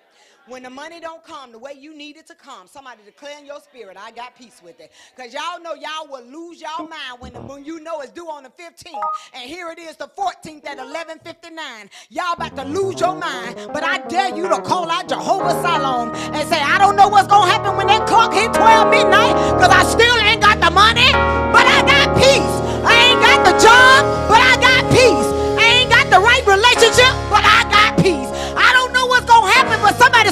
When 0.46 0.62
the 0.62 0.70
money 0.70 1.00
don't 1.00 1.22
come 1.22 1.52
the 1.52 1.58
way 1.58 1.72
you 1.78 1.94
need 1.94 2.16
it 2.16 2.26
to 2.28 2.34
come, 2.34 2.66
somebody 2.66 3.00
declare 3.04 3.38
in 3.38 3.44
your 3.44 3.60
spirit, 3.60 3.98
I 4.00 4.10
got 4.10 4.34
peace 4.36 4.62
with 4.64 4.80
it. 4.80 4.90
Because 5.14 5.34
y'all 5.34 5.60
know 5.60 5.74
y'all 5.74 6.08
will 6.08 6.24
lose 6.24 6.62
y'all 6.62 6.88
mind 6.88 7.20
when, 7.20 7.34
the, 7.34 7.40
when 7.42 7.64
you 7.64 7.80
know 7.80 8.00
it's 8.00 8.12
due 8.12 8.26
on 8.26 8.42
the 8.42 8.48
15th. 8.50 9.00
And 9.34 9.48
here 9.48 9.70
it 9.70 9.78
is 9.78 9.96
the 9.96 10.08
14th 10.08 10.66
at 10.66 10.78
11.59. 10.78 11.90
Y'all 12.08 12.32
about 12.32 12.56
to 12.56 12.64
lose 12.64 12.98
your 12.98 13.14
mind. 13.14 13.70
But 13.72 13.84
I 13.84 13.98
dare 14.08 14.34
you 14.34 14.48
to 14.48 14.60
call 14.62 14.90
out 14.90 15.06
Jehovah 15.08 15.52
Shalom 15.62 16.10
and 16.14 16.48
say, 16.48 16.60
I 16.60 16.78
don't 16.78 16.96
know 16.96 17.08
what's 17.08 17.28
going 17.28 17.48
to 17.48 17.52
happen 17.52 17.76
when 17.76 17.86
that 17.88 18.06
clock 18.06 18.32
hit 18.32 18.52
12 18.54 18.90
midnight 18.90 19.34
because 19.54 19.70
I 19.70 19.84
still 19.84 20.16
ain't 20.16 20.40
got 20.40 20.58
the 20.58 20.70
money, 20.70 21.12
but 21.52 21.66
I 21.66 21.82
got 21.86 22.16
peace. 22.16 22.63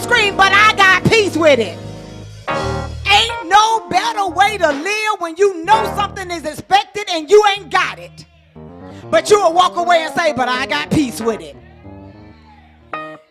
Scream, 0.01 0.36
but 0.36 0.53
I 0.53 0.74
got 0.76 1.05
peace 1.05 1.36
with 1.36 1.59
it. 1.59 1.78
Ain't 2.49 3.49
no 3.49 3.88
better 3.88 4.28
way 4.28 4.59
to 4.59 4.72
live 4.72 5.20
when 5.20 5.36
you 5.36 5.64
know 5.64 5.84
something 5.97 6.30
is 6.30 6.45
expected 6.45 7.09
and 7.11 7.30
you 7.30 7.43
ain't 7.57 7.70
got 7.70 7.99
it. 7.99 8.26
But 9.11 9.30
you 9.30 9.40
will 9.43 9.53
walk 9.53 9.76
away 9.76 10.05
and 10.05 10.14
say, 10.14 10.32
but 10.32 10.49
I 10.49 10.66
got 10.66 10.90
peace 10.90 11.20
with 11.20 11.40
it. 11.40 11.57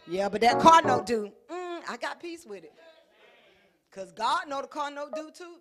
Yeah, 0.08 0.30
but 0.30 0.42
that 0.42 0.60
car 0.60 0.82
note 0.82 1.06
do. 1.06 1.32
Mm, 1.50 1.82
I 1.90 1.98
got 1.98 2.20
peace 2.20 2.46
with 2.46 2.64
it. 2.64 2.74
Because 3.90 4.12
God 4.12 4.48
know 4.48 4.62
the 4.62 4.68
car 4.68 4.92
note 4.92 5.16
do 5.16 5.32
too. 5.34 5.56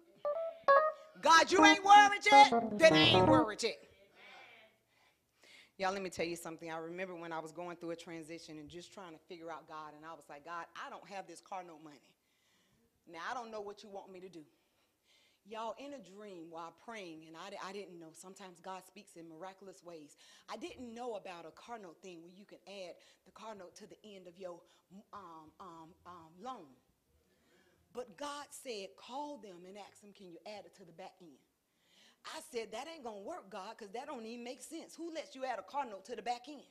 God, 1.22 1.51
you 1.51 1.64
ain't 1.64 1.84
worried 1.84 2.22
yet? 2.30 2.78
Then 2.78 2.92
I 2.94 2.98
ain't 2.98 3.28
worried 3.28 3.62
yet. 3.62 3.78
Y'all, 5.81 5.95
let 5.95 6.03
me 6.03 6.11
tell 6.11 6.26
you 6.26 6.37
something. 6.37 6.70
I 6.70 6.76
remember 6.76 7.14
when 7.14 7.33
I 7.33 7.39
was 7.39 7.53
going 7.53 7.74
through 7.74 7.93
a 7.93 7.97
transition 7.97 8.59
and 8.59 8.68
just 8.68 8.93
trying 8.93 9.12
to 9.12 9.18
figure 9.31 9.51
out 9.51 9.66
God, 9.66 9.97
and 9.97 10.05
I 10.05 10.12
was 10.12 10.24
like, 10.28 10.45
God, 10.45 10.66
I 10.76 10.91
don't 10.91 11.09
have 11.09 11.26
this 11.26 11.41
car 11.41 11.62
note 11.66 11.83
money. 11.83 12.05
Now, 13.11 13.20
I 13.31 13.33
don't 13.33 13.51
know 13.51 13.62
what 13.62 13.83
you 13.83 13.89
want 13.89 14.12
me 14.12 14.20
to 14.20 14.28
do. 14.28 14.45
Y'all, 15.49 15.74
in 15.78 15.95
a 15.95 15.99
dream 15.99 16.49
while 16.51 16.74
praying, 16.85 17.24
and 17.26 17.35
I, 17.35 17.57
I 17.66 17.72
didn't 17.72 17.99
know, 17.99 18.09
sometimes 18.12 18.61
God 18.61 18.83
speaks 18.87 19.16
in 19.16 19.26
miraculous 19.26 19.83
ways. 19.83 20.18
I 20.53 20.59
didn't 20.59 20.93
know 20.95 21.14
about 21.14 21.47
a 21.47 21.51
car 21.53 21.78
note 21.78 21.97
thing 22.03 22.20
where 22.20 22.37
you 22.37 22.45
can 22.45 22.59
add 22.68 22.93
the 23.24 23.33
car 23.33 23.55
note 23.55 23.74
to 23.76 23.87
the 23.87 23.97
end 24.05 24.26
of 24.26 24.39
your 24.39 24.61
um, 25.14 25.49
um, 25.61 25.89
um, 26.05 26.31
loan. 26.45 26.68
But 27.95 28.18
God 28.18 28.45
said, 28.51 28.89
call 28.99 29.39
them 29.39 29.64
and 29.66 29.78
ask 29.78 30.03
them, 30.03 30.12
can 30.14 30.28
you 30.28 30.37
add 30.45 30.66
it 30.66 30.76
to 30.76 30.85
the 30.85 30.93
back 30.93 31.14
end? 31.22 31.41
I 32.27 32.41
said, 32.53 32.73
that 32.73 32.87
ain't 32.93 33.05
to 33.05 33.11
work, 33.25 33.51
God, 33.51 33.77
because 33.79 33.93
that 33.93 34.07
don't 34.07 34.25
even 34.27 34.45
make 34.45 34.62
sense. 34.62 34.95
Who 34.95 35.12
lets 35.12 35.35
you 35.35 35.45
add 35.45 35.59
a 35.59 35.62
car 35.62 35.85
note 35.85 36.05
to 36.07 36.16
the 36.16 36.23
back 36.23 36.49
end? 36.49 36.62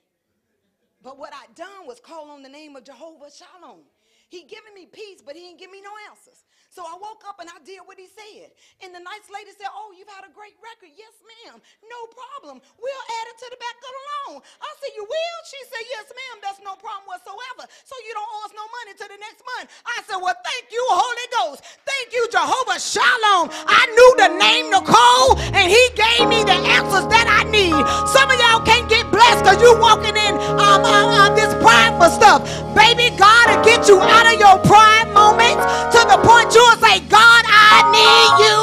But 1.01 1.17
what 1.17 1.33
I 1.33 1.47
done 1.55 1.87
was 1.87 1.99
call 1.99 2.29
on 2.29 2.43
the 2.43 2.49
name 2.49 2.75
of 2.75 2.83
Jehovah 2.83 3.31
Shalom. 3.31 3.87
He 4.29 4.45
giving 4.45 4.77
me 4.77 4.85
peace, 4.85 5.25
but 5.25 5.33
he 5.33 5.49
ain't 5.49 5.57
give 5.57 5.73
me 5.73 5.81
no 5.81 5.89
answers. 6.05 6.45
So 6.69 6.85
I 6.85 6.93
woke 7.01 7.25
up 7.25 7.41
and 7.41 7.49
I 7.49 7.57
did 7.65 7.81
what 7.89 7.97
he 7.97 8.05
said. 8.05 8.53
And 8.85 8.93
the 8.93 9.01
nice 9.01 9.25
lady 9.25 9.49
said, 9.57 9.73
Oh, 9.73 9.89
you've 9.89 10.11
had 10.11 10.21
a 10.21 10.29
great 10.29 10.53
record. 10.61 10.93
Yes, 10.93 11.17
ma'am. 11.25 11.57
No 11.81 11.99
problem. 12.13 12.61
We'll 12.77 13.07
to 13.39 13.47
the 13.47 13.59
back 13.59 13.77
of 13.79 13.91
the 13.95 14.03
loan. 14.11 14.35
I 14.59 14.69
said, 14.83 14.91
You 14.99 15.07
will? 15.07 15.39
She 15.47 15.59
said, 15.71 15.83
Yes, 15.87 16.05
ma'am. 16.11 16.35
That's 16.43 16.59
no 16.59 16.75
problem 16.75 17.07
whatsoever. 17.07 17.63
So 17.87 17.95
you 18.03 18.11
don't 18.11 18.27
owe 18.27 18.43
us 18.45 18.53
no 18.53 18.65
money 18.67 18.93
to 18.99 19.05
the 19.07 19.19
next 19.23 19.41
month. 19.55 19.71
I 19.87 19.97
said, 20.03 20.19
Well, 20.19 20.35
thank 20.43 20.67
you, 20.75 20.83
Holy 20.91 21.27
Ghost. 21.31 21.63
Thank 21.87 22.11
you, 22.11 22.27
Jehovah 22.27 22.79
Shalom. 22.79 23.47
I 23.63 23.83
knew 23.95 24.11
the 24.19 24.29
name 24.35 24.65
Nicole, 24.75 25.39
and 25.55 25.71
he 25.71 25.83
gave 25.95 26.27
me 26.27 26.43
the 26.43 26.59
answers 26.75 27.07
that 27.07 27.27
I 27.31 27.47
need. 27.47 27.79
Some 28.11 28.27
of 28.27 28.37
y'all 28.43 28.63
can't 28.67 28.91
get 28.91 29.07
blessed 29.07 29.47
because 29.47 29.59
you 29.63 29.71
walking 29.79 30.15
in 30.19 30.35
um, 30.59 30.83
uh, 30.83 31.27
uh, 31.27 31.29
this 31.35 31.51
prideful 31.63 32.11
stuff. 32.11 32.43
Baby, 32.75 33.15
God 33.15 33.55
will 33.55 33.63
get 33.63 33.87
you 33.87 33.99
out 34.03 34.27
of 34.27 34.35
your 34.35 34.59
pride 34.67 35.07
moments 35.15 35.63
to 35.95 35.99
the 36.11 36.19
point 36.27 36.51
you'll 36.51 36.79
say, 36.83 36.99
God, 37.07 37.43
I 37.47 37.87
need 37.95 38.31
you 38.43 38.57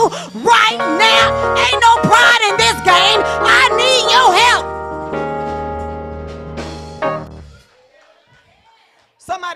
right 0.45 0.81
now. 1.01 1.25
Ain't 1.57 1.81
no 1.81 1.93
pride 2.07 2.43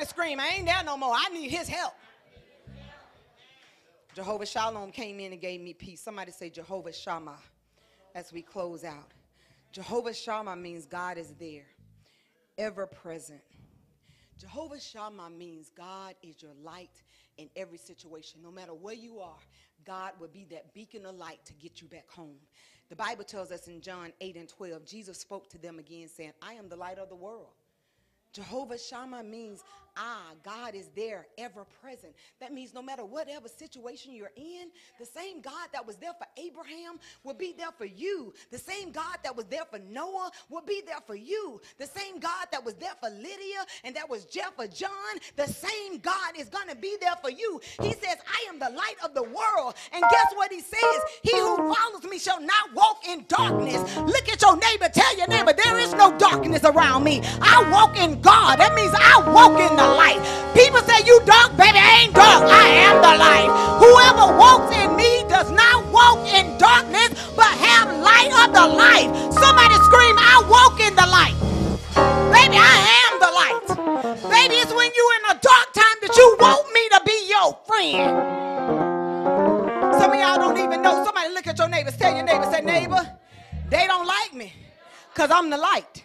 Scream, 0.05 0.41
I 0.41 0.49
ain't 0.57 0.67
there 0.67 0.83
no 0.85 0.97
more. 0.97 1.15
I 1.15 1.29
need 1.31 1.51
his 1.51 1.69
help. 1.69 1.95
Jehovah 4.15 4.47
Shalom 4.47 4.91
came 4.91 5.21
in 5.21 5.33
and 5.33 5.41
gave 5.41 5.61
me 5.61 5.73
peace. 5.73 6.01
Somebody 6.01 6.33
say 6.33 6.51
Jehovah 6.51 6.93
Shammah 6.93 7.39
as 8.15 8.33
we 8.33 8.43
close 8.43 8.83
out. 8.85 9.13
Jehovah 9.73 10.13
Shammah 10.13 10.57
means 10.57 10.85
God 10.85 11.17
is 11.17 11.33
there, 11.39 11.67
ever 12.59 12.87
present. 12.87 13.41
Jehovah 14.37 14.81
Shammah 14.81 15.31
means 15.31 15.71
God 15.77 16.15
is 16.23 16.43
your 16.43 16.55
light 16.63 17.03
in 17.39 17.49
every 17.55 17.79
situation. 17.79 18.41
No 18.43 18.51
matter 18.51 18.75
where 18.75 18.95
you 18.95 19.21
are, 19.21 19.39
God 19.87 20.13
will 20.19 20.29
be 20.29 20.45
that 20.51 20.75
beacon 20.75 21.07
of 21.07 21.15
light 21.15 21.45
to 21.45 21.53
get 21.55 21.81
you 21.81 21.87
back 21.87 22.11
home. 22.11 22.37
The 22.89 22.97
Bible 22.97 23.23
tells 23.23 23.53
us 23.53 23.69
in 23.69 23.81
John 23.81 24.13
8 24.21 24.37
and 24.37 24.49
12, 24.49 24.85
Jesus 24.85 25.19
spoke 25.19 25.49
to 25.51 25.59
them 25.59 25.79
again, 25.79 26.09
saying, 26.09 26.33
I 26.43 26.55
am 26.55 26.69
the 26.69 26.77
light 26.77 26.99
of 26.99 27.09
the 27.09 27.15
world. 27.15 27.51
Jehovah 28.33 28.79
Shammah 28.79 29.25
means 29.25 29.63
Ah, 30.03 30.33
God 30.43 30.75
is 30.75 30.89
there, 30.97 31.27
ever 31.37 31.67
present. 31.83 32.15
That 32.41 32.55
means 32.55 32.73
no 32.73 32.81
matter 32.81 33.05
whatever 33.05 33.49
situation 33.49 34.15
you're 34.15 34.33
in, 34.35 34.69
the 34.99 35.05
same 35.05 35.43
God 35.43 35.69
that 35.75 35.87
was 35.87 35.97
there 35.97 36.15
for 36.15 36.27
Abraham 36.43 36.99
will 37.23 37.35
be 37.35 37.55
there 37.57 37.73
for 37.77 37.85
you. 37.85 38.33
The 38.51 38.57
same 38.57 38.93
God 38.93 39.19
that 39.23 39.37
was 39.37 39.45
there 39.47 39.67
for 39.71 39.79
Noah 39.79 40.31
will 40.49 40.63
be 40.63 40.81
there 40.87 41.03
for 41.07 41.15
you. 41.15 41.61
The 41.79 41.87
same 41.87 42.19
God 42.19 42.47
that 42.51 42.65
was 42.65 42.75
there 42.77 42.95
for 42.99 43.11
Lydia 43.11 43.67
and 43.85 43.95
that 43.95 44.09
was 44.09 44.25
Jeff 44.25 44.53
or 44.59 44.69
John, 44.69 44.91
the 45.37 45.47
same 45.47 45.99
God 45.99 46.33
is 46.39 46.49
going 46.49 46.69
to 46.69 46.77
be 46.77 46.97
there 46.99 47.17
for 47.23 47.31
you. 47.31 47.61
He 47.83 47.93
says, 47.93 48.17
I 48.27 48.49
am 48.49 48.59
the 48.59 48.71
light 48.71 48.97
of 49.05 49.13
the 49.13 49.25
world. 49.25 49.75
And 49.93 50.03
guess 50.03 50.33
what 50.35 50.51
he 50.51 50.61
says? 50.61 51.01
He 51.23 51.39
who 51.39 51.57
follows 51.57 52.05
me 52.09 52.19
shall 52.19 52.41
not 52.41 52.73
walk 52.75 53.07
in 53.07 53.27
darkness. 53.29 53.99
Look 53.99 54.31
at 54.31 54.41
your 54.41 54.57
neighbor. 54.57 54.89
Tell 54.89 55.19
your 55.19 55.29
neighbor, 55.29 55.53
there 55.53 55.79
is 55.79 55.93
no 55.93 56.17
darkness 56.17 56.65
around 56.65 57.05
me. 57.05 57.21
I 57.43 57.69
walk 57.71 57.99
in 57.99 58.23
God. 58.23 58.61
That 58.61 58.75
means 58.75 58.95
I 58.97 59.31
walk 59.31 59.61
in 59.61 59.77
the 59.77 59.90
light. 59.91 60.21
People 60.55 60.81
say 60.83 61.03
you 61.07 61.21
dark, 61.25 61.57
baby. 61.57 61.79
I 61.79 62.07
ain't 62.07 62.15
dark. 62.15 62.43
I 62.47 62.67
am 62.87 62.97
the 63.03 63.15
light. 63.19 63.51
Whoever 63.83 64.37
walks 64.37 64.75
in 64.77 64.97
me 64.97 65.25
does 65.29 65.51
not 65.51 65.87
walk 65.93 66.27
in 66.29 66.59
darkness, 66.59 67.11
but 67.35 67.47
have 67.47 67.89
light 68.03 68.33
of 68.43 68.55
the 68.55 68.67
light. 68.67 69.09
Somebody 69.33 69.75
scream, 69.89 70.17
I 70.19 70.43
walk 70.49 70.81
in 70.81 70.95
the 70.95 71.09
light. 71.09 71.37
Baby, 72.33 72.57
I 72.59 72.77
am 73.05 73.13
the 73.21 73.33
light. 73.41 73.67
Baby, 74.31 74.57
it's 74.63 74.73
when 74.73 74.91
you 74.95 75.05
in 75.19 75.37
a 75.37 75.41
dark 75.41 75.69
time 75.73 75.99
that 76.03 76.15
you 76.17 76.37
want 76.41 76.67
me 76.73 76.89
to 76.95 77.01
be 77.05 77.17
your 77.29 77.59
friend. 77.67 78.39
Some 80.01 80.13
of 80.13 80.19
y'all 80.19 80.39
don't 80.39 80.59
even 80.59 80.83
know. 80.83 81.05
Somebody 81.05 81.35
look 81.35 81.47
at 81.47 81.59
your 81.59 81.69
neighbor. 81.69 81.91
Tell 81.91 82.15
your 82.15 82.25
neighbor, 82.25 82.45
say, 82.51 82.61
neighbor, 82.61 83.03
they 83.69 83.87
don't 83.87 84.07
like 84.07 84.35
me 84.35 84.53
because 85.13 85.31
I'm 85.31 85.51
the 85.51 85.59
light. 85.59 86.05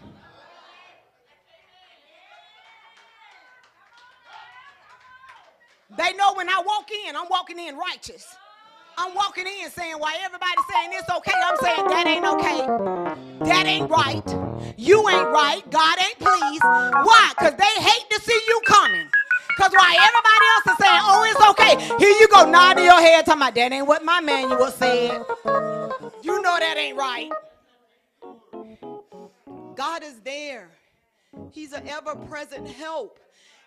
They 5.97 6.13
know 6.13 6.33
when 6.33 6.49
I 6.49 6.61
walk 6.65 6.89
in, 6.91 7.15
I'm 7.15 7.29
walking 7.29 7.59
in 7.59 7.77
righteous. 7.77 8.35
I'm 8.97 9.13
walking 9.13 9.45
in 9.45 9.69
saying, 9.69 9.95
why 9.97 10.17
everybody's 10.23 10.65
saying 10.71 10.91
it's 10.93 11.09
okay, 11.09 11.33
I'm 11.43 11.57
saying 11.57 11.87
that 11.87 12.07
ain't 12.07 12.25
okay. 12.25 12.65
That 13.45 13.65
ain't 13.65 13.89
right. 13.89 14.23
You 14.77 15.07
ain't 15.09 15.29
right. 15.31 15.61
God 15.69 15.97
ain't 15.99 16.19
pleased. 16.19 16.63
Why? 16.63 17.33
Because 17.37 17.55
they 17.55 17.81
hate 17.81 18.09
to 18.09 18.19
see 18.21 18.39
you 18.47 18.61
coming. 18.65 19.07
Because 19.49 19.71
why 19.71 19.95
everybody 20.07 20.45
else 20.55 20.67
is 20.67 20.77
saying, 20.85 20.99
oh, 21.03 21.23
it's 21.29 21.41
okay. 21.51 22.05
Here 22.05 22.15
you 22.19 22.27
go, 22.27 22.49
nodding 22.49 22.85
your 22.85 22.99
head, 22.99 23.25
talking 23.25 23.41
about 23.41 23.55
that 23.55 23.71
ain't 23.71 23.87
what 23.87 24.03
my 24.03 24.19
manual 24.21 24.71
said. 24.71 25.21
You 26.21 26.41
know 26.41 26.57
that 26.59 26.75
ain't 26.77 26.97
right. 26.97 27.31
God 29.75 30.03
is 30.03 30.19
there. 30.21 30.69
He's 31.51 31.73
an 31.73 31.87
ever-present 31.87 32.67
help. 32.67 33.19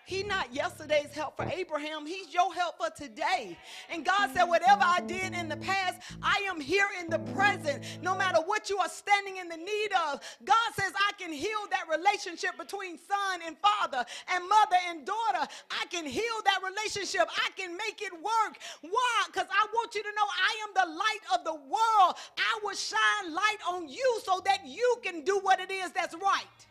He 0.09 0.23
not 0.23 0.55
yesterday's 0.55 1.13
help 1.13 1.37
for 1.37 1.45
Abraham. 1.45 2.07
He's 2.07 2.33
your 2.33 2.55
help 2.55 2.79
for 2.79 2.89
today. 2.97 3.59
And 3.91 4.07
God 4.07 4.31
said, 4.33 4.45
whatever 4.45 4.81
I 4.81 5.03
did 5.03 5.35
in 5.35 5.51
the 5.51 5.59
past, 5.59 6.01
I 6.23 6.43
am 6.49 6.63
here 6.63 6.89
in 6.99 7.11
the 7.11 7.19
present. 7.37 7.85
No 8.01 8.17
matter 8.17 8.39
what 8.47 8.71
you 8.71 8.79
are 8.79 8.89
standing 8.89 9.37
in 9.37 9.51
the 9.51 9.59
need 9.59 9.91
of, 10.09 10.23
God 10.47 10.71
says, 10.81 10.93
I 10.97 11.13
can 11.19 11.31
heal 11.31 11.61
that 11.71 11.95
relationship 11.95 12.57
between 12.57 12.97
son 12.97 13.41
and 13.47 13.55
father 13.59 14.03
and 14.35 14.49
mother 14.49 14.77
and 14.89 15.05
daughter. 15.05 15.47
I 15.71 15.85
can 15.91 16.07
heal 16.07 16.41
that 16.47 16.61
relationship. 16.65 17.29
I 17.29 17.51
can 17.55 17.77
make 17.77 18.01
it 18.01 18.15
work. 18.15 18.57
Why? 18.81 19.25
Because 19.27 19.49
I 19.53 19.67
want 19.75 19.95
you 19.95 20.03
to 20.05 20.09
know 20.17 20.25
I 20.25 20.57
am 20.65 20.89
the 20.89 20.97
light 20.97 21.39
of 21.39 21.45
the 21.45 21.55
world. 21.55 22.15
I 22.39 22.59
will 22.65 22.75
shine 22.75 23.35
light 23.35 23.59
on 23.69 23.87
you 23.91 24.21
so 24.25 24.41
that 24.47 24.67
you 24.67 24.97
can 25.03 25.23
do 25.23 25.39
what 25.41 25.61
it 25.61 25.71
is 25.71 25.93
that's 25.93 26.15
right. 26.15 26.68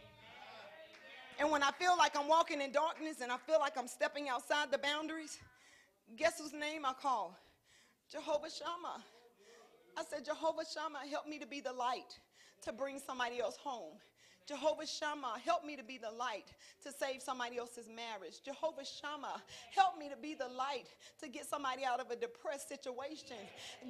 And 1.39 1.51
when 1.51 1.61
I 1.61 1.71
feel 1.71 1.95
like 1.97 2.17
I'm 2.17 2.27
walking 2.27 2.61
in 2.61 2.71
darkness 2.71 3.21
and 3.21 3.31
I 3.31 3.37
feel 3.37 3.59
like 3.59 3.77
I'm 3.77 3.87
stepping 3.87 4.27
outside 4.27 4.71
the 4.71 4.77
boundaries, 4.77 5.37
guess 6.15 6.39
whose 6.39 6.53
name 6.53 6.85
I 6.85 6.93
call? 6.93 7.37
Jehovah 8.11 8.49
Shammah. 8.49 9.03
I 9.97 10.03
said, 10.09 10.25
Jehovah 10.25 10.63
Shammah, 10.71 11.09
help 11.09 11.27
me 11.27 11.39
to 11.39 11.47
be 11.47 11.59
the 11.59 11.73
light 11.73 12.17
to 12.63 12.73
bring 12.73 12.99
somebody 12.99 13.39
else 13.39 13.57
home. 13.57 13.97
Jehovah 14.47 14.87
Shammah, 14.87 15.43
help 15.43 15.67
me 15.67 15.75
to 15.75 15.83
be 15.83 15.99
the 15.99 16.09
light 16.15 16.47
to 16.87 16.89
save 16.95 17.19
somebody 17.19 17.59
else's 17.59 17.91
marriage. 17.91 18.39
Jehovah 18.47 18.87
Shammah, 18.87 19.43
help 19.75 19.99
me 19.99 20.07
to 20.07 20.15
be 20.15 20.39
the 20.39 20.47
light 20.47 20.87
to 21.19 21.27
get 21.27 21.43
somebody 21.43 21.83
out 21.83 21.99
of 21.99 22.07
a 22.11 22.15
depressed 22.15 22.71
situation. 22.71 23.35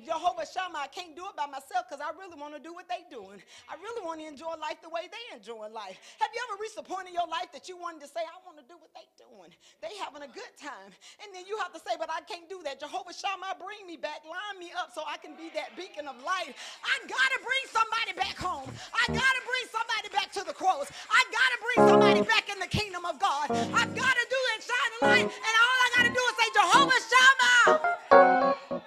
Jehovah 0.01 0.49
Shammah, 0.49 0.81
I 0.81 0.89
can't 0.89 1.13
do 1.13 1.29
it 1.29 1.37
by 1.37 1.45
myself 1.45 1.85
because 1.85 2.01
I 2.01 2.09
really 2.17 2.33
want 2.33 2.57
to 2.57 2.61
do 2.61 2.73
what 2.73 2.89
they're 2.89 3.05
doing. 3.05 3.37
I 3.69 3.77
really 3.77 4.01
want 4.01 4.17
to 4.17 4.25
enjoy 4.25 4.57
life 4.57 4.81
the 4.81 4.89
way 4.89 5.05
they 5.05 5.25
enjoy 5.37 5.69
life. 5.69 6.01
Have 6.17 6.33
you 6.33 6.41
ever 6.49 6.57
reached 6.57 6.81
a 6.81 6.85
point 6.85 7.05
in 7.05 7.13
your 7.13 7.29
life 7.29 7.53
that 7.53 7.69
you 7.69 7.77
wanted 7.77 8.01
to 8.01 8.09
say, 8.09 8.25
I 8.25 8.41
want 8.41 8.57
to 8.57 8.65
do 8.65 8.81
what 8.81 8.89
they're 8.97 9.13
doing? 9.29 9.53
They 9.85 9.93
having 10.01 10.25
a 10.25 10.31
good 10.33 10.53
time. 10.57 10.89
And 11.21 11.29
then 11.37 11.45
you 11.45 11.61
have 11.61 11.69
to 11.77 11.81
say, 11.85 11.93
but 12.01 12.09
I 12.09 12.25
can't 12.25 12.49
do 12.49 12.65
that. 12.65 12.81
Jehovah 12.81 13.13
Shammah, 13.13 13.61
bring 13.61 13.85
me 13.85 13.93
back, 13.93 14.25
line 14.25 14.57
me 14.57 14.73
up 14.73 14.89
so 14.89 15.05
I 15.05 15.21
can 15.21 15.37
be 15.37 15.53
that 15.53 15.77
beacon 15.77 16.09
of 16.09 16.17
light. 16.25 16.57
I 16.81 16.95
got 17.05 17.29
to 17.29 17.39
bring 17.45 17.63
somebody 17.69 18.17
back 18.17 18.41
home. 18.41 18.65
I 18.89 19.05
got 19.13 19.33
to 19.37 19.43
bring 19.45 19.65
somebody 19.69 20.09
back 20.17 20.33
to 20.33 20.46
the 20.47 20.53
cross. 20.53 20.89
I 21.11 21.23
got 21.31 21.49
to 21.53 21.57
bring 21.61 21.87
somebody 21.87 22.21
back 22.21 22.49
in 22.49 22.59
the 22.59 22.67
kingdom 22.67 23.05
of 23.05 23.19
God. 23.19 23.49
I've 23.51 23.93
got 23.95 24.13
to 24.15 24.25
do 24.29 24.39
it, 24.55 24.63
shine 24.63 24.91
the 24.99 25.07
light, 25.07 25.27
and 25.27 25.53
all 25.61 25.77
I 25.83 25.89
got 25.95 26.03
to 26.07 26.13
do 26.13 26.23
is 26.23 26.35
say, 26.39 26.49
Jehovah 26.55 27.01
Shammah. 27.11 28.81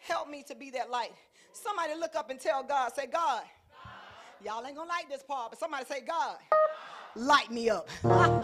Help 0.00 0.28
me 0.28 0.44
to 0.46 0.54
be 0.54 0.70
that 0.70 0.90
light. 0.90 1.12
Somebody 1.52 1.94
look 1.98 2.14
up 2.14 2.30
and 2.30 2.38
tell 2.38 2.62
God, 2.62 2.92
say, 2.94 3.06
God. 3.06 3.42
Y'all 4.44 4.64
ain't 4.66 4.76
gonna 4.76 4.88
like 4.88 5.08
this 5.08 5.22
part, 5.22 5.50
but 5.50 5.58
somebody 5.58 5.84
say, 5.84 6.00
God, 6.00 6.36
light 7.14 7.50
me 7.50 7.68
up. 7.68 7.88
light 8.04 8.34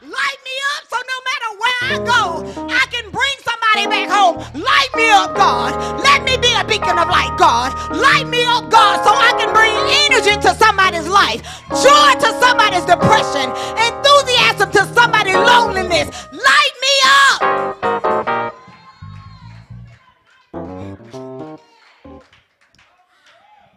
me 0.00 0.56
up 0.76 0.82
so 0.88 0.96
no 0.96 1.18
matter 1.26 1.50
where 1.58 1.80
I 1.82 1.96
go, 2.06 2.44
I 2.70 2.86
can 2.86 3.10
bring 3.10 3.36
somebody 3.42 3.55
back 3.84 4.08
home. 4.08 4.38
Light 4.54 4.88
me 4.96 5.10
up, 5.10 5.36
God. 5.36 5.76
Let 6.00 6.24
me 6.24 6.38
be 6.38 6.48
a 6.56 6.64
beacon 6.64 6.96
of 6.96 7.08
light, 7.08 7.36
God. 7.36 7.76
Light 7.92 8.26
me 8.26 8.42
up, 8.46 8.70
God, 8.70 9.04
so 9.04 9.10
I 9.12 9.36
can 9.36 9.52
bring 9.52 9.76
energy 10.08 10.40
to 10.40 10.54
somebody's 10.54 11.06
life, 11.06 11.42
joy 11.68 12.16
to 12.24 12.32
somebody's 12.40 12.86
depression, 12.88 13.52
enthusiasm 13.76 14.70
to 14.72 14.86
somebody's 14.94 15.36
loneliness. 15.36 16.08
Light 16.32 16.74
me 16.80 16.94
up. 17.04 17.42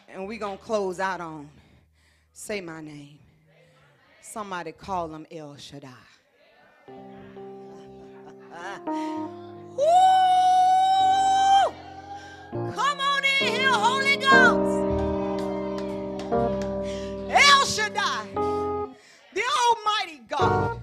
And 0.07 0.27
we're 0.27 0.39
going 0.39 0.57
to 0.57 0.63
close 0.63 1.01
out 1.01 1.19
on 1.19 1.49
say 2.39 2.61
my 2.61 2.81
name. 2.81 3.19
Somebody 4.21 4.71
call 4.71 5.13
him 5.13 5.25
El 5.29 5.57
Shaddai. 5.57 5.89
Woo! 9.79 11.73
Come 12.75 12.99
on 12.99 13.23
in 13.23 13.53
here, 13.53 13.71
Holy 13.71 14.17
Ghost. 14.17 14.83
El 17.29 17.65
Shaddai, 17.65 18.25
the 19.33 19.43
Almighty 19.63 20.21
God, 20.27 20.81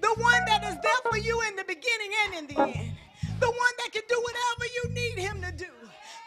the 0.00 0.14
one 0.18 0.44
that 0.46 0.64
is 0.64 0.76
there 0.82 1.02
for 1.10 1.18
you 1.18 1.40
in 1.48 1.56
the 1.56 1.64
beginning 1.64 2.12
and 2.24 2.34
in 2.36 2.46
the 2.46 2.60
end, 2.60 2.92
the 3.40 3.48
one 3.48 3.74
that 3.78 3.92
can 3.92 4.02
do 4.08 4.20
whatever 4.22 4.66
you 4.76 4.84
need 4.94 5.18
him 5.18 5.42
to 5.42 5.52
do, 5.52 5.72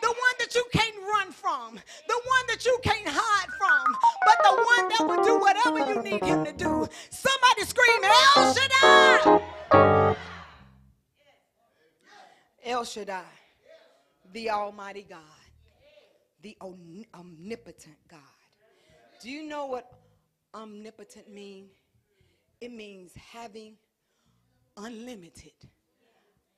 the 0.01 0.09
one 0.09 0.35
that 0.39 0.53
you 0.55 0.63
can't 0.73 0.95
run 1.13 1.31
from, 1.31 1.79
the 2.07 2.13
one 2.25 2.47
that 2.49 2.65
you 2.65 2.77
can't 2.83 3.07
hide 3.07 3.49
from, 3.57 3.95
but 4.25 4.37
the 4.43 4.55
one 4.55 4.89
that 4.89 5.07
will 5.07 5.23
do 5.23 5.39
whatever 5.39 5.79
you 5.91 6.01
need 6.03 6.23
him 6.23 6.45
to 6.45 6.53
do. 6.53 6.87
Somebody 7.09 7.63
scream, 7.65 8.03
El 8.03 8.53
Shaddai! 8.53 10.00
El 12.63 12.83
Shaddai, 12.83 13.23
the 14.33 14.51
Almighty 14.51 15.05
God, 15.09 15.19
the 16.43 16.55
omnipotent 16.61 17.97
God. 18.07 18.19
Do 19.21 19.31
you 19.31 19.47
know 19.47 19.65
what 19.65 19.91
omnipotent 20.53 21.31
means? 21.33 21.71
It 22.59 22.71
means 22.71 23.13
having 23.15 23.77
unlimited 24.77 25.53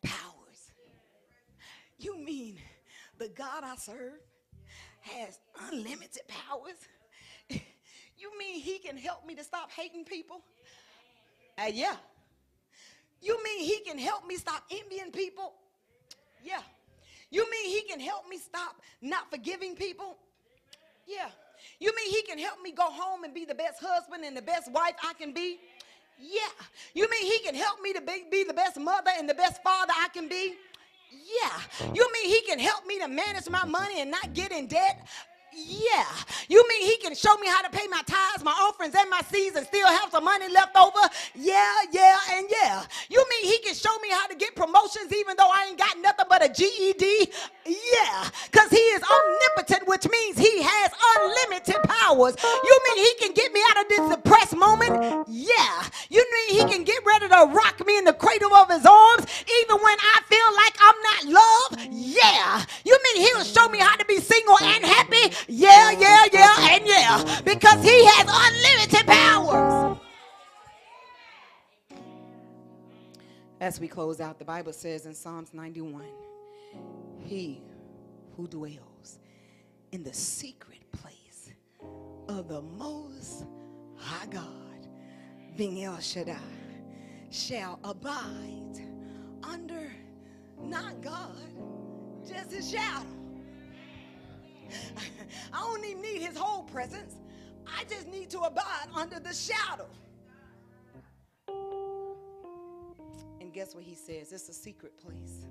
powers. 0.03 0.71
You 1.97 2.17
mean 2.17 2.57
the 3.17 3.29
God 3.29 3.63
I 3.63 3.75
serve 3.77 4.19
has 5.01 5.39
unlimited 5.71 6.23
powers? 6.27 6.77
You 8.15 8.31
mean 8.39 8.61
he 8.61 8.79
can 8.79 8.95
help 8.95 9.25
me 9.25 9.35
to 9.35 9.43
stop 9.43 9.69
hating 9.69 10.05
people? 10.05 10.45
Uh, 11.57 11.65
yeah. 11.73 11.95
You 13.19 13.37
mean 13.43 13.65
he 13.65 13.79
can 13.85 13.97
help 13.97 14.25
me 14.25 14.37
stop 14.37 14.63
envying 14.71 15.11
people? 15.11 15.55
Yeah. 16.43 16.61
You 17.29 17.49
mean 17.49 17.69
he 17.69 17.81
can 17.81 17.99
help 17.99 18.27
me 18.29 18.37
stop 18.37 18.75
not 19.01 19.29
forgiving 19.31 19.75
people? 19.75 20.17
Yeah. 21.07 21.29
You 21.79 21.93
mean 21.95 22.09
he 22.09 22.21
can 22.23 22.37
help 22.37 22.61
me 22.61 22.71
go 22.71 22.83
home 22.83 23.23
and 23.23 23.33
be 23.33 23.45
the 23.45 23.55
best 23.55 23.81
husband 23.81 24.23
and 24.23 24.35
the 24.35 24.41
best 24.41 24.71
wife 24.71 24.93
I 25.03 25.13
can 25.13 25.33
be? 25.33 25.59
Yeah. 26.19 26.41
You 26.93 27.09
mean 27.09 27.31
he 27.31 27.39
can 27.39 27.55
help 27.55 27.81
me 27.81 27.93
to 27.93 28.01
be, 28.01 28.25
be 28.29 28.43
the 28.43 28.53
best 28.53 28.79
mother 28.79 29.11
and 29.17 29.27
the 29.27 29.33
best 29.33 29.63
father 29.63 29.93
I 29.95 30.09
can 30.09 30.27
be? 30.27 30.55
Yeah. 31.11 31.89
You 31.93 32.07
mean 32.13 32.29
he 32.29 32.41
can 32.41 32.59
help 32.59 32.85
me 32.85 32.99
to 32.99 33.07
manage 33.07 33.49
my 33.49 33.65
money 33.65 34.01
and 34.01 34.11
not 34.11 34.33
get 34.33 34.51
in 34.51 34.67
debt? 34.67 35.07
Yeah. 35.55 36.05
You 36.47 36.63
mean 36.67 36.83
he 36.87 36.97
can 36.97 37.15
show 37.15 37.35
me 37.37 37.47
how 37.47 37.61
to 37.61 37.69
pay 37.69 37.87
my 37.87 38.01
tithes, 38.05 38.43
my 38.43 38.51
offerings, 38.51 38.95
and 38.95 39.09
my 39.09 39.21
seeds 39.31 39.55
and 39.55 39.65
still 39.65 39.87
have 39.87 40.11
some 40.11 40.25
money 40.25 40.49
left 40.49 40.75
over? 40.75 40.99
Yeah, 41.35 41.73
yeah, 41.91 42.17
and 42.33 42.47
yeah. 42.49 42.83
You 43.09 43.23
mean 43.29 43.51
he 43.51 43.59
can 43.59 43.73
show 43.73 43.95
me 43.99 44.09
how 44.11 44.27
to 44.27 44.35
get 44.35 44.55
promotions 44.55 45.13
even 45.13 45.35
though 45.37 45.49
I 45.49 45.67
ain't 45.69 45.77
got 45.77 45.97
nothing 45.99 46.25
but 46.29 46.43
a 46.43 46.49
GED? 46.49 47.31
Yeah. 47.65 48.29
Because 48.51 48.69
he 48.69 48.77
is 48.77 49.01
omnipotent, 49.03 49.87
which 49.87 50.07
means 50.09 50.37
he 50.37 50.61
has 50.61 50.91
unlimited 51.15 51.81
powers. 51.83 52.35
You 52.41 52.81
mean 52.87 53.05
he 53.05 53.25
can 53.25 53.33
get 53.33 53.53
me 53.53 53.61
out 53.69 53.83
of 53.83 53.89
this 53.89 54.15
depressed 54.15 54.55
moment? 54.55 55.27
Yeah. 55.29 55.83
You 56.09 56.25
mean 56.31 56.59
he 56.59 56.73
can 56.73 56.83
get 56.83 57.03
ready 57.05 57.29
to 57.29 57.51
rock 57.53 57.85
me 57.85 57.97
in 57.97 58.05
the 58.05 58.13
cradle 58.13 58.53
of 58.53 58.69
his 58.69 58.85
arms 58.85 59.25
even 59.61 59.77
when 59.77 59.97
I 59.99 60.21
feel 60.27 60.49
like 60.55 60.75
I'm 60.79 60.99
not 61.01 61.41
loved? 61.41 61.89
Yeah. 61.91 62.65
You 62.83 62.99
mean 63.03 63.27
he'll 63.27 63.43
show 63.43 63.69
me 63.69 63.79
how 63.79 63.95
to 63.95 64.05
be 64.05 64.19
single 64.19 64.57
and 64.59 64.83
happy? 64.85 65.33
Yeah, 65.47 65.91
yeah, 65.91 66.25
yeah, 66.31 66.55
and 66.71 66.87
yeah. 66.87 67.41
Because 67.43 67.83
he 67.83 68.05
has 68.05 68.27
unlimited 68.29 69.07
powers. 69.07 69.97
As 73.59 73.79
we 73.79 73.87
close 73.87 74.19
out, 74.19 74.39
the 74.39 74.45
Bible 74.45 74.73
says 74.73 75.05
in 75.05 75.13
Psalms 75.13 75.53
91 75.53 76.03
He 77.25 77.61
who 78.35 78.47
dwells 78.47 79.19
in 79.91 80.03
the 80.03 80.13
secret 80.13 80.91
place 80.91 81.51
of 82.27 82.47
the 82.47 82.61
Most 82.61 83.45
High 83.95 84.27
God, 84.27 84.87
being 85.55 85.83
El 85.83 85.99
Shaddai, 85.99 86.35
shall 87.31 87.79
abide 87.83 88.81
under 89.43 89.91
not 90.61 91.01
God, 91.01 91.37
just 92.27 92.51
his 92.51 92.69
shadow. 92.71 93.22
I 95.53 95.59
don't 95.59 95.85
even 95.85 96.01
need 96.01 96.21
his 96.21 96.37
whole 96.37 96.63
presence. 96.63 97.15
I 97.67 97.83
just 97.85 98.07
need 98.07 98.29
to 98.31 98.39
abide 98.41 98.87
under 98.95 99.19
the 99.19 99.33
shadow. 99.33 99.87
And 103.39 103.53
guess 103.53 103.75
what 103.75 103.83
he 103.83 103.95
says? 103.95 104.31
It's 104.31 104.49
a 104.49 104.53
secret 104.53 104.97
place. 104.97 105.47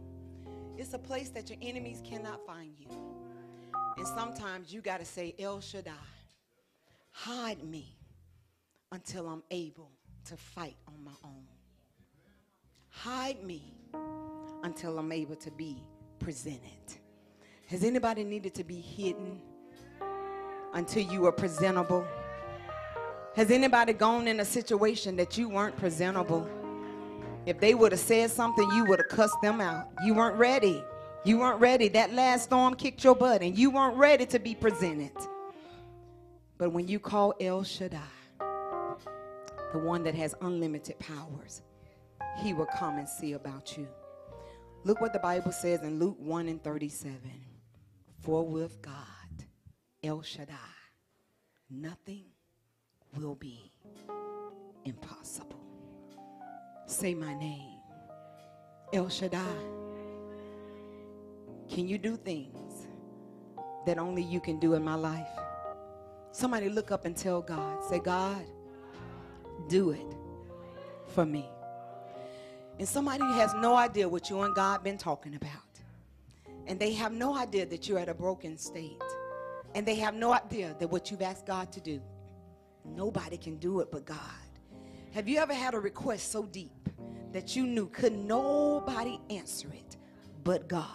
It's 0.77 0.95
a 0.95 0.99
place 0.99 1.31
that 1.31 1.51
your 1.51 1.59
enemies 1.63 2.03
cannot 2.05 2.45
find 2.47 2.73
you. 2.79 2.89
And 3.97 4.07
sometimes 4.07 4.73
you 4.73 4.81
got 4.81 5.01
to 5.01 5.05
say, 5.05 5.35
El 5.39 5.61
Shaddai, 5.61 5.93
hide 7.11 7.63
me 7.63 7.97
until 8.91 9.29
I'm 9.29 9.43
able 9.51 9.91
to 10.27 10.37
fight 10.37 10.77
on 10.89 11.03
my 11.05 11.13
own. 11.25 11.47
Hide 12.89 13.43
me 13.43 13.75
until 14.63 14.99
I'm 14.99 15.13
able 15.13 15.37
to 15.37 15.51
be 15.51 15.83
presented. 16.19 17.02
Has 17.73 17.85
anybody 17.85 18.23
needed 18.23 18.53
to 18.57 18.65
be 18.65 18.83
hidden 18.83 19.41
until 20.75 21.11
you 21.11 21.23
were 21.23 21.33
presentable? 21.33 22.07
Has 23.35 23.51
anybody 23.51 23.95
gone 23.95 24.29
in 24.29 24.41
a 24.41 24.45
situation 24.45 25.17
that 25.17 25.39
you 25.39 25.49
weren't 25.49 25.75
presentable? 25.79 26.47
If 27.47 27.61
they 27.61 27.73
would 27.73 27.93
have 27.93 28.01
said 28.03 28.31
something, 28.31 28.71
you 28.73 28.85
would 28.85 28.99
have 28.99 29.09
cussed 29.09 29.41
them 29.41 29.63
out. 29.63 29.89
You 30.05 30.13
weren't 30.13 30.37
ready. 30.37 30.85
You 31.25 31.39
weren't 31.39 31.61
ready. 31.61 31.89
That 31.89 32.13
last 32.13 32.45
storm 32.45 32.75
kicked 32.75 33.03
your 33.05 33.15
butt, 33.15 33.41
and 33.41 33.57
you 33.57 33.71
weren't 33.71 33.97
ready 33.97 34.27
to 34.27 34.39
be 34.39 34.55
presented. 34.55 35.17
But 36.59 36.75
when 36.75 36.89
you 36.89 36.99
call 36.99 37.33
El 37.41 37.65
Shaddai, 37.65 38.01
the 39.73 39.79
one 39.79 40.03
that 40.03 40.15
has 40.15 40.35
unlimited 40.43 40.99
powers, 40.99 41.63
he 42.43 42.53
will 42.53 42.69
come 42.79 42.99
and 42.99 43.09
see 43.09 43.33
about 43.33 43.79
you. 43.79 43.89
Look 44.85 45.01
what 45.01 45.15
the 45.15 45.21
Bible 45.21 45.53
says 45.53 45.81
in 45.81 45.99
Luke 45.99 46.19
1 46.19 46.49
and 46.49 46.63
37. 46.63 47.19
For 48.23 48.47
with 48.47 48.81
God, 48.83 48.95
El 50.05 50.23
Shaddai, 50.23 50.55
nothing 51.69 52.25
will 53.17 53.35
be 53.35 53.73
impossible. 54.85 55.59
Say 56.87 57.15
my 57.15 57.35
name, 57.35 57.81
El 58.93 59.09
Shaddai. 59.09 59.57
can 61.69 61.89
you 61.89 61.99
do 61.99 62.17
things 62.17 62.87
that 63.87 63.99
only 63.99 64.23
you 64.23 64.39
can 64.41 64.61
do 64.61 64.75
in 64.75 64.85
my 64.85 64.95
life? 64.95 65.27
Somebody 66.31 66.69
look 66.69 66.93
up 66.93 67.05
and 67.05 67.17
tell 67.17 67.43
God, 67.43 67.83
say, 67.83 67.99
God, 67.99 68.45
do 69.69 69.91
it 69.91 70.15
for 71.09 71.27
me. 71.27 71.49
And 72.79 72.89
somebody 72.89 73.25
has 73.35 73.53
no 73.55 73.75
idea 73.75 74.09
what 74.09 74.31
you 74.31 74.43
and 74.43 74.55
God 74.55 74.85
been 74.85 74.99
talking 74.99 75.35
about. 75.35 75.62
And 76.67 76.79
they 76.79 76.93
have 76.95 77.13
no 77.13 77.37
idea 77.37 77.67
that 77.67 77.89
you're 77.89 77.99
at 77.99 78.09
a 78.09 78.15
broken 78.15 78.57
state. 78.57 79.03
And 79.75 79.87
they 79.87 79.97
have 79.97 80.15
no 80.15 80.33
idea 80.33 80.77
that 80.79 80.89
what 80.89 81.11
you've 81.11 81.23
asked 81.23 81.47
God 81.47 81.73
to 81.73 81.81
do, 81.81 82.01
nobody 82.85 83.37
can 83.37 83.57
do 83.57 83.81
it 83.81 83.91
but 83.91 84.05
God. 84.05 84.19
Have 85.13 85.29
you 85.29 85.39
ever 85.39 85.55
had 85.55 85.75
a 85.75 85.79
request 85.79 86.31
so 86.31 86.45
deep 86.45 86.89
that 87.33 87.57
you 87.57 87.67
knew 87.67 87.87
could 87.89 88.13
nobody 88.15 89.21
answer 89.31 89.69
it 89.73 89.97
but 90.45 90.69
God? 90.69 90.87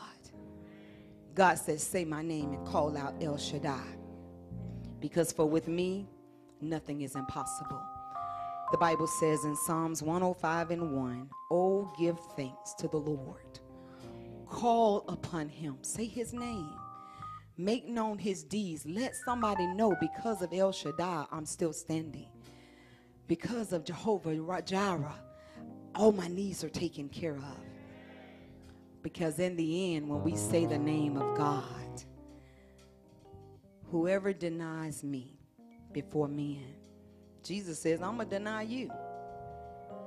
God 1.34 1.55
says, 1.55 1.84
Say 1.84 2.03
my 2.03 2.22
name 2.24 2.53
and 2.53 2.65
call 2.65 2.97
out 2.97 3.15
El 3.22 3.38
Shaddai. 3.38 3.95
Because 4.99 5.32
for 5.32 5.45
with 5.45 5.68
me, 5.68 6.07
nothing 6.61 7.01
is 7.01 7.15
impossible. 7.15 7.82
The 8.72 8.78
Bible 8.78 9.07
says 9.07 9.45
in 9.45 9.55
Psalms 9.55 10.01
105 10.01 10.72
and 10.72 10.95
1, 10.95 11.30
Oh, 11.51 11.93
give 11.97 12.20
thanks 12.36 12.74
to 12.80 12.88
the 12.88 12.97
Lord. 12.97 13.59
Call 14.58 15.05
upon 15.08 15.49
him. 15.49 15.78
Say 15.84 16.05
his 16.05 16.34
name. 16.34 16.74
Make 17.60 17.88
known 17.88 18.18
his 18.18 18.43
deeds. 18.43 18.88
Let 18.88 19.14
somebody 19.24 19.68
know 19.68 19.95
because 20.01 20.41
of 20.41 20.51
El 20.51 20.72
Shaddai, 20.72 21.28
I'm 21.32 21.45
still 21.45 21.72
standing. 21.72 22.26
Because 23.28 23.72
of 23.72 23.86
Jehovah 23.86 24.64
Jireh, 24.64 25.14
all 25.93 26.12
my 26.12 26.28
needs 26.28 26.64
are 26.64 26.70
taken 26.70 27.08
care 27.08 27.36
of. 27.36 27.60
Because 29.03 29.38
in 29.38 29.55
the 29.58 29.95
end, 29.95 30.10
when 30.10 30.24
we 30.24 30.36
say 30.36 30.66
the 30.66 30.80
name 30.80 31.18
of 31.18 31.38
God, 31.38 32.03
whoever 33.91 34.34
denies 34.34 35.03
me 35.03 35.38
before 35.91 36.28
men, 36.28 36.66
Jesus 37.43 37.78
says, 37.80 38.01
I'm 38.01 38.16
going 38.16 38.28
to 38.28 38.39
deny 38.39 38.64
you 38.64 38.89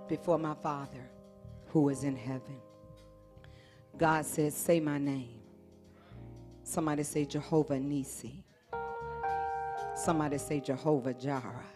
before 0.08 0.40
my 0.40 0.54
Father 0.54 1.08
who 1.68 1.88
is 1.88 2.02
in 2.02 2.16
heaven. 2.16 2.60
God 3.96 4.24
says, 4.24 4.54
Say 4.54 4.80
my 4.80 4.98
name. 4.98 5.40
Somebody 6.62 7.02
say 7.02 7.24
Jehovah 7.24 7.78
Nisi. 7.78 8.44
Somebody 9.96 10.38
say 10.38 10.60
Jehovah 10.60 11.14
Jireh. 11.14 11.66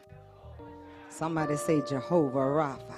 Somebody 1.11 1.57
say 1.57 1.83
Jehovah 1.87 2.39
Rapha. 2.39 2.97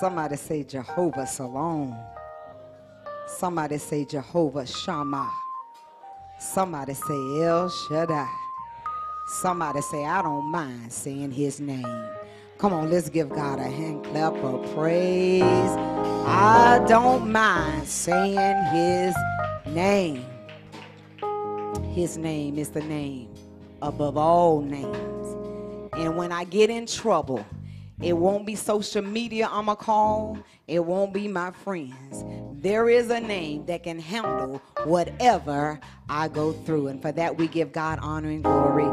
Somebody 0.00 0.36
say 0.36 0.64
Jehovah 0.64 1.26
Shalom. 1.26 1.96
Somebody 3.26 3.78
say 3.78 4.04
Jehovah 4.04 4.66
Shammah. 4.66 5.30
Somebody 6.38 6.94
say 6.94 7.42
El 7.42 7.68
Shaddai. 7.68 8.28
Somebody 9.26 9.80
say, 9.80 10.04
I 10.04 10.22
don't 10.22 10.50
mind 10.50 10.92
saying 10.92 11.32
his 11.32 11.58
name. 11.60 12.15
Come 12.58 12.72
on, 12.72 12.90
let's 12.90 13.10
give 13.10 13.28
God 13.28 13.58
a 13.58 13.64
hand 13.64 14.02
clap 14.04 14.32
of 14.36 14.74
praise. 14.74 15.42
I 15.42 16.82
don't 16.88 17.30
mind 17.30 17.86
saying 17.86 18.64
his 18.72 19.14
name. 19.66 20.24
His 21.92 22.16
name 22.16 22.58
is 22.58 22.70
the 22.70 22.80
name 22.80 23.28
above 23.82 24.16
all 24.16 24.62
names. 24.62 25.28
And 25.92 26.16
when 26.16 26.32
I 26.32 26.44
get 26.44 26.70
in 26.70 26.86
trouble, 26.86 27.44
it 28.00 28.14
won't 28.14 28.46
be 28.46 28.54
social 28.54 29.02
media 29.02 29.48
I'm 29.50 29.66
going 29.66 29.76
to 29.76 29.82
call. 29.82 30.38
It 30.66 30.84
won't 30.84 31.12
be 31.12 31.28
my 31.28 31.50
friends. 31.50 32.24
There 32.54 32.88
is 32.88 33.10
a 33.10 33.20
name 33.20 33.66
that 33.66 33.82
can 33.82 33.98
handle 33.98 34.62
whatever 34.84 35.78
I 36.08 36.28
go 36.28 36.52
through. 36.52 36.88
And 36.88 37.02
for 37.02 37.12
that, 37.12 37.36
we 37.36 37.48
give 37.48 37.72
God 37.72 37.98
honor 38.00 38.30
and 38.30 38.42
glory. 38.42 38.84